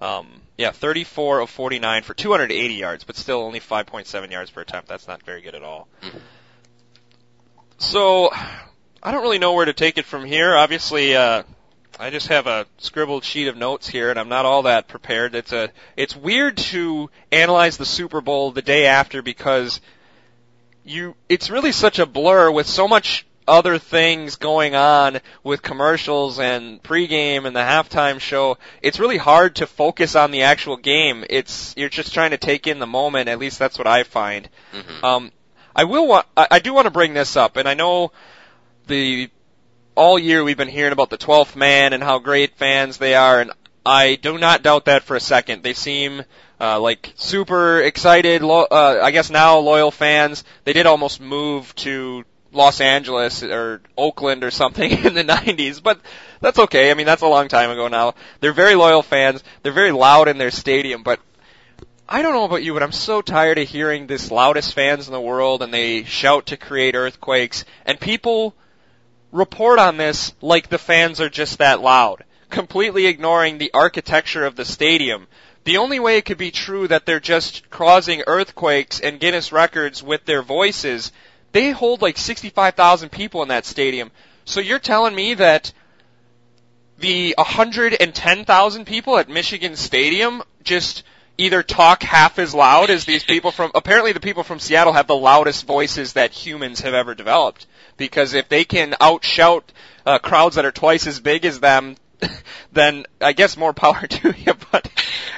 Um, 0.00 0.40
yeah, 0.56 0.70
34 0.70 1.40
of 1.40 1.50
49 1.50 2.02
for 2.04 2.14
280 2.14 2.74
yards, 2.74 3.04
but 3.04 3.16
still 3.16 3.40
only 3.42 3.60
5.7 3.60 4.30
yards 4.30 4.50
per 4.50 4.62
attempt. 4.62 4.88
That's 4.88 5.06
not 5.08 5.22
very 5.22 5.42
good 5.42 5.54
at 5.54 5.62
all. 5.62 5.88
Mhm. 6.02 6.20
So, 7.78 8.30
I 9.02 9.12
don't 9.12 9.22
really 9.22 9.38
know 9.38 9.52
where 9.52 9.66
to 9.66 9.74
take 9.74 9.98
it 9.98 10.06
from 10.06 10.24
here. 10.24 10.56
Obviously, 10.56 11.14
uh, 11.14 11.42
I 11.98 12.10
just 12.10 12.28
have 12.28 12.46
a 12.46 12.66
scribbled 12.78 13.24
sheet 13.24 13.48
of 13.48 13.56
notes 13.56 13.88
here, 13.88 14.10
and 14.10 14.18
I'm 14.18 14.28
not 14.28 14.44
all 14.44 14.62
that 14.62 14.86
prepared. 14.86 15.34
It's 15.34 15.52
a, 15.52 15.70
it's 15.96 16.14
weird 16.14 16.58
to 16.58 17.10
analyze 17.32 17.78
the 17.78 17.86
Super 17.86 18.20
Bowl 18.20 18.50
the 18.50 18.62
day 18.62 18.86
after 18.86 19.22
because 19.22 19.80
you, 20.84 21.14
it's 21.28 21.48
really 21.48 21.72
such 21.72 21.98
a 21.98 22.06
blur 22.06 22.50
with 22.50 22.66
so 22.66 22.86
much 22.86 23.26
other 23.48 23.78
things 23.78 24.36
going 24.36 24.74
on 24.74 25.20
with 25.42 25.62
commercials 25.62 26.38
and 26.38 26.82
pregame 26.82 27.46
and 27.46 27.54
the 27.56 27.60
halftime 27.60 28.20
show. 28.20 28.58
It's 28.82 28.98
really 28.98 29.16
hard 29.18 29.56
to 29.56 29.66
focus 29.66 30.16
on 30.16 30.32
the 30.32 30.42
actual 30.42 30.76
game. 30.76 31.24
It's, 31.30 31.74
you're 31.76 31.88
just 31.88 32.12
trying 32.12 32.32
to 32.32 32.38
take 32.38 32.66
in 32.66 32.78
the 32.78 32.86
moment. 32.86 33.28
At 33.28 33.38
least 33.38 33.58
that's 33.58 33.78
what 33.78 33.86
I 33.86 34.02
find. 34.02 34.48
hmm 34.72 35.04
Um, 35.04 35.32
I 35.74 35.84
will 35.84 36.08
want, 36.08 36.26
I, 36.36 36.46
I 36.52 36.58
do 36.58 36.74
want 36.74 36.86
to 36.86 36.90
bring 36.90 37.14
this 37.14 37.36
up, 37.36 37.56
and 37.56 37.68
I 37.68 37.74
know 37.74 38.10
the 38.86 39.30
all 39.96 40.18
year 40.18 40.44
we've 40.44 40.56
been 40.56 40.68
hearing 40.68 40.92
about 40.92 41.10
the 41.10 41.18
12th 41.18 41.56
man 41.56 41.92
and 41.92 42.02
how 42.02 42.18
great 42.18 42.56
fans 42.56 42.98
they 42.98 43.14
are, 43.14 43.40
and 43.40 43.50
I 43.84 44.16
do 44.16 44.38
not 44.38 44.62
doubt 44.62 44.84
that 44.84 45.04
for 45.04 45.16
a 45.16 45.20
second. 45.20 45.62
They 45.62 45.74
seem 45.74 46.22
uh, 46.60 46.78
like 46.80 47.12
super 47.16 47.80
excited. 47.80 48.42
Lo- 48.42 48.66
uh, 48.70 49.00
I 49.02 49.10
guess 49.10 49.30
now 49.30 49.58
loyal 49.58 49.90
fans. 49.90 50.44
They 50.64 50.72
did 50.72 50.86
almost 50.86 51.20
move 51.20 51.74
to 51.76 52.24
Los 52.52 52.80
Angeles 52.80 53.42
or 53.42 53.80
Oakland 53.96 54.44
or 54.44 54.50
something 54.50 54.90
in 55.04 55.14
the 55.14 55.24
90s, 55.24 55.82
but 55.82 56.00
that's 56.40 56.58
okay. 56.58 56.90
I 56.90 56.94
mean, 56.94 57.06
that's 57.06 57.22
a 57.22 57.28
long 57.28 57.48
time 57.48 57.70
ago 57.70 57.88
now. 57.88 58.14
They're 58.40 58.52
very 58.52 58.74
loyal 58.74 59.02
fans. 59.02 59.42
They're 59.62 59.72
very 59.72 59.92
loud 59.92 60.28
in 60.28 60.38
their 60.38 60.50
stadium, 60.50 61.02
but 61.02 61.20
I 62.08 62.22
don't 62.22 62.34
know 62.34 62.44
about 62.44 62.62
you, 62.62 62.72
but 62.72 62.82
I'm 62.82 62.92
so 62.92 63.22
tired 63.22 63.58
of 63.58 63.68
hearing 63.68 64.06
this 64.06 64.30
loudest 64.30 64.74
fans 64.74 65.08
in 65.08 65.12
the 65.12 65.20
world 65.20 65.62
and 65.62 65.72
they 65.72 66.04
shout 66.04 66.46
to 66.46 66.56
create 66.56 66.94
earthquakes 66.94 67.64
and 67.84 67.98
people 67.98 68.54
report 69.36 69.78
on 69.78 69.96
this 69.96 70.32
like 70.40 70.68
the 70.68 70.78
fans 70.78 71.20
are 71.20 71.28
just 71.28 71.58
that 71.58 71.80
loud, 71.80 72.24
completely 72.50 73.06
ignoring 73.06 73.58
the 73.58 73.70
architecture 73.74 74.44
of 74.44 74.56
the 74.56 74.64
stadium. 74.64 75.26
The 75.64 75.76
only 75.76 76.00
way 76.00 76.16
it 76.16 76.24
could 76.24 76.38
be 76.38 76.50
true 76.50 76.88
that 76.88 77.06
they're 77.06 77.20
just 77.20 77.68
causing 77.70 78.22
earthquakes 78.26 79.00
and 79.00 79.20
Guinness 79.20 79.52
records 79.52 80.02
with 80.02 80.24
their 80.24 80.42
voices, 80.42 81.12
they 81.52 81.70
hold 81.70 82.02
like 82.02 82.18
65,000 82.18 83.10
people 83.10 83.42
in 83.42 83.48
that 83.48 83.66
stadium. 83.66 84.10
So 84.44 84.60
you're 84.60 84.78
telling 84.78 85.14
me 85.14 85.34
that 85.34 85.72
the 86.98 87.34
110,000 87.36 88.84
people 88.86 89.18
at 89.18 89.28
Michigan 89.28 89.76
Stadium 89.76 90.42
just 90.62 91.02
either 91.38 91.62
talk 91.62 92.02
half 92.02 92.38
as 92.38 92.54
loud 92.54 92.90
as 92.90 93.04
these 93.04 93.24
people 93.24 93.50
from 93.50 93.70
apparently 93.74 94.12
the 94.12 94.20
people 94.20 94.42
from 94.42 94.58
Seattle 94.58 94.92
have 94.92 95.06
the 95.06 95.16
loudest 95.16 95.66
voices 95.66 96.14
that 96.14 96.32
humans 96.32 96.80
have 96.80 96.94
ever 96.94 97.14
developed. 97.14 97.66
Because 97.96 98.34
if 98.34 98.48
they 98.48 98.64
can 98.64 98.92
outshout 99.00 99.62
uh, 100.04 100.18
crowds 100.18 100.56
that 100.56 100.64
are 100.64 100.72
twice 100.72 101.06
as 101.06 101.20
big 101.20 101.44
as 101.44 101.60
them 101.60 101.96
then 102.72 103.04
I 103.20 103.32
guess 103.32 103.56
more 103.56 103.72
power 103.72 104.06
to 104.06 104.34
you. 104.36 104.54
But 104.72 104.90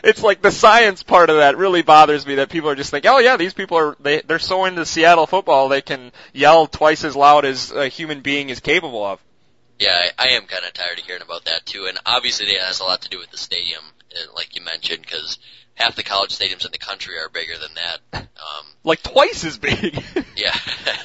it's 0.05 0.23
like 0.23 0.43
the 0.43 0.53
science 0.53 1.03
part 1.03 1.31
of 1.31 1.37
that 1.37 1.57
really 1.57 1.83
bothers 1.83 2.27
me 2.27 2.37
that 2.37 2.51
people 2.51 2.71
are 2.71 2.77
just 2.77 2.93
like 2.93 3.07
oh 3.07 3.19
yeah 3.19 3.37
these 3.37 3.55
people 3.55 3.79
are 3.79 3.97
they 4.01 4.21
they're 4.21 4.39
so 4.39 4.65
into 4.65 4.85
Seattle 4.87 5.27
football 5.27 5.69
they 5.69 5.83
can 5.83 6.13
yell 6.33 6.67
twice 6.67 7.05
as 7.05 7.17
loud 7.17 7.45
as 7.45 7.73
a 7.73 7.89
human 7.89 8.21
being 8.21 8.49
is 8.51 8.61
capable 8.61 9.05
of. 9.05 9.21
Yeah, 9.79 10.11
I, 10.19 10.27
I 10.27 10.29
am 10.31 10.47
kind 10.47 10.65
of 10.65 10.73
tired 10.73 10.99
of 10.99 11.05
hearing 11.05 11.23
about 11.23 11.45
that 11.45 11.65
too, 11.65 11.87
and 11.87 11.99
obviously 12.05 12.47
that 12.47 12.67
has 12.67 12.81
a 12.81 12.85
lot 12.85 13.03
to 13.03 13.09
do 13.09 13.19
with 13.19 13.31
the 13.31 13.39
stadium, 13.39 13.83
uh, 14.13 14.33
like 14.35 14.57
you 14.57 14.63
mentioned, 14.63 15.03
because 15.03 15.39
half 15.79 15.97
the 15.97 16.03
college 16.03 16.37
stadiums 16.37 16.67
in 16.67 16.73
the 16.73 16.79
country 16.79 17.17
are 17.19 17.29
bigger 17.29 17.55
than 17.57 17.71
that. 17.75 18.29
Um, 18.37 18.67
like 18.85 19.03
twice 19.03 19.45
as 19.45 19.59
big 19.59 20.03
yeah, 20.37 20.57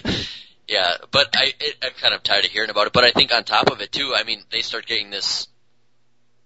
yeah, 0.67 0.97
but 1.11 1.35
I 1.35 1.53
it, 1.59 1.75
I'm 1.83 1.93
kind 1.93 2.13
of 2.13 2.23
tired 2.23 2.45
of 2.45 2.51
hearing 2.51 2.69
about 2.69 2.87
it. 2.87 2.93
But 2.93 3.03
I 3.03 3.11
think 3.11 3.33
on 3.33 3.43
top 3.43 3.71
of 3.71 3.81
it 3.81 3.91
too, 3.91 4.13
I 4.15 4.23
mean, 4.23 4.43
they 4.51 4.61
start 4.61 4.85
getting 4.85 5.09
this. 5.09 5.47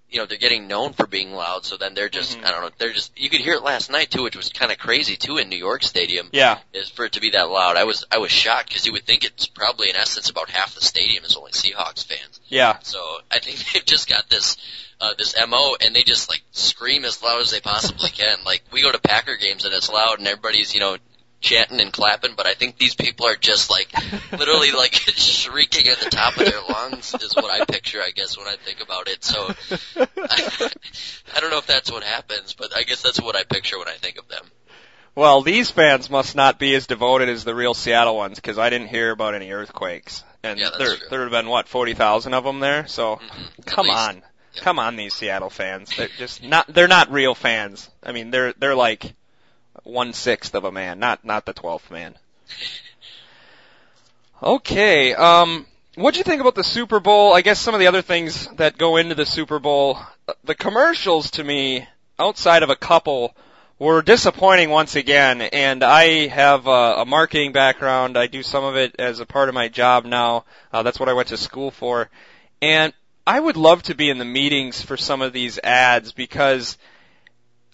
You 0.09 0.19
know, 0.19 0.25
they're 0.25 0.37
getting 0.37 0.67
known 0.67 0.93
for 0.93 1.05
being 1.05 1.33
loud, 1.33 1.65
so 1.65 1.75
then 1.75 1.93
they're 1.93 2.07
just, 2.07 2.37
Mhm. 2.37 2.45
I 2.45 2.51
don't 2.51 2.61
know, 2.61 2.71
they're 2.77 2.93
just, 2.93 3.11
you 3.17 3.29
could 3.29 3.41
hear 3.41 3.55
it 3.55 3.61
last 3.63 3.89
night 3.91 4.09
too, 4.09 4.23
which 4.23 4.37
was 4.37 4.49
kind 4.49 4.71
of 4.71 4.77
crazy 4.77 5.17
too 5.17 5.37
in 5.37 5.49
New 5.49 5.57
York 5.57 5.83
Stadium, 5.83 6.29
yeah 6.31 6.59
is 6.73 6.89
for 6.89 7.05
it 7.05 7.11
to 7.13 7.19
be 7.19 7.31
that 7.31 7.49
loud. 7.49 7.75
I 7.75 7.83
was, 7.83 8.05
I 8.09 8.19
was 8.19 8.31
shocked 8.31 8.69
because 8.69 8.85
you 8.85 8.93
would 8.93 9.05
think 9.05 9.25
it's 9.25 9.47
probably 9.47 9.89
in 9.89 9.95
essence 9.97 10.29
about 10.29 10.49
half 10.49 10.75
the 10.75 10.81
stadium 10.81 11.25
is 11.25 11.35
only 11.35 11.51
Seahawks 11.51 12.05
fans. 12.05 12.39
yeah 12.47 12.77
So 12.83 12.99
I 13.29 13.39
think 13.39 13.57
they've 13.73 13.85
just 13.85 14.07
got 14.07 14.29
this 14.29 14.55
uh, 14.99 15.13
this 15.15 15.35
mo, 15.47 15.75
and 15.79 15.95
they 15.95 16.01
just 16.01 16.27
like 16.27 16.41
scream 16.53 17.05
as 17.05 17.21
loud 17.21 17.39
as 17.41 17.51
they 17.51 17.59
possibly 17.59 18.09
can. 18.09 18.39
Like 18.43 18.63
we 18.71 18.81
go 18.81 18.91
to 18.91 18.97
Packer 18.99 19.35
games 19.35 19.63
and 19.63 19.71
it's 19.73 19.91
loud, 19.91 20.17
and 20.17 20.27
everybody's 20.27 20.73
you 20.73 20.79
know 20.79 20.97
chanting 21.41 21.79
and 21.79 21.93
clapping, 21.93 22.33
but 22.35 22.47
I 22.47 22.53
think 22.53 22.77
these 22.77 22.95
people 22.95 23.27
are 23.27 23.35
just 23.35 23.69
like 23.69 23.89
literally 24.37 24.71
like 24.71 24.93
shrieking 25.15 25.87
at 25.87 25.99
the 25.99 26.09
top 26.09 26.37
of 26.37 26.45
their 26.45 26.61
lungs 26.61 27.13
is 27.21 27.35
what 27.35 27.51
I 27.51 27.65
picture, 27.65 28.01
I 28.01 28.11
guess, 28.11 28.37
when 28.37 28.47
I 28.47 28.55
think 28.55 28.81
about 28.81 29.07
it. 29.07 29.23
So 29.23 29.49
I, 29.99 30.07
I 31.35 31.39
don't 31.39 31.51
know 31.51 31.59
if 31.59 31.67
that's 31.67 31.91
what 31.91 32.03
happens, 32.03 32.53
but 32.53 32.75
I 32.75 32.83
guess 32.83 33.01
that's 33.01 33.21
what 33.21 33.35
I 33.35 33.43
picture 33.43 33.77
when 33.77 33.87
I 33.87 33.93
think 33.93 34.17
of 34.17 34.27
them. 34.27 34.45
Well, 35.15 35.41
these 35.41 35.71
fans 35.71 36.09
must 36.11 36.35
not 36.35 36.59
be 36.59 36.75
as 36.75 36.85
devoted 36.85 37.27
as 37.29 37.43
the 37.43 37.55
real 37.55 37.73
Seattle 37.73 38.15
ones 38.15 38.35
because 38.35 38.59
I 38.59 38.69
didn't 38.69 38.89
hear 38.89 39.09
about 39.11 39.33
any 39.33 39.51
earthquakes. 39.51 40.23
And 40.43 40.59
Yeah, 40.59 40.69
there, 40.77 40.95
true. 40.95 41.07
there 41.09 41.21
have 41.21 41.31
been 41.31 41.47
what 41.47 41.67
forty 41.67 41.95
thousand 41.95 42.35
of 42.35 42.43
them 42.43 42.59
there. 42.59 42.85
So 42.87 43.15
Mhm, 43.15 43.65
come 43.65 43.87
least. 43.87 43.97
on, 43.97 44.23
Yeah. 44.53 44.61
come 44.61 44.77
on, 44.77 44.95
these 44.95 45.15
Seattle 45.15 45.49
fans. 45.49 45.91
They're 45.97 46.07
just 46.19 46.43
not. 46.43 46.67
They're 46.71 46.87
not 46.87 47.11
real 47.11 47.33
fans. 47.33 47.89
I 48.03 48.11
mean, 48.11 48.29
they're 48.29 48.53
they're 48.53 48.75
like 48.75 49.13
one 49.83 50.13
sixth 50.13 50.55
of 50.55 50.63
a 50.63 50.71
man, 50.71 50.99
not 50.99 51.23
not 51.23 51.45
the 51.45 51.53
twelfth 51.53 51.91
man. 51.91 52.15
Okay. 54.41 55.13
Um, 55.13 55.65
what 55.95 56.13
do 56.13 56.19
you 56.19 56.23
think 56.23 56.41
about 56.41 56.53
the 56.53 56.63
Super 56.63 56.99
Bowl? 56.99 57.33
I 57.33 57.41
guess 57.41 57.59
some 57.59 57.73
of 57.73 57.79
the 57.79 57.87
other 57.87 58.03
things 58.03 58.47
that 58.57 58.77
go 58.77 58.97
into 58.97 59.15
the 59.15 59.25
Super 59.25 59.57
Bowl, 59.57 59.97
uh, 60.27 60.33
the 60.43 60.53
commercials 60.53 61.31
to 61.31 61.43
me, 61.43 61.87
outside 62.19 62.61
of 62.61 62.69
a 62.69 62.75
couple, 62.75 63.35
were 63.79 64.03
disappointing 64.03 64.69
once 64.69 64.95
again. 64.95 65.41
And 65.41 65.83
I 65.83 66.27
have 66.27 66.67
a, 66.67 66.97
a 66.99 67.05
marketing 67.05 67.51
background. 67.51 68.15
I 68.15 68.27
do 68.27 68.43
some 68.43 68.63
of 68.63 68.75
it 68.75 68.95
as 68.99 69.19
a 69.19 69.25
part 69.25 69.49
of 69.49 69.55
my 69.55 69.69
job 69.69 70.05
now. 70.05 70.45
Uh, 70.71 70.83
that's 70.83 70.99
what 70.99 71.09
I 71.09 71.13
went 71.13 71.29
to 71.29 71.37
school 71.37 71.71
for. 71.71 72.09
And 72.61 72.93
I 73.25 73.39
would 73.39 73.57
love 73.57 73.83
to 73.83 73.95
be 73.95 74.09
in 74.09 74.19
the 74.19 74.25
meetings 74.25 74.81
for 74.81 74.97
some 74.97 75.23
of 75.23 75.33
these 75.33 75.59
ads 75.63 76.11
because 76.11 76.77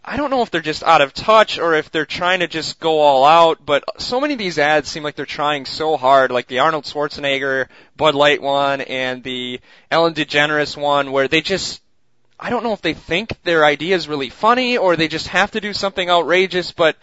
I 0.06 0.18
don't 0.18 0.32
know 0.32 0.42
if 0.42 0.52
they're 0.52 0.60
just 0.60 0.84
out 0.84 1.02
of 1.02 1.13
touch 1.13 1.58
or 1.58 1.76
if 1.76 1.89
they're 1.89 2.06
trying 2.06 2.42
to 2.42 2.48
just 2.48 2.80
go 2.82 3.00
all 3.00 3.24
out, 3.24 3.66
but 3.66 3.86
so 4.00 4.20
many 4.20 4.34
of 4.34 4.39
these 4.39 4.60
ads 4.60 4.89
seem 4.89 5.02
like 5.02 5.16
they're 5.16 5.26
trying 5.26 5.66
so 5.66 5.96
hard, 5.96 6.30
like 6.30 6.48
the 6.48 6.60
Arnold 6.60 6.84
Schwarzenegger 6.84 7.68
Bud 7.96 8.13
Light 8.13 8.42
one 8.42 8.82
and 8.82 9.24
the 9.24 9.62
Ellen 9.89 10.13
DeGeneres 10.13 10.76
one 10.76 11.13
where 11.13 11.30
they 11.30 11.39
just 11.42 11.82
I 12.38 12.50
don't 12.50 12.63
know 12.63 12.74
if 12.74 12.82
they 12.82 12.94
think 12.94 13.42
their 13.44 13.63
idea 13.63 13.96
is 13.96 14.10
really 14.10 14.30
funny 14.30 14.78
or 14.78 14.98
they 14.98 15.08
just 15.08 15.30
have 15.30 15.52
to 15.52 15.62
do 15.62 15.72
something 15.72 16.10
outrageous, 16.10 16.74
but 16.74 16.98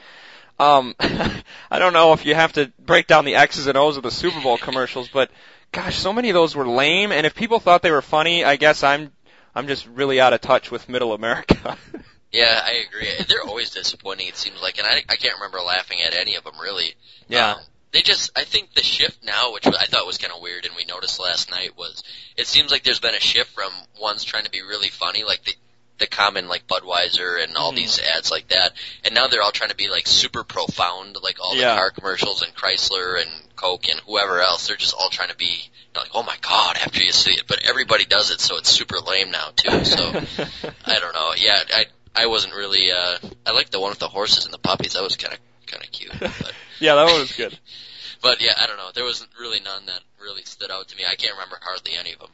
um 0.59 0.95
I 1.01 1.79
don't 1.79 1.95
know 1.95 2.13
if 2.13 2.27
you 2.27 2.35
have 2.35 2.53
to 2.55 2.71
break 2.79 3.07
down 3.07 3.25
the 3.25 3.37
X's 3.37 3.67
and 3.67 3.79
O's 3.79 3.97
of 3.97 4.03
the 4.03 4.11
Super 4.11 4.43
Bowl 4.43 4.59
commercials, 4.59 5.09
but 5.09 5.31
gosh, 5.73 5.97
so 5.97 6.13
many 6.13 6.29
of 6.29 6.35
those 6.35 6.55
were 6.55 6.69
lame 6.69 7.13
and 7.13 7.25
if 7.25 7.35
people 7.35 7.61
thought 7.61 7.81
they 7.81 7.93
were 7.93 8.03
funny, 8.03 8.45
I 8.45 8.57
guess 8.57 8.83
I'm 8.83 9.11
I'm 9.55 9.69
just 9.69 9.87
really 9.87 10.21
out 10.21 10.35
of 10.35 10.43
touch 10.43 10.71
with 10.71 10.87
middle 10.91 11.15
America. 11.15 11.79
Yeah, 12.33 12.61
I 12.65 12.85
agree. 12.89 13.09
They're 13.29 13.43
always 13.43 13.71
disappointing. 13.71 14.29
It 14.29 14.37
seems 14.37 14.63
like, 14.63 14.79
and 14.79 14.87
I 14.87 15.03
I 15.09 15.17
can't 15.17 15.35
remember 15.35 15.59
laughing 15.61 15.99
at 16.07 16.15
any 16.15 16.37
of 16.37 16.45
them 16.45 16.55
really. 16.61 16.95
Yeah. 17.29 17.53
Um, 17.55 17.61
they 17.93 18.03
just, 18.03 18.31
I 18.39 18.45
think 18.45 18.73
the 18.75 18.85
shift 18.85 19.25
now, 19.25 19.53
which 19.53 19.67
I 19.67 19.87
thought 19.87 20.07
was 20.07 20.17
kind 20.17 20.33
of 20.33 20.41
weird, 20.41 20.65
and 20.65 20.77
we 20.77 20.85
noticed 20.85 21.19
last 21.19 21.51
night, 21.51 21.77
was 21.77 22.05
it 22.37 22.47
seems 22.47 22.71
like 22.71 22.85
there's 22.85 23.01
been 23.01 23.17
a 23.17 23.21
shift 23.21 23.51
from 23.51 23.73
ones 24.01 24.23
trying 24.23 24.45
to 24.45 24.51
be 24.51 24.63
really 24.63 24.89
funny, 24.91 25.25
like 25.25 25.43
the 25.45 25.55
the 25.99 26.07
common 26.07 26.49
like 26.49 26.67
Budweiser 26.67 27.43
and 27.45 27.57
all 27.57 27.73
Mhm. 27.73 27.77
these 27.77 27.99
ads 27.99 28.31
like 28.31 28.49
that, 28.49 28.73
and 29.05 29.13
now 29.15 29.27
they're 29.27 29.43
all 29.43 29.51
trying 29.53 29.69
to 29.71 29.77
be 29.77 29.89
like 29.91 30.07
super 30.07 30.45
profound, 30.45 31.17
like 31.21 31.39
all 31.41 31.53
the 31.55 31.61
Yeah. 31.61 31.75
car 31.75 31.91
commercials 31.91 32.41
and 32.43 32.55
Chrysler 32.55 33.21
and 33.21 33.31
Coke 33.57 33.87
and 33.89 34.01
whoever 34.07 34.41
else. 34.41 34.67
They're 34.69 34.77
just 34.77 34.95
all 34.95 35.11
trying 35.11 35.29
to 35.29 35.37
be 35.37 35.69
like, 35.95 36.09
oh 36.15 36.23
my 36.23 36.37
god, 36.41 36.77
after 36.79 37.03
you 37.05 37.11
see 37.13 37.33
it, 37.33 37.43
but 37.49 37.65
everybody 37.65 38.07
does 38.07 38.31
it, 38.31 38.41
so 38.41 38.57
it's 38.57 38.71
super 38.71 38.99
lame 39.01 39.31
now 39.33 39.51
too. 39.57 39.85
So 39.85 39.99
I 40.87 41.01
don't 41.01 41.13
know. 41.13 41.35
Yeah, 41.37 41.61
I 41.75 41.87
I 42.15 42.27
wasn't 42.27 42.55
really. 42.55 42.91
uh 42.93 43.19
I 43.47 43.53
liked 43.53 43.73
the 43.73 43.81
one 43.81 43.91
with 43.91 43.99
the 43.99 44.09
horses 44.09 44.45
and 44.45 44.53
the 44.55 44.59
puppies. 44.59 44.95
That 44.95 45.03
was 45.03 45.17
kind 45.17 45.35
of 45.35 45.41
kind 45.67 45.83
of 45.85 45.91
cute. 45.91 46.13
But 46.21 46.53
yeah, 46.81 46.95
that 46.95 47.05
one 47.05 47.21
was 47.21 47.33
good. 47.33 47.59
but 48.23 48.41
yeah, 48.41 48.55
I 48.57 48.67
don't 48.67 48.77
know. 48.79 48.91
There 48.95 49.05
wasn't 49.05 49.31
really 49.39 49.61
none 49.61 49.87
that 49.87 50.01
really 50.23 50.43
stood 50.45 50.71
out 50.71 50.89
to 50.89 50.97
me. 50.97 51.05
I 51.11 51.15
can't 51.15 51.35
remember 51.35 51.59
hardly 51.63 51.93
any 51.99 52.13
of 52.13 52.19
them. 52.21 52.31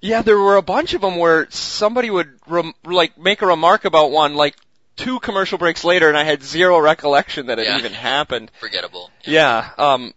Yeah, 0.00 0.22
there 0.22 0.38
were 0.38 0.56
a 0.56 0.62
bunch 0.62 0.94
of 0.94 1.00
them 1.00 1.16
where 1.16 1.48
somebody 1.50 2.10
would 2.10 2.38
rem- 2.46 2.74
like 2.84 3.18
make 3.18 3.42
a 3.42 3.46
remark 3.46 3.84
about 3.84 4.10
one 4.10 4.34
like 4.34 4.54
two 4.96 5.18
commercial 5.20 5.58
breaks 5.58 5.84
later, 5.84 6.08
and 6.08 6.16
I 6.16 6.24
had 6.24 6.42
zero 6.42 6.78
recollection 6.78 7.46
that 7.46 7.58
it 7.58 7.66
Yeah. 7.66 7.78
even 7.78 7.92
happened. 7.92 8.50
Forgettable. 8.60 9.10
Yeah. 9.24 9.70
Um, 9.78 10.14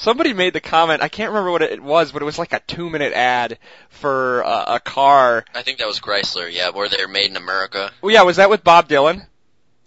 somebody 0.00 0.32
made 0.32 0.54
the 0.54 0.60
comment. 0.60 1.02
I 1.02 1.08
can't 1.08 1.30
remember 1.30 1.50
what 1.50 1.62
it 1.62 1.82
was, 1.82 2.10
but 2.10 2.22
it 2.22 2.24
was 2.24 2.38
like 2.38 2.52
a 2.52 2.60
two-minute 2.60 3.12
ad 3.12 3.58
for 3.90 4.44
uh, 4.44 4.76
a 4.76 4.80
car. 4.80 5.44
I 5.54 5.62
think 5.62 5.78
that 5.78 5.86
was 5.86 6.00
Chrysler. 6.00 6.50
Yeah, 6.50 6.70
where 6.70 6.88
they're 6.88 7.08
made 7.08 7.30
in 7.30 7.36
America. 7.36 7.92
Well, 8.00 8.12
yeah, 8.12 8.22
was 8.22 8.36
that 8.36 8.50
with 8.50 8.64
Bob 8.64 8.88
Dylan? 8.88 9.26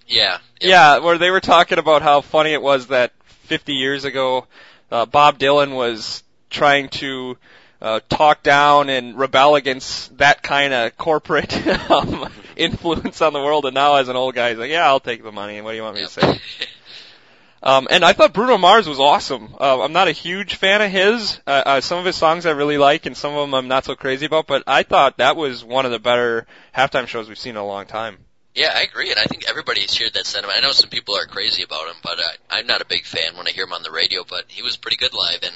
Yeah. 0.08 0.38
Yeah, 0.62 0.99
where 0.99 1.17
they 1.17 1.32
were 1.32 1.41
talking 1.41 1.80
about 1.80 2.02
how 2.02 2.21
funny 2.21 2.54
it 2.54 2.62
was 2.62 2.88
that 2.88 3.12
50 3.26 3.73
years 3.73 4.06
ago, 4.06 4.47
uh, 4.91 5.06
Bob 5.06 5.39
Dylan 5.39 5.76
was 5.76 6.23
trying 6.49 6.89
to 6.89 7.38
uh, 7.82 7.99
talk 8.08 8.43
down 8.43 8.89
and 8.89 9.17
rebel 9.17 9.56
against 9.56 10.17
that 10.19 10.43
kind 10.43 10.73
of 10.73 10.95
corporate 10.97 11.67
um, 11.91 12.30
influence 12.56 13.21
on 13.21 13.34
the 13.34 13.39
world, 13.39 13.65
and 13.65 13.73
now 13.73 13.95
as 13.95 14.08
an 14.08 14.15
old 14.15 14.36
guy, 14.36 14.49
he's 14.49 14.58
like, 14.58 14.71
"Yeah, 14.71 14.88
I'll 14.88 15.02
take 15.02 15.21
the 15.21 15.34
money. 15.34 15.60
What 15.60 15.71
do 15.71 15.78
you 15.78 15.84
want 15.84 15.95
me 15.95 16.04
to 16.04 16.10
say?" 16.10 16.39
Um, 17.63 17.88
and 17.89 18.04
I 18.04 18.12
thought 18.12 18.34
Bruno 18.34 18.58
Mars 18.58 18.89
was 18.89 18.99
awesome. 18.99 19.56
Uh, 19.58 19.82
I'm 19.82 19.93
not 19.93 20.10
a 20.10 20.12
huge 20.12 20.56
fan 20.56 20.82
of 20.82 20.91
his. 20.91 21.39
Uh, 21.47 21.63
uh, 21.65 21.82
some 21.82 21.97
of 21.97 22.06
his 22.06 22.17
songs 22.17 22.45
I 22.45 22.52
really 22.52 22.78
like, 22.78 23.06
and 23.06 23.15
some 23.15 23.34
of 23.34 23.39
them 23.39 23.54
I'm 23.54 23.69
not 23.69 23.86
so 23.86 23.95
crazy 23.95 24.26
about. 24.26 24.47
But 24.47 24.63
I 24.67 24.84
thought 24.84 25.17
that 25.17 25.38
was 25.38 25.63
one 25.63 25.86
of 25.86 25.91
the 25.91 25.99
better 25.99 26.45
halftime 26.76 27.08
shows 27.08 27.30
we've 27.30 27.38
seen 27.38 27.52
in 27.52 27.62
a 27.62 27.65
long 27.65 27.86
time. 27.86 28.17
Yeah, 28.54 28.71
I 28.76 28.82
agree, 28.82 29.10
and 29.10 29.19
I 29.19 29.23
think 29.23 29.49
everybody 29.49 29.82
shared 29.88 30.13
that 30.13 30.28
sentiment. 30.28 30.58
I 30.58 30.62
know 30.62 30.73
some 30.73 30.89
people 30.89 31.15
are 31.15 31.26
crazy 31.26 31.63
about 31.63 31.88
him, 31.88 31.95
but 32.04 32.19
I, 32.19 32.60
I'm 32.60 32.67
not 32.67 32.82
a 32.82 32.86
big 32.86 33.06
fan 33.06 33.38
when 33.38 33.47
I 33.47 33.52
hear 33.52 33.63
him 33.63 33.73
on 33.73 33.82
the 33.82 33.91
radio. 33.91 34.26
But 34.30 34.43
he 34.49 34.62
was 34.62 34.76
pretty 34.76 34.97
good 34.97 35.13
live, 35.13 35.39
and 35.43 35.56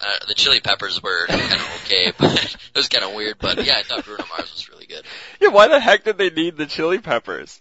uh, 0.00 0.26
the 0.26 0.34
Chili 0.34 0.58
Peppers 0.58 1.00
were 1.00 1.26
kind 1.28 1.40
of 1.40 1.82
okay, 1.84 2.12
but 2.18 2.44
it 2.44 2.74
was 2.74 2.88
kind 2.88 3.04
of 3.04 3.14
weird. 3.14 3.36
But 3.38 3.64
yeah, 3.64 3.78
I 3.78 3.84
thought 3.84 4.04
Bruno 4.04 4.24
Mars 4.28 4.52
was 4.52 4.68
really 4.68 4.86
good. 4.86 5.04
Yeah, 5.40 5.48
why 5.50 5.68
the 5.68 5.78
heck 5.78 6.02
did 6.02 6.18
they 6.18 6.30
need 6.30 6.56
the 6.56 6.66
Chili 6.66 6.98
Peppers? 6.98 7.60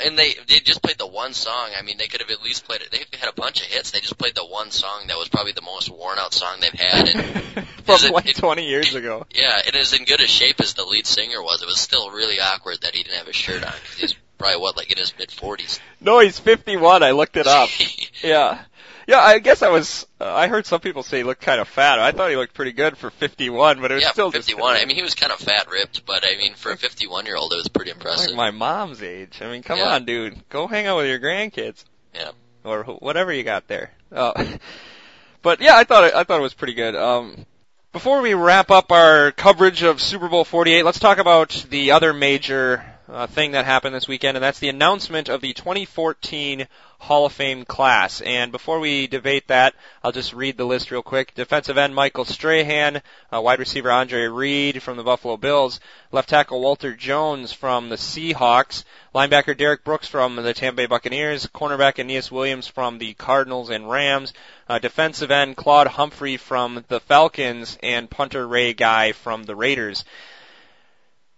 I 0.00 0.04
don't 0.04 0.06
know. 0.06 0.10
And 0.10 0.18
they 0.18 0.34
they 0.48 0.60
just 0.60 0.82
played 0.82 0.98
the 0.98 1.06
one 1.06 1.32
song. 1.32 1.70
I 1.78 1.82
mean, 1.82 1.98
they 1.98 2.06
could 2.06 2.20
have 2.20 2.30
at 2.30 2.42
least 2.42 2.66
played 2.66 2.80
it. 2.82 2.90
They 2.90 2.98
had 3.18 3.28
a 3.28 3.32
bunch 3.34 3.60
of 3.60 3.66
hits. 3.66 3.90
They 3.90 4.00
just 4.00 4.18
played 4.18 4.34
the 4.34 4.44
one 4.44 4.70
song 4.70 5.04
that 5.08 5.16
was 5.16 5.28
probably 5.28 5.52
the 5.52 5.62
most 5.62 5.90
worn 5.90 6.18
out 6.18 6.32
song 6.34 6.56
they've 6.60 6.72
had. 6.72 7.08
And 7.08 7.66
From 7.84 7.94
Is 7.96 8.04
it- 8.04 8.12
like 8.12 8.26
it- 8.28 8.36
20 8.36 8.66
years 8.66 8.94
ago. 8.94 9.26
yeah, 9.34 9.60
and 9.66 9.76
as 9.76 9.92
in 9.92 10.04
good 10.04 10.20
a 10.20 10.26
shape 10.26 10.60
as 10.60 10.74
the 10.74 10.84
lead 10.84 11.06
singer 11.06 11.42
was, 11.42 11.62
it 11.62 11.66
was 11.66 11.78
still 11.80 12.10
really 12.10 12.40
awkward 12.40 12.78
that 12.82 12.94
he 12.94 13.02
didn't 13.02 13.18
have 13.18 13.26
his 13.26 13.36
shirt 13.36 13.62
on 13.64 13.72
because 13.82 13.98
he's 13.98 14.14
probably 14.38 14.60
what 14.60 14.76
like 14.76 14.90
in 14.90 14.98
his 14.98 15.12
mid 15.18 15.30
forties. 15.30 15.80
No, 16.00 16.18
he's 16.20 16.38
51. 16.38 17.02
I 17.02 17.10
looked 17.12 17.36
it 17.36 17.46
up. 17.46 17.68
Yeah. 18.22 18.62
Yeah, 19.06 19.18
I 19.20 19.38
guess 19.38 19.62
I 19.62 19.68
was, 19.68 20.06
uh, 20.20 20.32
I 20.34 20.46
heard 20.48 20.66
some 20.66 20.80
people 20.80 21.02
say 21.02 21.18
he 21.18 21.22
looked 21.24 21.42
kind 21.42 21.60
of 21.60 21.68
fat. 21.68 21.98
I 21.98 22.12
thought 22.12 22.30
he 22.30 22.36
looked 22.36 22.54
pretty 22.54 22.72
good 22.72 22.96
for 22.96 23.10
51, 23.10 23.80
but 23.80 23.90
it 23.90 23.94
was 23.96 24.02
yeah, 24.04 24.12
still 24.12 24.30
for 24.30 24.38
just 24.38 24.48
51. 24.48 24.76
I 24.76 24.84
mean, 24.86 24.96
he 24.96 25.02
was 25.02 25.14
kind 25.14 25.30
of 25.32 25.38
fat 25.38 25.68
ripped, 25.70 26.06
but 26.06 26.24
I 26.26 26.36
mean, 26.38 26.54
for 26.54 26.72
a 26.72 26.76
51 26.76 27.26
year 27.26 27.36
old, 27.36 27.52
it 27.52 27.56
was 27.56 27.68
pretty 27.68 27.90
impressive. 27.90 28.28
like 28.30 28.36
my 28.36 28.50
mom's 28.50 29.02
age. 29.02 29.40
I 29.42 29.50
mean, 29.50 29.62
come 29.62 29.78
Yeah. 29.78 29.94
on, 29.94 30.04
dude. 30.04 30.48
Go 30.48 30.66
hang 30.66 30.86
out 30.86 30.96
with 30.98 31.06
your 31.06 31.18
grandkids. 31.20 31.84
Yeah. 32.14 32.30
Or 32.64 32.84
whatever 32.84 33.32
you 33.32 33.42
got 33.42 33.68
there. 33.68 33.90
Uh, 34.10 34.44
but 35.42 35.60
yeah, 35.60 35.76
I 35.76 35.84
thought 35.84 36.04
it, 36.04 36.14
I 36.14 36.24
thought 36.24 36.38
it 36.38 36.42
was 36.42 36.54
pretty 36.54 36.74
good. 36.74 36.96
Um, 36.96 37.44
before 37.92 38.22
we 38.22 38.34
wrap 38.34 38.70
up 38.70 38.90
our 38.90 39.32
coverage 39.32 39.82
of 39.82 40.00
Super 40.00 40.28
Bowl 40.28 40.44
48, 40.44 40.82
let's 40.84 40.98
talk 40.98 41.18
about 41.18 41.50
the 41.70 41.90
other 41.92 42.12
major 42.12 42.84
uh, 43.08 43.26
thing 43.26 43.52
that 43.52 43.64
happened 43.64 43.94
this 43.94 44.08
weekend, 44.08 44.36
and 44.36 44.42
that's 44.42 44.58
the 44.58 44.68
announcement 44.68 45.28
of 45.28 45.40
the 45.40 45.52
2014 45.52 46.66
Hall 46.98 47.26
of 47.26 47.32
Fame 47.32 47.66
class. 47.66 48.22
And 48.22 48.50
before 48.50 48.80
we 48.80 49.06
debate 49.06 49.48
that, 49.48 49.74
I'll 50.02 50.12
just 50.12 50.32
read 50.32 50.56
the 50.56 50.64
list 50.64 50.90
real 50.90 51.02
quick. 51.02 51.34
Defensive 51.34 51.76
end 51.76 51.94
Michael 51.94 52.24
Strahan, 52.24 53.02
uh, 53.30 53.42
wide 53.42 53.58
receiver 53.58 53.90
Andre 53.90 54.22
Reed 54.22 54.82
from 54.82 54.96
the 54.96 55.02
Buffalo 55.02 55.36
Bills, 55.36 55.80
left 56.12 56.30
tackle 56.30 56.62
Walter 56.62 56.94
Jones 56.94 57.52
from 57.52 57.90
the 57.90 57.96
Seahawks, 57.96 58.84
linebacker 59.14 59.54
Derrick 59.54 59.84
Brooks 59.84 60.08
from 60.08 60.36
the 60.36 60.54
Tampa 60.54 60.76
Bay 60.76 60.86
Buccaneers, 60.86 61.46
cornerback 61.46 61.98
Aeneas 61.98 62.32
Williams 62.32 62.68
from 62.68 62.96
the 62.96 63.12
Cardinals 63.14 63.68
and 63.68 63.90
Rams, 63.90 64.32
uh, 64.66 64.78
defensive 64.78 65.30
end 65.30 65.56
Claude 65.56 65.88
Humphrey 65.88 66.38
from 66.38 66.82
the 66.88 67.00
Falcons, 67.00 67.76
and 67.82 68.08
punter 68.08 68.48
Ray 68.48 68.72
Guy 68.72 69.12
from 69.12 69.44
the 69.44 69.54
Raiders. 69.54 70.06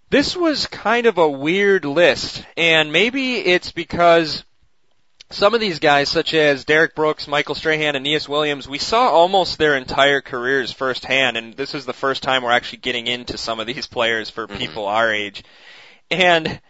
This 0.09 0.37
was 0.37 0.66
kind 0.66 1.07
of 1.07 1.19
a 1.19 1.29
weird 1.29 1.85
list, 1.85 2.45
and 2.57 2.92
maybe 2.92 3.38
it's 3.38 3.73
because 3.73 4.44
some 5.31 5.54
of 5.54 5.61
these 5.61 5.81
guys, 5.81 6.09
such 6.09 6.33
as 6.33 6.65
Derrick 6.65 6.94
Brooks, 6.94 7.27
Michael 7.27 7.57
Strahan, 7.57 7.96
and 7.96 8.07
Aeneas 8.07 8.29
Williams, 8.29 8.69
we 8.69 8.79
saw 8.79 9.09
almost 9.09 9.59
their 9.59 9.77
entire 9.77 10.21
careers 10.21 10.71
firsthand, 10.71 11.37
and 11.37 11.54
this 11.54 11.75
is 11.75 11.87
the 11.87 11.92
first 11.92 12.23
time 12.23 12.44
we're 12.44 12.52
actually 12.52 12.79
getting 12.79 13.09
into 13.09 13.37
some 13.37 13.59
of 13.59 13.67
these 13.67 13.88
players 13.88 14.31
for 14.31 14.46
Mhm. 14.46 14.59
people 14.59 14.87
our 14.87 15.13
age. 15.13 15.42
And 16.09 16.61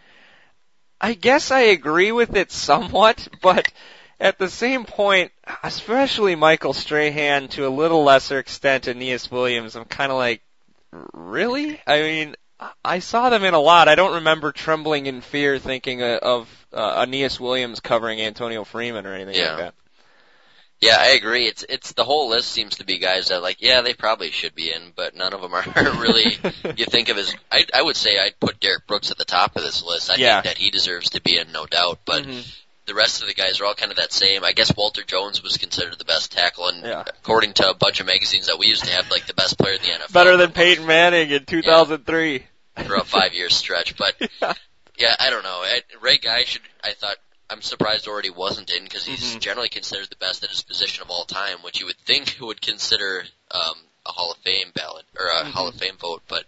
I 0.99 1.13
guess 1.13 1.51
I 1.51 1.61
agree 1.61 2.11
with 2.11 2.35
it 2.35 2.51
somewhat, 2.51 3.27
but 3.43 3.71
at 4.19 4.39
the 4.39 4.49
same 4.49 4.85
point, 4.85 5.31
especially 5.61 6.33
Michael 6.33 6.73
Strahan 6.73 7.49
to 7.49 7.67
a 7.67 7.69
little 7.69 8.03
lesser 8.03 8.39
extent 8.39 8.87
Aeneas 8.87 9.29
Williams, 9.29 9.75
I'm 9.75 9.85
kind 9.85 10.11
of 10.11 10.17
like, 10.17 10.41
really? 11.13 11.79
I 11.85 12.01
mean, 12.01 12.35
I 12.83 12.99
saw 12.99 13.29
them 13.29 13.43
in 13.43 13.53
a 13.53 13.59
lot. 13.59 13.87
I 13.87 13.95
don't 13.95 14.15
remember 14.15 14.51
trembling 14.51 15.05
in 15.05 15.21
fear 15.21 15.59
thinking 15.59 16.01
uh, 16.01 16.19
of 16.21 16.67
uh, 16.73 17.03
Aeneas 17.05 17.39
Williams 17.39 17.79
covering 17.79 18.19
Antonio 18.19 18.63
Freeman 18.63 19.05
or 19.05 19.13
anything 19.13 19.35
Yeah. 19.35 19.49
like 19.49 19.57
that. 19.57 19.73
Yeah, 20.79 20.97
I 20.99 21.07
agree. 21.09 21.47
It's 21.47 21.65
it's 21.67 21.93
the 21.93 22.03
whole 22.03 22.29
list 22.29 22.49
seems 22.51 22.77
to 22.77 22.85
be 22.85 22.99
guys 22.99 23.29
that 23.29 23.41
like, 23.41 23.57
yeah, 23.61 23.81
they 23.81 23.95
probably 23.95 24.29
should 24.29 24.53
be 24.53 24.71
in, 24.71 24.91
but 24.95 25.15
none 25.15 25.33
of 25.33 25.41
them 25.41 25.53
are 25.53 25.63
really. 25.99 26.37
you 26.75 26.85
think 26.85 27.09
of 27.09 27.17
as 27.17 27.35
I 27.51 27.65
I 27.73 27.81
would 27.81 27.95
say 27.95 28.19
I'd 28.19 28.39
put 28.39 28.59
Derrick 28.59 28.85
Brooks 28.85 29.09
at 29.09 29.17
the 29.17 29.25
top 29.25 29.55
of 29.55 29.63
this 29.63 29.83
list. 29.83 30.11
I 30.11 30.15
Yeah. 30.17 30.41
think 30.41 30.55
that 30.55 30.61
he 30.61 30.69
deserves 30.69 31.09
to 31.11 31.21
be 31.21 31.37
in, 31.39 31.51
no 31.51 31.65
doubt. 31.65 31.99
But 32.05 32.23
Mhm. 32.23 32.45
The 32.87 32.95
rest 32.95 33.21
of 33.21 33.27
the 33.27 33.33
guys 33.33 33.59
are 33.61 33.65
all 33.65 33.73
kind 33.75 33.91
of 33.91 33.97
that 33.97 34.11
same. 34.11 34.43
I 34.43 34.53
guess 34.53 34.75
Walter 34.75 35.03
Jones 35.03 35.43
was 35.43 35.57
considered 35.57 35.97
the 35.99 36.05
best 36.05 36.31
tackle, 36.31 36.69
and 36.69 36.83
Yeah. 36.83 37.03
according 37.05 37.53
to 37.55 37.69
a 37.69 37.73
bunch 37.73 37.99
of 37.99 38.07
magazines 38.07 38.47
that 38.47 38.57
we 38.57 38.67
used 38.67 38.85
to 38.85 38.91
have, 38.91 39.11
like 39.11 39.27
the 39.27 39.33
best 39.33 39.57
player 39.57 39.75
in 39.75 39.81
the 39.81 39.89
NFL. 39.89 40.13
Better 40.13 40.37
than 40.37 40.51
Peyton 40.53 40.85
Manning 40.85 41.29
in 41.31 41.45
2003. 41.45 42.47
for 42.85 42.95
a 42.95 43.03
five 43.03 43.33
year 43.33 43.49
stretch. 43.49 43.95
But 43.97 44.15
yeah, 44.97 45.15
I 45.19 45.29
don't 45.29 45.43
know. 45.43 45.61
I, 45.63 45.81
Ray 46.01 46.17
Guy 46.17 46.43
should. 46.45 46.61
I 46.83 46.93
thought. 46.93 47.17
I'm 47.49 47.61
surprised 47.61 48.09
already 48.09 48.29
wasn't 48.29 48.69
in 48.71 48.83
because 48.83 49.05
he's 49.05 49.35
Mhm. 49.35 49.39
generally 49.39 49.69
considered 49.69 50.09
the 50.09 50.17
best 50.17 50.43
at 50.43 50.49
his 50.49 50.61
position 50.63 51.01
of 51.01 51.09
all 51.09 51.23
time, 51.23 51.59
which 51.61 51.79
you 51.79 51.85
would 51.85 51.97
think 51.99 52.35
would 52.41 52.61
consider 52.61 53.25
um, 53.51 53.75
a 54.05 54.11
Hall 54.11 54.31
of 54.31 54.37
Fame 54.39 54.71
ballot 54.75 55.05
or 55.17 55.27
a 55.27 55.43
Mhm. 55.45 55.51
Hall 55.51 55.67
of 55.69 55.75
Fame 55.75 55.95
vote. 55.97 56.23
But 56.27 56.43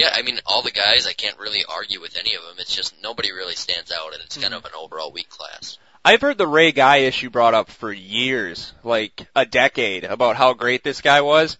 yeah, 0.00 0.10
I 0.14 0.22
mean, 0.22 0.40
all 0.46 0.62
the 0.62 0.70
guys, 0.70 1.06
I 1.06 1.12
can't 1.12 1.38
really 1.38 1.64
argue 1.68 2.00
with 2.00 2.16
any 2.16 2.34
of 2.34 2.42
them. 2.42 2.56
It's 2.58 2.74
just 2.74 2.94
nobody 3.02 3.32
really 3.32 3.54
stands 3.54 3.92
out, 3.92 4.14
and 4.14 4.22
it's 4.22 4.36
kind 4.36 4.54
Mhm. 4.54 4.58
of 4.58 4.64
an 4.64 4.72
overall 4.74 5.12
weak 5.12 5.28
class. 5.28 5.78
I've 6.04 6.22
heard 6.22 6.38
the 6.38 6.46
Ray 6.46 6.72
Guy 6.72 6.98
issue 6.98 7.28
brought 7.28 7.52
up 7.54 7.70
for 7.70 7.92
years, 7.92 8.72
like 8.82 9.26
a 9.36 9.44
decade, 9.44 10.04
about 10.04 10.36
how 10.36 10.54
great 10.54 10.82
this 10.82 11.02
guy 11.02 11.20
was. 11.20 11.58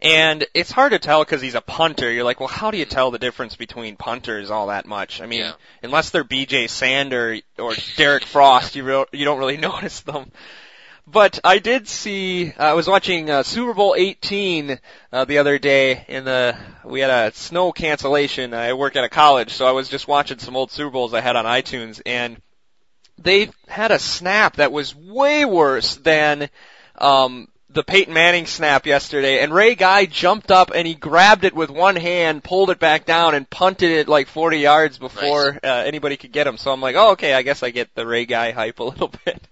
And 0.00 0.44
it's 0.52 0.70
hard 0.72 0.92
to 0.92 0.98
tell 0.98 1.24
because 1.24 1.40
he's 1.40 1.54
a 1.54 1.60
punter. 1.60 2.10
You're 2.10 2.24
like, 2.24 2.40
well, 2.40 2.48
how 2.48 2.72
do 2.72 2.78
you 2.78 2.84
tell 2.84 3.12
the 3.12 3.20
difference 3.20 3.54
between 3.54 3.96
punters 3.96 4.50
all 4.50 4.66
that 4.68 4.84
much? 4.86 5.20
I 5.20 5.26
mean, 5.26 5.40
Yeah. 5.40 5.52
unless 5.82 6.10
they're 6.10 6.24
B.J. 6.24 6.66
Sander 6.66 7.38
or 7.56 7.74
Derrick 7.96 8.24
Frost, 8.24 8.74
you 8.74 8.82
real, 8.82 9.06
you 9.12 9.24
don't 9.24 9.38
really 9.38 9.56
notice 9.68 10.00
them. 10.00 10.32
But 11.12 11.40
I 11.44 11.58
did 11.58 11.88
see. 11.88 12.54
I 12.56 12.72
was 12.72 12.88
watching 12.88 13.28
uh, 13.28 13.42
Super 13.42 13.74
Bowl 13.74 13.94
18 13.96 14.80
uh, 15.12 15.24
the 15.26 15.38
other 15.38 15.58
day. 15.58 16.06
In 16.08 16.24
the 16.24 16.56
we 16.84 17.00
had 17.00 17.10
a 17.10 17.36
snow 17.36 17.70
cancellation. 17.70 18.54
I 18.54 18.72
work 18.72 18.96
at 18.96 19.04
a 19.04 19.10
college, 19.10 19.52
so 19.52 19.66
I 19.66 19.72
was 19.72 19.90
just 19.90 20.08
watching 20.08 20.38
some 20.38 20.56
old 20.56 20.70
Super 20.70 20.90
Bowls 20.90 21.12
I 21.12 21.20
had 21.20 21.36
on 21.36 21.44
iTunes, 21.44 22.00
and 22.06 22.40
they 23.18 23.50
had 23.68 23.92
a 23.92 23.98
snap 23.98 24.56
that 24.56 24.72
was 24.72 24.94
way 24.94 25.44
worse 25.44 25.96
than 25.96 26.48
um, 26.96 27.48
the 27.68 27.84
Peyton 27.84 28.14
Manning 28.14 28.46
snap 28.46 28.86
yesterday. 28.86 29.42
And 29.42 29.52
Ray 29.52 29.74
Guy 29.74 30.06
jumped 30.06 30.50
up 30.50 30.70
and 30.74 30.86
he 30.86 30.94
grabbed 30.94 31.44
it 31.44 31.54
with 31.54 31.68
one 31.68 31.96
hand, 31.96 32.42
pulled 32.42 32.70
it 32.70 32.78
back 32.78 33.04
down, 33.04 33.34
and 33.34 33.48
punted 33.48 33.90
it 33.90 34.08
like 34.08 34.28
40 34.28 34.58
yards 34.58 34.96
before 34.96 35.58
uh, 35.62 35.66
anybody 35.66 36.16
could 36.16 36.32
get 36.32 36.46
him. 36.46 36.56
So 36.56 36.72
I'm 36.72 36.80
like, 36.80 36.96
oh, 36.96 37.12
okay, 37.12 37.34
I 37.34 37.42
guess 37.42 37.62
I 37.62 37.68
get 37.68 37.94
the 37.94 38.06
Ray 38.06 38.24
Guy 38.24 38.52
hype 38.52 38.80
a 38.80 38.84
little 38.84 39.12
bit. 39.26 39.46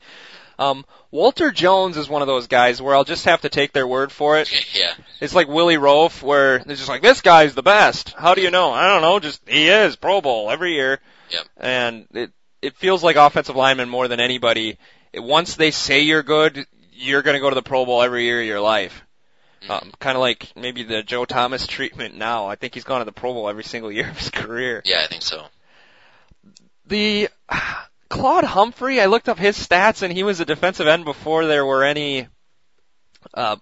Um, 0.61 0.85
Walter 1.11 1.51
Jones 1.51 1.97
is 1.97 2.09
one 2.09 2.21
of 2.23 2.29
those 2.29 2.47
guys 2.47 2.81
where 2.83 2.95
I'll 2.95 3.03
just 3.05 3.25
have 3.25 3.41
to 3.41 3.49
take 3.49 3.73
their 3.73 3.87
word 3.87 4.13
for 4.13 4.39
it. 4.39 4.53
yeah, 4.79 4.93
It's 5.21 5.35
like 5.35 5.49
Willie 5.49 5.77
Roaf, 5.79 6.23
where 6.23 6.59
they're 6.59 6.77
just 6.77 6.89
like, 6.89 7.01
this 7.03 7.23
guy's 7.23 7.55
the 7.55 7.63
best. 7.63 8.11
How 8.13 8.35
do 8.35 8.43
you 8.43 8.51
know? 8.51 8.71
I 8.71 8.87
don't 8.89 9.01
know. 9.03 9.19
Just 9.21 9.41
he 9.49 9.69
is 9.69 9.97
Pro 9.97 10.21
Bowl 10.21 10.51
every 10.51 10.75
year. 10.75 11.01
Yep. 11.31 11.45
And 11.57 12.07
it 12.13 12.31
it 12.61 12.77
feels 12.77 13.03
like 13.03 13.17
offensive 13.17 13.57
linemen 13.57 13.89
more 13.89 14.07
than 14.07 14.21
anybody. 14.21 14.77
It, 15.15 15.21
once 15.21 15.57
they 15.57 15.71
say 15.71 16.01
you're 16.01 16.23
good, 16.23 16.67
you're 16.93 17.23
going 17.23 17.35
to 17.35 17.41
go 17.41 17.49
to 17.49 17.55
the 17.55 17.63
Pro 17.63 17.87
Bowl 17.87 18.03
every 18.03 18.25
year 18.25 18.41
of 18.43 18.47
your 18.47 18.61
life. 18.61 19.03
Mhm. 19.63 19.71
Um, 19.71 19.93
kind 19.99 20.15
of 20.17 20.21
like 20.21 20.53
maybe 20.57 20.83
the 20.83 21.03
Joe 21.03 21.25
Thomas 21.25 21.67
treatment 21.67 22.17
now. 22.17 22.47
I 22.49 22.57
think 22.57 22.75
he's 22.75 22.85
gone 22.85 23.01
to 23.01 23.05
the 23.07 23.13
Pro 23.13 23.33
Bowl 23.33 23.49
every 23.49 23.65
single 23.65 23.91
year 23.97 24.11
of 24.11 24.19
his 24.19 24.29
career. 24.31 24.83
yeah, 24.85 25.01
I 25.03 25.07
think 25.07 25.23
so. 25.23 25.47
The 26.87 27.29
Claude 28.11 28.45
Humphrey, 28.45 29.01
I 29.01 29.07
looked 29.07 29.29
up 29.29 29.39
his 29.39 29.57
stats, 29.57 30.03
and 30.03 30.13
he 30.13 30.25
was 30.25 30.41
a 30.41 30.45
defensive 30.45 30.89
end 30.89 31.05
before 31.05 31.47
there 31.47 31.65
were 31.65 31.85
any, 31.85 32.27
uh, 33.33 33.57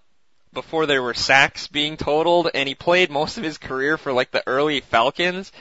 before 0.55 0.87
there 0.87 1.03
were 1.03 1.15
sacks 1.15 1.69
being 1.69 1.99
totaled, 1.99 2.51
and 2.55 2.67
he 2.67 2.75
played 2.75 3.11
most 3.11 3.37
of 3.37 3.45
his 3.45 3.59
career 3.59 3.99
for 3.99 4.13
like 4.13 4.31
the 4.31 4.43
early 4.47 4.81
Falcons. 4.81 5.53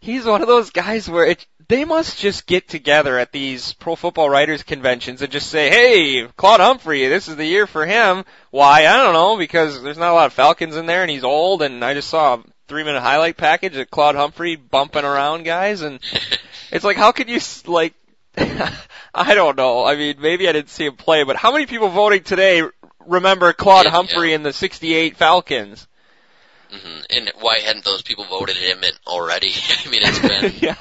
He's 0.00 0.26
one 0.26 0.42
of 0.42 0.48
those 0.48 0.70
guys 0.70 1.08
where 1.08 1.24
it, 1.24 1.46
they 1.68 1.84
must 1.84 2.18
just 2.18 2.46
get 2.46 2.68
together 2.68 3.18
at 3.18 3.32
these 3.32 3.72
pro 3.74 3.94
football 3.94 4.28
writers 4.28 4.64
conventions 4.64 5.22
and 5.22 5.32
just 5.32 5.48
say, 5.48 5.70
"Hey, 5.70 6.26
Claude 6.36 6.60
Humphrey, 6.60 7.06
this 7.06 7.28
is 7.28 7.36
the 7.36 7.46
year 7.46 7.66
for 7.68 7.86
him." 7.86 8.24
Why? 8.50 8.86
I 8.86 8.96
don't 8.96 9.14
know, 9.14 9.38
because 9.38 9.80
there's 9.82 9.96
not 9.96 10.10
a 10.10 10.14
lot 10.14 10.26
of 10.26 10.32
Falcons 10.32 10.76
in 10.76 10.86
there, 10.86 11.02
and 11.02 11.10
he's 11.10 11.24
old, 11.24 11.62
and 11.62 11.82
I 11.84 11.94
just 11.94 12.10
saw 12.10 12.34
a 12.34 12.42
three-minute 12.66 13.00
highlight 13.00 13.36
package 13.36 13.76
of 13.76 13.90
Claude 13.90 14.16
Humphrey 14.16 14.56
bumping 14.56 15.04
around 15.04 15.44
guys, 15.44 15.82
and 15.82 16.00
it's 16.72 16.84
like, 16.84 16.96
how 16.96 17.12
could 17.12 17.28
you 17.28 17.40
like? 17.66 17.94
I 19.14 19.34
don't 19.34 19.56
know. 19.56 19.84
I 19.84 19.96
mean, 19.96 20.16
maybe 20.20 20.48
I 20.48 20.52
didn't 20.52 20.70
see 20.70 20.86
him 20.86 20.96
play, 20.96 21.22
but 21.24 21.36
how 21.36 21.52
many 21.52 21.66
people 21.66 21.88
voting 21.88 22.22
today 22.24 22.62
remember 23.06 23.52
Claude 23.52 23.86
Yeah, 23.86 23.90
Humphrey 23.90 24.30
yeah. 24.30 24.36
in 24.36 24.42
the 24.42 24.52
'68 24.52 25.16
Falcons? 25.16 25.86
hmm 26.70 27.00
And 27.10 27.32
why 27.40 27.60
hadn't 27.60 27.84
those 27.84 28.02
people 28.02 28.24
voted 28.24 28.56
him 28.56 28.82
in 28.84 28.92
already? 29.06 29.52
I 29.86 29.88
mean, 29.88 30.00
it's 30.02 30.18
been 30.18 30.52
yeah, 30.60 30.74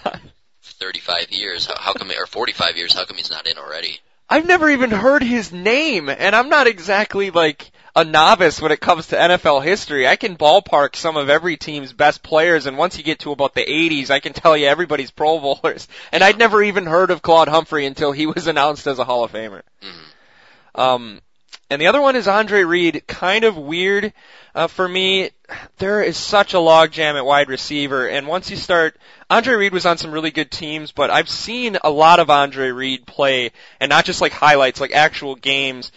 35 0.64 1.32
years. 1.32 1.66
How, 1.68 1.76
how 1.80 1.94
come, 1.94 2.12
or 2.12 2.26
45 2.26 2.78
years? 2.78 2.94
How 2.94 3.06
come 3.06 3.18
he's 3.18 3.32
not 3.32 3.48
in 3.48 3.58
already? 3.58 4.00
I've 4.30 4.46
never 4.48 4.70
even 4.70 4.92
heard 4.92 5.22
his 5.24 5.52
name, 5.52 6.10
and 6.10 6.36
I'm 6.36 6.50
not 6.50 6.68
exactly 6.68 7.30
like 7.32 7.72
a 7.96 8.04
novice 8.04 8.62
when 8.62 8.72
it 8.72 8.80
comes 8.80 9.08
to 9.08 9.16
NFL 9.16 9.64
history. 9.64 10.08
I 10.08 10.16
can 10.16 10.36
ballpark 10.36 10.96
some 10.96 11.16
of 11.16 11.30
every 11.30 11.58
team's 11.58 11.94
best 11.94 12.24
players, 12.24 12.66
and 12.66 12.78
once 12.78 12.98
you 12.98 13.04
get 13.04 13.20
to 13.20 13.32
about 13.32 13.54
the 13.54 13.66
80s, 13.66 14.10
I 14.10 14.20
can 14.20 14.34
tell 14.34 14.58
you 14.58 14.68
everybody's 14.68 15.12
Pro 15.12 15.40
Bowlers. 15.40 15.88
And 16.12 16.24
I'd 16.24 16.38
never 16.40 16.62
even 16.64 16.86
heard 16.86 17.12
of 17.12 17.22
Claude 17.22 17.48
Humphrey 17.48 17.86
until 17.86 18.12
he 18.12 18.26
was 18.26 18.48
announced 18.54 18.88
as 18.88 19.00
a 19.00 19.04
Hall 19.04 19.24
of 19.24 19.32
Famer. 19.32 19.62
hmm 19.82 20.80
Um, 20.80 21.22
and 21.70 21.82
the 21.82 21.88
other 21.88 22.02
one 22.02 22.16
is 22.16 22.28
Andre 22.28 22.64
Reed. 22.64 23.04
Kind 23.08 23.46
of 23.46 23.58
weird 23.58 24.14
uh, 24.54 24.68
for 24.68 24.88
me. 24.88 25.32
There 25.78 26.04
is 26.04 26.18
such 26.18 26.54
a 26.54 26.58
logjam 26.58 27.16
at 27.16 27.26
wide 27.26 27.50
receiver, 27.50 28.08
and 28.08 28.28
once 28.28 28.50
you 28.52 28.58
start, 28.58 28.96
Andre 29.30 29.56
Reed 29.56 29.74
was 29.74 29.86
on 29.86 29.98
some 29.98 30.12
really 30.12 30.32
good 30.32 30.52
teams, 30.52 30.92
but 30.92 31.10
I've 31.10 31.30
seen 31.30 31.78
a 31.84 31.90
lot 31.90 32.20
of 32.20 32.30
Andre 32.30 32.70
Reed 32.70 33.06
play, 33.06 33.52
and 33.80 33.90
not 33.90 34.06
just 34.06 34.22
like 34.22 34.34
highlights, 34.34 34.82
like 34.82 34.92
actual 34.94 35.36
games, 35.36 35.92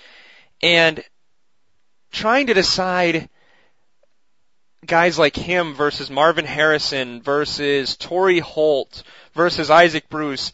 and 0.62 1.03
trying 2.11 2.46
to 2.48 2.54
decide 2.54 3.28
guys 4.86 5.18
like 5.18 5.36
him 5.36 5.74
versus 5.74 6.11
Marvin 6.11 6.44
Harrison 6.44 7.20
versus 7.20 7.96
Torry 7.96 8.38
Holt 8.38 9.02
versus 9.34 9.70
Isaac 9.70 10.09
Bruce, 10.09 10.52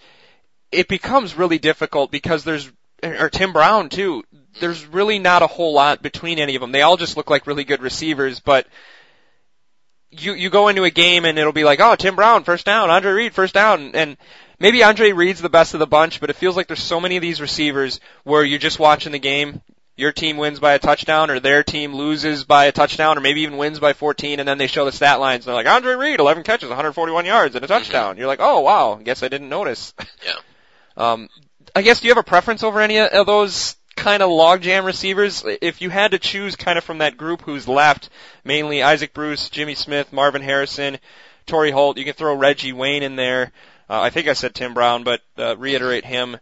it 0.70 0.88
becomes 0.88 1.36
really 1.36 1.58
difficult 1.58 2.10
because 2.10 2.44
there's 2.44 2.70
or 3.02 3.28
Tim 3.28 3.52
Brown 3.52 3.88
too. 3.88 4.22
There's 4.60 4.86
really 4.86 5.18
not 5.18 5.42
a 5.42 5.46
whole 5.46 5.72
lot 5.72 6.02
between 6.02 6.38
any 6.38 6.54
of 6.54 6.60
them. 6.60 6.72
They 6.72 6.82
all 6.82 6.96
just 6.96 7.16
look 7.16 7.30
like 7.30 7.46
really 7.46 7.64
good 7.64 7.82
receivers, 7.82 8.40
but 8.40 8.66
you 10.10 10.34
you 10.34 10.50
go 10.50 10.68
into 10.68 10.84
a 10.84 10.90
game 10.90 11.24
and 11.24 11.38
it'll 11.38 11.52
be 11.52 11.64
like, 11.64 11.80
oh, 11.80 11.96
Tim 11.96 12.16
Brown 12.16 12.44
first 12.44 12.66
down, 12.66 12.90
Andre 12.90 13.12
Reed 13.12 13.34
first 13.34 13.54
down, 13.54 13.92
and 13.94 14.16
maybe 14.58 14.82
Andre 14.82 15.12
Reed's 15.12 15.40
the 15.40 15.48
best 15.48 15.74
of 15.74 15.80
the 15.80 15.86
bunch, 15.86 16.20
but 16.20 16.30
it 16.30 16.36
feels 16.36 16.56
like 16.56 16.66
there's 16.66 16.82
so 16.82 17.00
many 17.00 17.16
of 17.16 17.22
these 17.22 17.40
receivers 17.40 18.00
where 18.24 18.44
you're 18.44 18.58
just 18.58 18.78
watching 18.78 19.12
the 19.12 19.18
game. 19.18 19.62
Your 20.02 20.10
team 20.10 20.36
wins 20.36 20.58
by 20.58 20.72
a 20.72 20.80
touchdown, 20.80 21.30
or 21.30 21.38
their 21.38 21.62
team 21.62 21.94
loses 21.94 22.42
by 22.42 22.64
a 22.64 22.72
touchdown, 22.72 23.16
or 23.16 23.20
maybe 23.20 23.42
even 23.42 23.56
wins 23.56 23.78
by 23.78 23.92
14, 23.92 24.40
and 24.40 24.48
then 24.48 24.58
they 24.58 24.66
show 24.66 24.84
the 24.84 24.90
stat 24.90 25.20
lines. 25.20 25.46
And 25.46 25.50
they're 25.50 25.62
like, 25.62 25.72
Andre 25.72 25.94
Reed, 25.94 26.18
11 26.18 26.42
catches, 26.42 26.68
141 26.70 27.24
yards, 27.24 27.54
and 27.54 27.64
a 27.64 27.68
touchdown. 27.68 28.18
You're 28.18 28.26
like, 28.26 28.40
oh 28.42 28.62
wow, 28.62 28.96
guess 28.96 29.22
I 29.22 29.28
didn't 29.28 29.48
notice. 29.48 29.94
Yeah. 30.26 30.34
Um, 30.96 31.28
I 31.74 31.82
guess 31.82 32.00
do 32.00 32.08
you 32.08 32.10
have 32.10 32.18
a 32.18 32.24
preference 32.24 32.64
over 32.64 32.80
any 32.80 32.98
of 32.98 33.26
those 33.26 33.76
kind 33.94 34.24
of 34.24 34.30
logjam 34.30 34.84
receivers? 34.84 35.44
If 35.46 35.80
you 35.80 35.88
had 35.88 36.10
to 36.10 36.18
choose 36.18 36.56
kind 36.56 36.78
of 36.78 36.84
from 36.84 36.98
that 36.98 37.16
group 37.16 37.42
who's 37.42 37.68
left, 37.68 38.10
mainly 38.44 38.82
Isaac 38.82 39.14
Bruce, 39.14 39.50
Jimmy 39.50 39.76
Smith, 39.76 40.12
Marvin 40.12 40.42
Harrison, 40.42 40.98
Torry 41.46 41.70
Holt, 41.70 41.96
you 41.96 42.04
can 42.04 42.14
throw 42.14 42.34
Reggie 42.34 42.72
Wayne 42.72 43.04
in 43.04 43.14
there. 43.14 43.52
Uh, 43.88 44.00
I 44.00 44.10
think 44.10 44.26
I 44.26 44.32
said 44.32 44.52
Tim 44.52 44.74
Brown, 44.74 45.04
but 45.04 45.20
uh, 45.38 45.56
reiterate 45.56 46.04
him. 46.04 46.38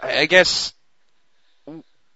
I 0.00 0.26
guess 0.26 0.72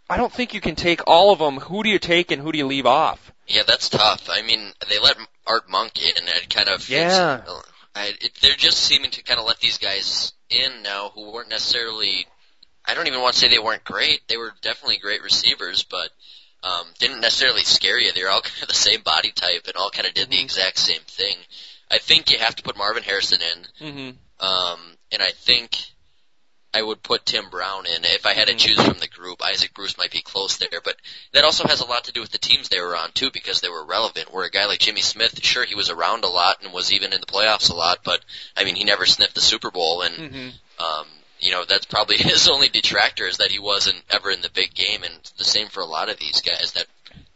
I 0.09 0.17
don't 0.17 0.33
think 0.33 0.53
you 0.55 0.61
can 0.61 0.75
take 0.77 1.01
all 1.07 1.33
of 1.33 1.39
them. 1.39 1.57
Who 1.59 1.83
do 1.83 1.89
you 1.89 1.99
take 1.99 2.31
and 2.31 2.41
who 2.43 2.53
do 2.53 2.59
you 2.59 2.67
leave 2.67 2.87
off? 2.87 3.33
Yeah, 3.47 3.63
that's 3.67 3.89
tough. 3.89 4.29
I 4.31 4.43
mean, 4.43 4.73
they 4.89 4.99
let 4.99 5.17
Art 5.47 5.69
Monk 5.69 5.99
in, 5.99 6.17
and 6.19 6.29
it 6.29 6.51
kind 6.51 6.69
of 6.69 6.89
Yeah. 6.89 7.43
I, 7.95 8.13
it, 8.21 8.33
they're 8.43 8.55
just 8.57 8.79
seeming 8.79 9.11
to 9.13 9.23
kind 9.23 9.39
of 9.41 9.47
let 9.47 9.61
these 9.61 9.79
guys 9.79 10.33
in 10.51 10.83
now 10.83 11.11
who 11.15 11.33
weren't 11.33 11.49
necessarily. 11.51 12.27
I 12.87 12.95
don't 12.95 13.07
even 13.07 13.23
want 13.23 13.35
to 13.35 13.41
say 13.41 13.49
they 13.49 13.59
weren't 13.59 13.85
great. 13.85 14.21
They 14.29 14.37
were 14.37 14.53
definitely 14.61 14.99
great 14.99 15.23
receivers, 15.23 15.85
but 15.85 16.11
um, 16.63 16.87
didn't 16.99 17.21
necessarily 17.21 17.63
scare 17.63 17.99
you. 17.99 18.13
They 18.13 18.23
were 18.23 18.31
all 18.31 18.41
kind 18.43 18.63
of 18.63 18.69
the 18.69 18.75
same 18.75 19.01
body 19.03 19.31
type 19.33 19.63
and 19.67 19.77
all 19.77 19.91
kind 19.91 20.07
of 20.07 20.15
did 20.15 20.29
the 20.31 20.37
Mhm. 20.37 20.43
exact 20.45 20.79
same 20.79 21.01
thing. 21.07 21.37
I 21.91 21.99
think 21.99 22.31
you 22.31 22.39
have 22.39 22.57
to 22.57 22.63
put 22.63 22.77
Marvin 22.77 23.03
Harrison 23.03 23.41
in, 23.41 23.87
Mm-hmm. 23.89 24.45
um, 24.47 24.81
and 25.13 25.23
I 25.23 25.31
think 25.31 25.77
I 26.75 26.83
would 26.83 27.03
put 27.03 27.25
Tim 27.25 27.49
Brown 27.51 27.87
in 27.87 28.05
if 28.05 28.27
I 28.27 28.35
had 28.35 28.49
to 28.49 28.55
Mhm. 28.55 28.59
choose 28.59 28.83
from 28.83 28.99
the 28.99 29.07
group. 29.07 29.43
Isaac 29.43 29.73
Bruce 29.75 29.97
might 29.97 30.11
be 30.11 30.23
close 30.23 30.57
there, 30.57 30.81
but 30.83 30.97
that 31.33 31.45
also 31.45 31.67
has 31.69 31.81
a 31.81 31.87
lot 31.87 32.05
to 32.05 32.13
do 32.13 32.21
with 32.21 32.33
the 32.33 32.39
teams 32.39 32.69
they 32.69 32.81
were 32.81 32.97
on 32.97 33.13
too, 33.13 33.31
because 33.31 33.61
they 33.61 33.69
were 33.69 33.85
relevant. 33.85 34.33
Where 34.33 34.45
a 34.45 34.51
guy 34.51 34.67
like 34.67 34.81
Jimmy 34.81 35.01
Smith, 35.03 35.43
sure 35.45 35.65
he 35.65 35.75
was 35.77 35.89
around 35.91 36.25
a 36.25 36.29
lot 36.29 36.63
and 36.63 36.73
was 36.73 36.93
even 36.93 37.13
in 37.13 37.21
the 37.21 37.27
playoffs 37.27 37.71
a 37.71 37.75
lot, 37.75 38.01
but 38.05 38.25
I 38.57 38.65
mean 38.65 38.75
he 38.75 38.85
never 38.85 39.07
sniffed 39.07 39.35
the 39.37 39.41
Super 39.41 39.71
Bowl, 39.71 40.03
and 40.03 40.15
Mm-hmm. 40.17 40.85
um, 40.85 41.07
you 41.41 41.51
know, 41.51 41.65
that's 41.65 41.85
probably 41.87 42.17
his 42.19 42.49
only 42.49 42.69
detractor 42.69 43.27
is 43.27 43.37
that 43.39 43.51
he 43.53 43.59
wasn't 43.59 44.03
ever 44.11 44.31
in 44.31 44.41
the 44.41 44.51
big 44.51 44.75
game, 44.75 45.03
and 45.05 45.15
the 45.39 45.45
same 45.45 45.69
for 45.69 45.81
a 45.81 45.87
lot 45.87 46.09
of 46.09 46.19
these 46.19 46.41
guys 46.41 46.73
that 46.73 46.87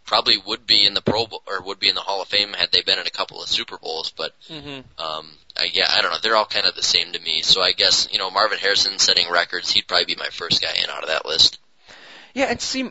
probably 0.04 0.38
would 0.46 0.66
be 0.66 0.86
in 0.86 0.94
the 0.94 1.02
Pro 1.02 1.26
Bowl 1.26 1.42
or 1.46 1.60
would 1.62 1.78
be 1.78 1.88
in 1.90 1.94
the 1.94 2.00
Hall 2.00 2.22
of 2.22 2.28
Fame 2.28 2.54
had 2.54 2.72
they 2.72 2.80
been 2.80 2.98
in 2.98 3.06
a 3.06 3.10
couple 3.10 3.42
of 3.42 3.48
Super 3.48 3.76
Bowls. 3.76 4.10
But 4.16 4.34
hmm 4.48 4.80
um, 4.98 5.30
I, 5.58 5.68
yeah, 5.72 5.86
I 5.90 6.02
don't 6.02 6.10
know. 6.12 6.18
They're 6.22 6.36
all 6.36 6.44
kind 6.46 6.66
of 6.66 6.74
the 6.74 6.82
same 6.82 7.12
to 7.12 7.20
me. 7.20 7.42
So 7.42 7.60
I 7.60 7.72
guess 7.72 8.08
you 8.12 8.18
know 8.18 8.30
Marvin 8.30 8.58
Harrison 8.58 8.98
setting 8.98 9.30
records, 9.30 9.70
he'd 9.70 9.86
probably 9.88 10.06
be 10.06 10.16
my 10.16 10.28
first 10.28 10.62
guy 10.62 10.72
in 10.82 10.90
out 10.90 11.02
of 11.02 11.08
that 11.08 11.26
list. 11.26 11.58
Yeah, 12.34 12.46
and 12.46 12.60
see, 12.60 12.90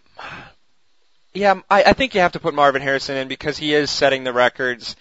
yeah, 1.33 1.61
I, 1.69 1.83
I 1.83 1.93
think 1.93 2.15
you 2.15 2.21
have 2.21 2.33
to 2.33 2.39
put 2.39 2.53
Marvin 2.53 2.81
Harrison 2.81 3.17
in 3.17 3.27
because 3.27 3.57
he 3.57 3.73
is 3.73 3.89
setting 3.89 4.23
the 4.23 4.33
records. 4.33 4.95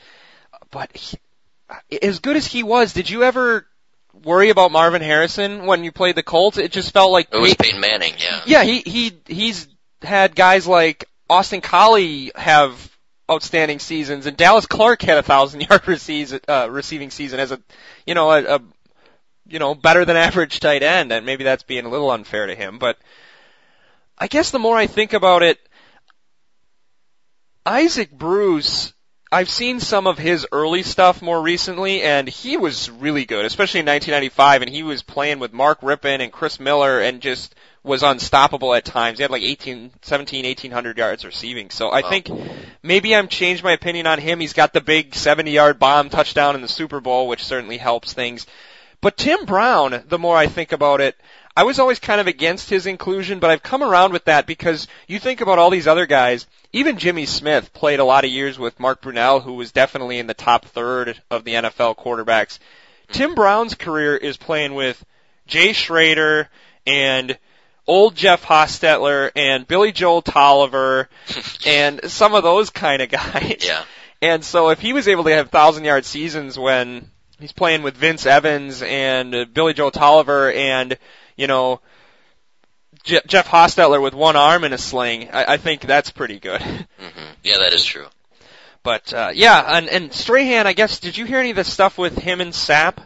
But 0.70 0.94
he, 0.96 1.18
as 2.02 2.18
good 2.20 2.36
as 2.36 2.46
he 2.46 2.62
was, 2.62 2.92
did 2.92 3.08
you 3.08 3.22
ever 3.24 3.66
worry 4.24 4.50
about 4.50 4.72
Marvin 4.72 5.02
Harrison 5.02 5.66
when 5.66 5.84
you 5.84 5.92
played 5.92 6.14
the 6.14 6.22
Colts? 6.22 6.58
It 6.58 6.72
just 6.72 6.92
felt 6.92 7.12
like 7.12 7.28
It 7.32 7.38
was 7.38 7.54
Pey- 7.54 7.64
Peyton 7.64 7.80
Manning, 7.80 8.14
yeah. 8.18 8.40
yeah, 8.46 8.62
he 8.64 8.80
he 8.80 9.12
he's 9.26 9.66
had 10.02 10.36
guys 10.36 10.66
like 10.66 11.08
Austin 11.28 11.60
Collie 11.60 12.30
have 12.36 12.95
outstanding 13.30 13.78
seasons, 13.78 14.26
and 14.26 14.36
Dallas 14.36 14.66
Clark 14.66 15.02
had 15.02 15.18
a 15.18 15.22
thousand 15.22 15.60
yard 15.68 15.86
receive, 15.88 16.38
uh, 16.48 16.68
receiving 16.70 17.10
season 17.10 17.40
as 17.40 17.52
a 17.52 17.60
you 18.06 18.14
know 18.14 18.30
a, 18.30 18.56
a 18.56 18.60
you 19.46 19.58
know 19.58 19.74
better 19.74 20.04
than 20.04 20.16
average 20.16 20.60
tight 20.60 20.82
end, 20.82 21.12
and 21.12 21.26
maybe 21.26 21.44
that's 21.44 21.62
being 21.62 21.86
a 21.86 21.90
little 21.90 22.10
unfair 22.10 22.46
to 22.46 22.54
him, 22.54 22.78
but 22.78 22.98
I 24.18 24.28
guess 24.28 24.50
the 24.50 24.58
more 24.58 24.76
I 24.76 24.86
think 24.86 25.12
about 25.12 25.42
it, 25.42 25.58
Isaac 27.64 28.10
Bruce. 28.10 28.92
I've 29.32 29.50
seen 29.50 29.80
some 29.80 30.06
of 30.06 30.18
his 30.18 30.46
early 30.52 30.82
stuff 30.82 31.20
more 31.20 31.40
recently, 31.40 32.02
and 32.02 32.28
he 32.28 32.56
was 32.56 32.88
really 32.90 33.24
good, 33.24 33.44
especially 33.44 33.80
in 33.80 33.86
1995. 33.86 34.62
And 34.62 34.70
he 34.70 34.82
was 34.82 35.02
playing 35.02 35.40
with 35.40 35.52
Mark 35.52 35.80
Rypien 35.80 36.20
and 36.20 36.32
Chris 36.32 36.60
Miller, 36.60 37.00
and 37.00 37.20
just 37.20 37.54
was 37.82 38.02
unstoppable 38.02 38.74
at 38.74 38.84
times. 38.84 39.18
He 39.18 39.22
had 39.22 39.30
like 39.30 39.42
18, 39.42 39.92
17, 40.02 40.44
1800 40.44 40.98
yards 40.98 41.24
receiving. 41.24 41.70
So 41.70 41.88
I 41.90 42.00
Wow. 42.00 42.10
think 42.10 42.30
maybe 42.82 43.14
I'm 43.14 43.28
changed 43.28 43.62
my 43.62 43.72
opinion 43.72 44.06
on 44.06 44.18
him. 44.18 44.40
He's 44.40 44.52
got 44.52 44.72
the 44.72 44.80
big 44.80 45.14
70 45.14 45.50
yard 45.52 45.78
bomb 45.78 46.10
touchdown 46.10 46.54
in 46.54 46.62
the 46.62 46.68
Super 46.68 47.00
Bowl, 47.00 47.28
which 47.28 47.44
certainly 47.44 47.78
helps 47.78 48.12
things. 48.12 48.46
But 49.00 49.16
Tim 49.16 49.44
Brown, 49.44 50.04
the 50.08 50.18
more 50.18 50.36
I 50.36 50.46
think 50.46 50.72
about 50.72 51.00
it, 51.00 51.16
I 51.56 51.62
was 51.62 51.78
always 51.78 51.98
kind 51.98 52.20
of 52.20 52.26
against 52.26 52.68
his 52.68 52.84
inclusion, 52.84 53.38
but 53.38 53.48
I've 53.48 53.62
come 53.62 53.82
around 53.82 54.12
with 54.12 54.26
that 54.26 54.46
because 54.46 54.86
you 55.08 55.18
think 55.18 55.40
about 55.40 55.58
all 55.58 55.70
these 55.70 55.86
other 55.86 56.04
guys, 56.04 56.46
even 56.74 56.98
Jimmy 56.98 57.24
Smith 57.24 57.72
played 57.72 57.98
a 57.98 58.04
lot 58.04 58.26
of 58.26 58.30
years 58.30 58.58
with 58.58 58.78
Mark 58.78 59.00
Brunell, 59.00 59.42
who 59.42 59.54
was 59.54 59.72
definitely 59.72 60.18
in 60.18 60.26
the 60.26 60.34
top 60.34 60.66
third 60.66 61.20
of 61.30 61.44
the 61.44 61.54
NFL 61.54 61.96
quarterbacks. 61.96 62.58
Tim 63.10 63.34
Brown's 63.34 63.74
career 63.74 64.14
is 64.14 64.36
playing 64.36 64.74
with 64.74 65.02
Jay 65.46 65.72
Schroeder 65.72 66.50
and 66.86 67.38
old 67.86 68.16
Jeff 68.16 68.44
Hostetler 68.44 69.30
and 69.34 69.66
Billy 69.66 69.92
Joel 69.92 70.20
Tolliver 70.20 71.08
and 71.66 72.10
some 72.10 72.34
of 72.34 72.42
those 72.42 72.68
kind 72.68 73.00
of 73.00 73.08
guys. 73.08 73.64
Yeah. 73.66 73.82
And 74.20 74.44
so 74.44 74.68
if 74.68 74.80
he 74.80 74.92
was 74.92 75.08
able 75.08 75.24
to 75.24 75.34
have 75.34 75.50
thousand 75.50 75.84
yard 75.84 76.04
seasons 76.04 76.58
when 76.58 77.10
he's 77.40 77.52
playing 77.52 77.82
with 77.82 77.96
Vince 77.96 78.26
Evans 78.26 78.82
and 78.82 79.54
Billy 79.54 79.72
Joe 79.72 79.88
Tolliver 79.88 80.52
and, 80.52 80.98
you 81.36 81.46
know, 81.46 81.80
Je- 83.04 83.20
Jeff 83.26 83.48
Hostetler 83.48 84.02
with 84.02 84.14
one 84.14 84.36
arm 84.36 84.64
in 84.64 84.72
a 84.72 84.78
sling, 84.78 85.30
I, 85.30 85.54
I 85.54 85.56
think 85.56 85.82
that's 85.82 86.10
pretty 86.10 86.38
good. 86.38 86.60
hmm 86.62 87.30
Yeah, 87.42 87.58
that 87.58 87.72
is 87.72 87.84
true. 87.84 88.06
But, 88.82 89.12
uh, 89.12 89.32
yeah, 89.34 89.76
and, 89.76 89.88
and 89.88 90.12
Strahan, 90.12 90.66
I 90.66 90.72
guess, 90.72 91.00
did 91.00 91.16
you 91.16 91.24
hear 91.24 91.38
any 91.40 91.50
of 91.50 91.56
the 91.56 91.64
stuff 91.64 91.98
with 91.98 92.16
him 92.16 92.40
and 92.40 92.52
Sapp? 92.52 92.98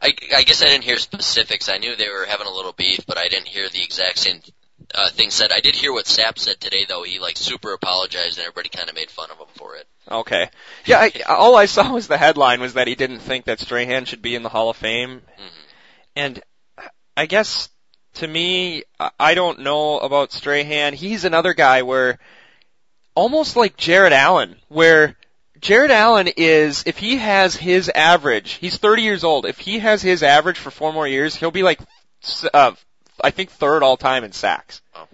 I, 0.00 0.14
I 0.34 0.42
guess 0.44 0.62
I 0.62 0.66
didn't 0.66 0.84
hear 0.84 0.96
specifics. 0.96 1.68
I 1.68 1.78
knew 1.78 1.96
they 1.96 2.08
were 2.08 2.24
having 2.24 2.46
a 2.46 2.52
little 2.52 2.72
beef, 2.72 3.04
but 3.06 3.18
I 3.18 3.28
didn't 3.28 3.48
hear 3.48 3.68
the 3.68 3.82
exact 3.82 4.18
same 4.18 4.40
uh, 4.94 5.10
thing 5.10 5.30
said. 5.30 5.50
I 5.52 5.60
did 5.60 5.74
hear 5.74 5.92
what 5.92 6.04
Sapp 6.06 6.38
said 6.38 6.60
today, 6.60 6.86
though. 6.88 7.02
He 7.02 7.18
like 7.18 7.36
super 7.36 7.72
apologized, 7.72 8.38
and 8.38 8.46
everybody 8.46 8.68
kind 8.68 8.88
of 8.88 8.94
made 8.94 9.10
fun 9.10 9.30
of 9.30 9.38
him 9.38 9.48
for 9.54 9.74
it. 9.76 9.86
Okay. 10.10 10.48
Yeah, 10.86 10.98
I, 11.00 11.12
all 11.28 11.56
I 11.56 11.66
saw 11.66 11.92
was 11.92 12.06
the 12.06 12.16
headline 12.16 12.60
was 12.60 12.74
that 12.74 12.86
he 12.86 12.94
didn't 12.94 13.18
think 13.18 13.46
that 13.46 13.60
Strahan 13.60 14.04
should 14.04 14.22
be 14.22 14.34
in 14.34 14.42
the 14.42 14.48
Hall 14.48 14.70
of 14.70 14.76
Fame. 14.76 15.22
hmm 15.36 15.46
And 16.16 16.42
I 17.18 17.26
guess 17.26 17.68
to 18.14 18.28
me, 18.28 18.84
I- 19.18 19.34
don't 19.34 19.60
know 19.60 19.98
about 19.98 20.32
Strahan. 20.32 20.94
He's 20.94 21.24
another 21.24 21.52
guy 21.52 21.82
where 21.82 22.20
almost 23.16 23.56
like 23.56 23.76
Jared 23.76 24.12
Allen, 24.12 24.54
where 24.68 25.16
Jared 25.60 25.90
Allen 25.90 26.28
is, 26.36 26.84
if 26.86 26.98
he 26.98 27.16
has 27.16 27.56
his 27.56 27.88
average, 27.88 28.52
he's 28.52 28.76
30 28.76 29.02
years 29.02 29.24
old. 29.24 29.46
If 29.46 29.58
he 29.58 29.80
has 29.80 30.00
his 30.00 30.22
average 30.22 30.58
for 30.58 30.70
four 30.70 30.92
more 30.92 31.08
years, 31.08 31.34
he'll 31.34 31.50
be 31.50 31.64
like, 31.64 31.80
uh, 32.54 32.72
I 33.20 33.30
think 33.30 33.50
third 33.50 33.82
all 33.82 33.96
time 33.96 34.22
in 34.22 34.30
sacks. 34.30 34.80
Oh. 34.94 35.08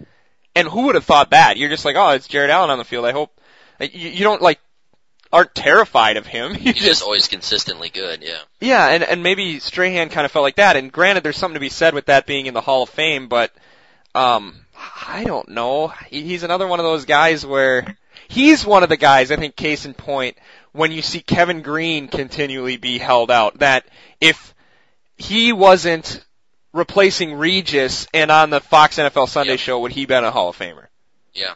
And 0.55 0.67
who 0.67 0.83
would 0.83 0.95
have 0.95 1.05
thought 1.05 1.31
that? 1.31 1.57
You're 1.57 1.69
just 1.69 1.85
like, 1.85 1.95
oh, 1.95 2.09
it's 2.11 2.27
Jared 2.27 2.51
Allen 2.51 2.69
on 2.69 2.77
the 2.77 2.85
field. 2.85 3.05
I 3.05 3.13
hope 3.13 3.31
you, 3.79 4.09
you 4.09 4.23
don't 4.23 4.43
like 4.43 4.59
aren't 5.35 5.53
terrified 5.53 6.15
of 6.15 6.25
him. 6.25 6.55
He's 6.55 6.75
just 6.75 7.03
always 7.03 7.27
consistently 7.27 7.89
good. 7.89 8.23
Yeah. 8.23 8.39
yeah, 8.61 8.87
and 8.87 9.03
and 9.03 9.21
maybe 9.21 9.59
Strahan 9.59 10.07
kind 10.09 10.23
of 10.23 10.31
felt 10.31 10.43
like 10.43 10.55
that. 10.55 10.77
And 10.77 10.89
granted, 10.91 11.23
there's 11.23 11.37
something 11.37 11.55
to 11.55 11.59
be 11.59 11.69
said 11.69 11.93
with 11.93 12.05
that 12.05 12.25
being 12.25 12.45
in 12.45 12.53
the 12.53 12.61
Hall 12.61 12.83
of 12.83 12.89
Fame, 12.89 13.27
but 13.27 13.51
um, 14.15 14.55
I 15.07 15.25
don't 15.25 15.49
know. 15.49 15.89
He's 16.09 16.43
another 16.43 16.65
one 16.67 16.79
of 16.79 16.85
those 16.85 17.03
guys 17.03 17.45
where 17.45 17.97
he's 18.29 18.65
one 18.65 18.83
of 18.83 18.89
the 18.89 18.95
guys. 18.97 19.29
I 19.29 19.35
think 19.35 19.57
case 19.57 19.85
in 19.85 19.93
point 19.93 20.37
when 20.71 20.93
you 20.93 21.01
see 21.01 21.19
Kevin 21.19 21.61
Greene 21.61 22.07
continually 22.07 22.77
be 22.77 22.97
held 22.97 23.29
out. 23.29 23.59
That 23.59 23.85
if 24.21 24.53
he 25.17 25.51
wasn't 25.51 26.23
replacing 26.71 27.33
Regis 27.33 28.07
and 28.13 28.31
on 28.31 28.51
the 28.51 28.61
Fox 28.61 28.97
NFL 28.97 29.27
Sunday 29.27 29.53
Yep. 29.53 29.59
show, 29.59 29.79
would 29.81 29.91
he 29.91 30.05
been 30.05 30.23
a 30.23 30.31
Hall 30.31 30.49
of 30.49 30.57
Famer? 30.57 30.87
Yeah. 31.33 31.55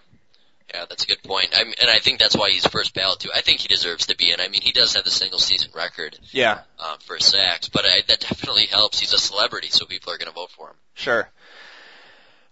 Yeah, 0.74 0.86
that's 0.88 1.04
a 1.04 1.08
good 1.08 1.24
point. 1.24 1.50
I 1.58 1.64
mean, 1.64 1.74
and 1.82 1.90
I 1.90 2.00
think 2.00 2.20
that's 2.20 2.38
why 2.38 2.50
he's 2.52 2.66
first 2.68 2.94
ballot 2.94 3.20
too. 3.20 3.30
I 3.34 3.42
think 3.42 3.60
he 3.60 3.68
deserves 3.68 4.08
to 4.08 4.16
be 4.16 4.32
in. 4.32 4.40
I 4.40 4.48
mean, 4.50 4.62
he 4.62 4.72
does 4.72 4.96
have 4.96 5.04
the 5.04 5.12
single 5.12 5.40
season 5.40 5.72
record 5.74 6.20
Yeah, 6.32 6.60
um, 6.80 6.98
for 7.00 7.20
sacks, 7.20 7.70
but 7.70 7.86
I, 7.86 8.02
that 8.08 8.20
definitely 8.20 8.66
helps. 8.66 9.00
He's 9.00 9.14
a 9.14 9.18
celebrity, 9.18 9.70
so 9.70 9.86
people 9.86 10.14
are 10.14 10.18
going 10.18 10.28
to 10.28 10.34
vote 10.34 10.52
for 10.52 10.70
him. 10.70 10.76
Sure. 10.94 11.30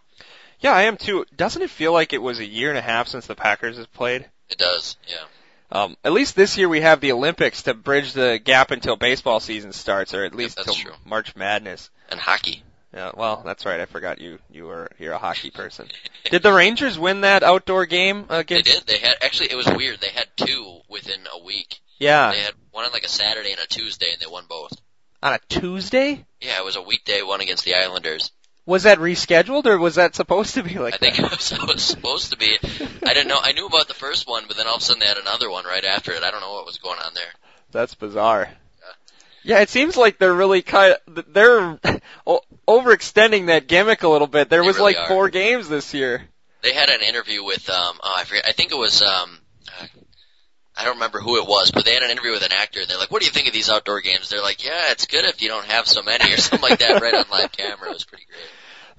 Yeah, 0.59 0.73
I 0.73 0.83
am 0.83 0.97
too. 0.97 1.25
Doesn't 1.35 1.61
it 1.61 1.69
feel 1.69 1.91
like 1.93 2.13
it 2.13 2.21
was 2.21 2.39
a 2.39 2.45
year 2.45 2.69
and 2.69 2.77
a 2.77 2.81
half 2.81 3.07
since 3.07 3.27
the 3.27 3.35
Packers 3.35 3.77
have 3.77 3.91
played? 3.93 4.29
It 4.49 4.57
does, 4.57 4.97
yeah. 5.07 5.23
Um, 5.71 5.95
at 6.03 6.11
least 6.13 6.35
this 6.35 6.57
year 6.57 6.67
we 6.67 6.81
have 6.81 6.99
the 6.99 7.11
Olympics 7.11 7.63
to 7.63 7.73
bridge 7.73 8.13
the 8.13 8.39
gap 8.43 8.71
until 8.71 8.95
baseball 8.95 9.39
season 9.39 9.71
starts, 9.71 10.13
or 10.13 10.23
at 10.23 10.33
least 10.33 10.57
that's 10.57 10.81
till. 10.81 10.93
March 11.05 11.35
Madness. 11.35 11.89
And 12.09 12.19
hockey. 12.19 12.63
Yeah, 12.93 13.11
well, 13.15 13.43
that's 13.45 13.65
right. 13.67 13.79
I 13.79 13.85
forgot 13.85 14.19
you 14.19 14.39
you 14.49 14.65
were 14.65 14.89
you're 14.97 15.13
a 15.13 15.19
hockey 15.19 15.51
person. 15.51 15.87
Did 16.31 16.41
the 16.41 16.51
Rangers 16.51 16.97
win 16.97 17.21
that 17.21 17.43
outdoor 17.43 17.85
game 17.85 18.25
against? 18.29 18.65
They 18.65 18.71
did. 18.73 18.83
They 18.87 18.97
had 18.97 19.17
actually 19.21 19.51
it 19.51 19.55
was 19.55 19.67
weird. 19.67 19.99
They 20.01 20.09
had 20.09 20.25
two 20.35 20.79
within 20.89 21.19
a 21.31 21.43
week. 21.43 21.81
Yeah, 21.99 22.31
They 22.31 22.39
had 22.39 22.53
one 22.71 22.85
on 22.85 22.91
like 22.91 23.03
a 23.03 23.09
Saturday 23.09 23.51
and 23.51 23.59
a 23.61 23.67
Tuesday, 23.67 24.07
and 24.11 24.19
they 24.21 24.25
won 24.31 24.45
both. 24.49 24.71
on 25.21 25.33
a 25.33 25.39
Tuesday. 25.49 26.25
Yeah, 26.41 26.57
it 26.57 26.65
was 26.65 26.77
a 26.77 26.81
weekday 26.81 27.21
one 27.21 27.41
against 27.41 27.63
the 27.65 27.75
Islanders. 27.75 28.31
Was 28.69 28.83
that 28.83 28.99
rescheduled 28.99 29.65
or 29.65 29.79
was 29.79 29.95
that 29.95 30.13
supposed 30.13 30.53
to 30.53 30.61
be 30.61 30.77
like 30.77 30.93
I 30.93 30.97
think 30.97 31.15
that? 31.15 31.25
it 31.25 31.31
was, 31.31 31.51
it 31.53 31.67
was 31.67 31.81
supposed 31.81 32.31
to 32.31 32.37
be. 32.37 32.55
I 32.61 33.15
didn't 33.15 33.27
know. 33.27 33.39
I 33.41 33.53
knew 33.53 33.65
about 33.65 33.87
the 33.87 33.95
first 33.95 34.27
one, 34.27 34.43
but 34.47 34.57
then 34.57 34.67
all 34.67 34.75
of 34.75 34.81
a 34.81 34.85
sudden 34.85 34.99
they 34.99 35.07
had 35.07 35.17
another 35.17 35.49
one 35.49 35.65
right 35.65 35.83
after 35.83 36.11
it. 36.11 36.21
I 36.21 36.29
don't 36.29 36.41
know 36.41 36.53
what 36.53 36.67
was 36.67 36.77
going 36.77 36.99
on 36.99 37.15
there. 37.15 37.31
That's 37.71 37.95
bizarre. 37.95 38.47
Yeah, 39.41 39.61
it 39.61 39.69
seems 39.69 39.97
like 39.97 40.19
they're 40.19 40.33
really 40.35 40.61
kind 40.61 40.95
of, 41.07 41.33
they're 41.33 41.79
overextending 42.67 43.47
that 43.47 43.67
gimmick 43.67 44.03
a 44.03 44.07
little 44.07 44.27
bit. 44.27 44.49
There 44.49 44.61
They 44.61 44.67
was 44.67 44.77
really 44.77 44.93
like 44.93 45.05
are. 45.05 45.07
four 45.07 45.29
games 45.29 45.67
this 45.67 45.93
year. 45.95 46.21
They 46.61 46.73
had 46.73 46.89
an 46.89 47.01
interview 47.01 47.43
with 47.43 47.67
um 47.71 47.99
oh 48.03 48.15
I 48.17 48.23
forget 48.25 48.45
I 48.47 48.51
think 48.51 48.71
it 48.71 48.77
was 48.77 49.01
um 49.01 49.39
uh, 49.81 49.85
I 50.77 50.85
don't 50.85 50.95
remember 50.95 51.19
who 51.19 51.37
it 51.37 51.47
was, 51.47 51.71
but 51.71 51.85
they 51.85 51.93
had 51.93 52.03
an 52.03 52.11
interview 52.11 52.31
with 52.31 52.43
an 52.43 52.51
actor 52.51 52.81
and 52.81 52.89
they're 52.89 52.99
like, 52.99 53.09
What 53.11 53.21
do 53.21 53.25
you 53.25 53.31
think 53.31 53.47
of 53.47 53.53
these 53.53 53.69
outdoor 53.69 54.01
games? 54.01 54.29
They're 54.29 54.43
like, 54.43 54.63
Yeah, 54.63 54.91
it's 54.91 55.07
good 55.07 55.25
if 55.25 55.41
you 55.41 55.47
don't 55.47 55.65
have 55.65 55.87
so 55.87 56.03
many 56.03 56.31
or 56.31 56.37
something 56.37 56.69
like 56.69 56.79
that 56.79 57.01
right 57.01 57.15
on 57.15 57.25
live 57.31 57.51
camera. 57.51 57.89
It 57.89 57.93
was 57.93 58.05
pretty 58.05 58.25
great. 58.29 58.39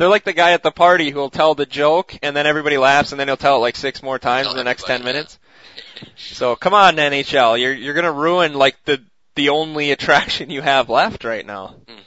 They're 0.01 0.09
like 0.09 0.24
the 0.24 0.32
guy 0.32 0.53
at 0.53 0.62
the 0.62 0.70
party 0.70 1.11
who'll 1.11 1.28
tell 1.28 1.55
the 1.55 1.66
joke 1.66 2.16
and 2.22 2.34
then 2.34 2.46
everybody 2.46 2.78
laughs 2.78 3.12
and 3.12 3.20
then 3.20 3.28
he'll 3.28 3.36
tell 3.36 3.57
it 3.57 3.61
like 3.61 3.76
six 3.76 4.03
more 4.03 4.18
times 4.18 4.48
in 4.48 4.57
the 4.57 4.64
next 4.64 4.86
ten 4.86 5.05
minutes. 5.05 5.38
So 6.16 6.57
come 6.57 6.72
on 6.72 6.96
NHL, 6.96 7.61
you're 7.61 7.74
you're 7.74 7.92
gonna 7.92 8.11
ruin 8.11 8.55
like 8.55 8.82
the 8.86 9.03
the 9.34 9.51
only 9.51 9.90
attraction 9.90 10.48
you 10.48 10.62
have 10.62 10.88
left 10.88 11.24
right 11.24 11.44
now. 11.44 11.74
Mhm. 11.86 11.98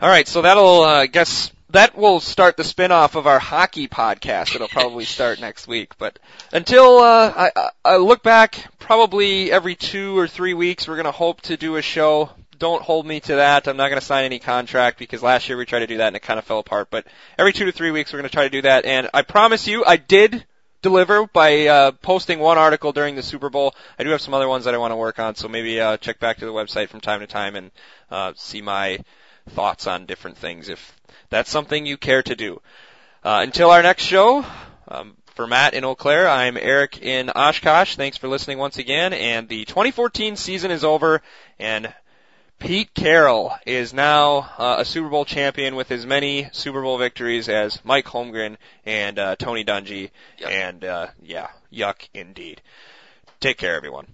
All 0.00 0.08
right, 0.08 0.28
so 0.28 0.42
that'll 0.42 0.82
uh, 0.82 1.00
I 1.00 1.06
guess 1.06 1.50
that 1.70 1.96
will 1.96 2.20
start 2.20 2.56
the 2.56 2.62
spin-off 2.62 3.16
of 3.16 3.26
our 3.26 3.40
hockey 3.40 3.88
podcast. 3.88 4.54
It'll 4.54 4.68
probably 4.68 5.04
start 5.16 5.40
next 5.40 5.66
week. 5.66 5.98
But 5.98 6.20
until 6.52 6.98
uh, 6.98 7.32
I, 7.36 7.50
I- 7.56 7.70
I 7.84 7.96
look 7.96 8.22
back, 8.22 8.66
probably 8.78 9.50
every 9.50 9.74
two 9.74 10.16
or 10.16 10.28
three 10.28 10.54
weeks, 10.54 10.86
we're 10.86 10.96
gonna 10.96 11.10
hope 11.10 11.40
to 11.42 11.56
do 11.56 11.74
a 11.74 11.82
show. 11.82 12.30
Don't 12.58 12.82
hold 12.82 13.06
me 13.06 13.20
to 13.20 13.36
that. 13.36 13.66
I'm 13.68 13.76
not 13.76 13.88
gonna 13.88 14.00
sign 14.00 14.24
any 14.24 14.38
contract 14.38 14.98
because 14.98 15.22
last 15.22 15.48
year 15.48 15.58
we 15.58 15.66
tried 15.66 15.80
to 15.80 15.86
do 15.86 15.98
that 15.98 16.08
and 16.08 16.16
it 16.16 16.22
kind 16.22 16.38
of 16.38 16.44
fell 16.44 16.58
apart. 16.58 16.88
But 16.90 17.06
every 17.38 17.52
two 17.52 17.66
to 17.66 17.72
three 17.72 17.90
weeks, 17.90 18.12
we're 18.12 18.18
gonna 18.18 18.28
try 18.28 18.44
to 18.44 18.50
do 18.50 18.62
that. 18.62 18.84
And 18.84 19.10
I 19.12 19.22
promise 19.22 19.66
you, 19.66 19.84
I 19.84 19.96
did 19.96 20.44
deliver 20.82 21.26
by 21.26 21.66
uh, 21.66 21.92
posting 21.92 22.38
one 22.38 22.58
article 22.58 22.92
during 22.92 23.16
the 23.16 23.22
Super 23.22 23.50
Bowl. 23.50 23.74
I 23.98 24.04
do 24.04 24.10
have 24.10 24.20
some 24.20 24.34
other 24.34 24.48
ones 24.48 24.64
that 24.66 24.74
I 24.74 24.78
want 24.78 24.92
to 24.92 24.96
work 24.96 25.18
on, 25.18 25.34
so 25.34 25.48
maybe 25.48 25.80
uh, 25.80 25.96
check 25.96 26.20
back 26.20 26.38
to 26.38 26.46
the 26.46 26.52
website 26.52 26.88
from 26.88 27.00
time 27.00 27.20
to 27.20 27.26
time 27.26 27.56
and 27.56 27.70
uh, 28.10 28.32
see 28.36 28.62
my 28.62 28.98
thoughts 29.50 29.86
on 29.86 30.06
different 30.06 30.36
things 30.36 30.68
if 30.68 30.96
that's 31.28 31.50
something 31.50 31.86
you 31.86 31.96
care 31.96 32.22
to 32.22 32.36
do. 32.36 32.60
Uh, 33.24 33.40
until 33.42 33.70
our 33.70 33.82
next 33.82 34.04
show, 34.04 34.44
um, 34.88 35.16
for 35.34 35.46
Matt 35.46 35.74
in 35.74 35.84
Eau 35.84 35.94
Claire, 35.94 36.28
I'm 36.28 36.56
Eric 36.56 37.02
in 37.02 37.30
Oshkosh. 37.30 37.96
Thanks 37.96 38.16
for 38.16 38.28
listening 38.28 38.58
once 38.58 38.78
again. 38.78 39.12
And 39.12 39.48
the 39.48 39.64
2014 39.64 40.36
season 40.36 40.70
is 40.70 40.84
over, 40.84 41.20
and 41.58 41.92
Pete 42.58 42.92
Carroll 42.94 43.54
is 43.66 43.92
now 43.92 44.50
uh, 44.58 44.76
a 44.78 44.84
Super 44.84 45.08
Bowl 45.08 45.24
champion 45.24 45.76
with 45.76 45.90
as 45.90 46.06
many 46.06 46.48
Super 46.52 46.82
Bowl 46.82 46.98
victories 46.98 47.48
as 47.48 47.84
Mike 47.84 48.06
Holmgren 48.06 48.56
and 48.84 49.18
uh, 49.18 49.36
Tony 49.36 49.64
Dungy. 49.64 50.10
Yep. 50.38 50.50
And 50.50 50.84
uh, 50.84 51.06
yeah, 51.22 51.48
yuck 51.72 52.08
indeed. 52.14 52.62
Take 53.40 53.58
care, 53.58 53.76
everyone. 53.76 54.06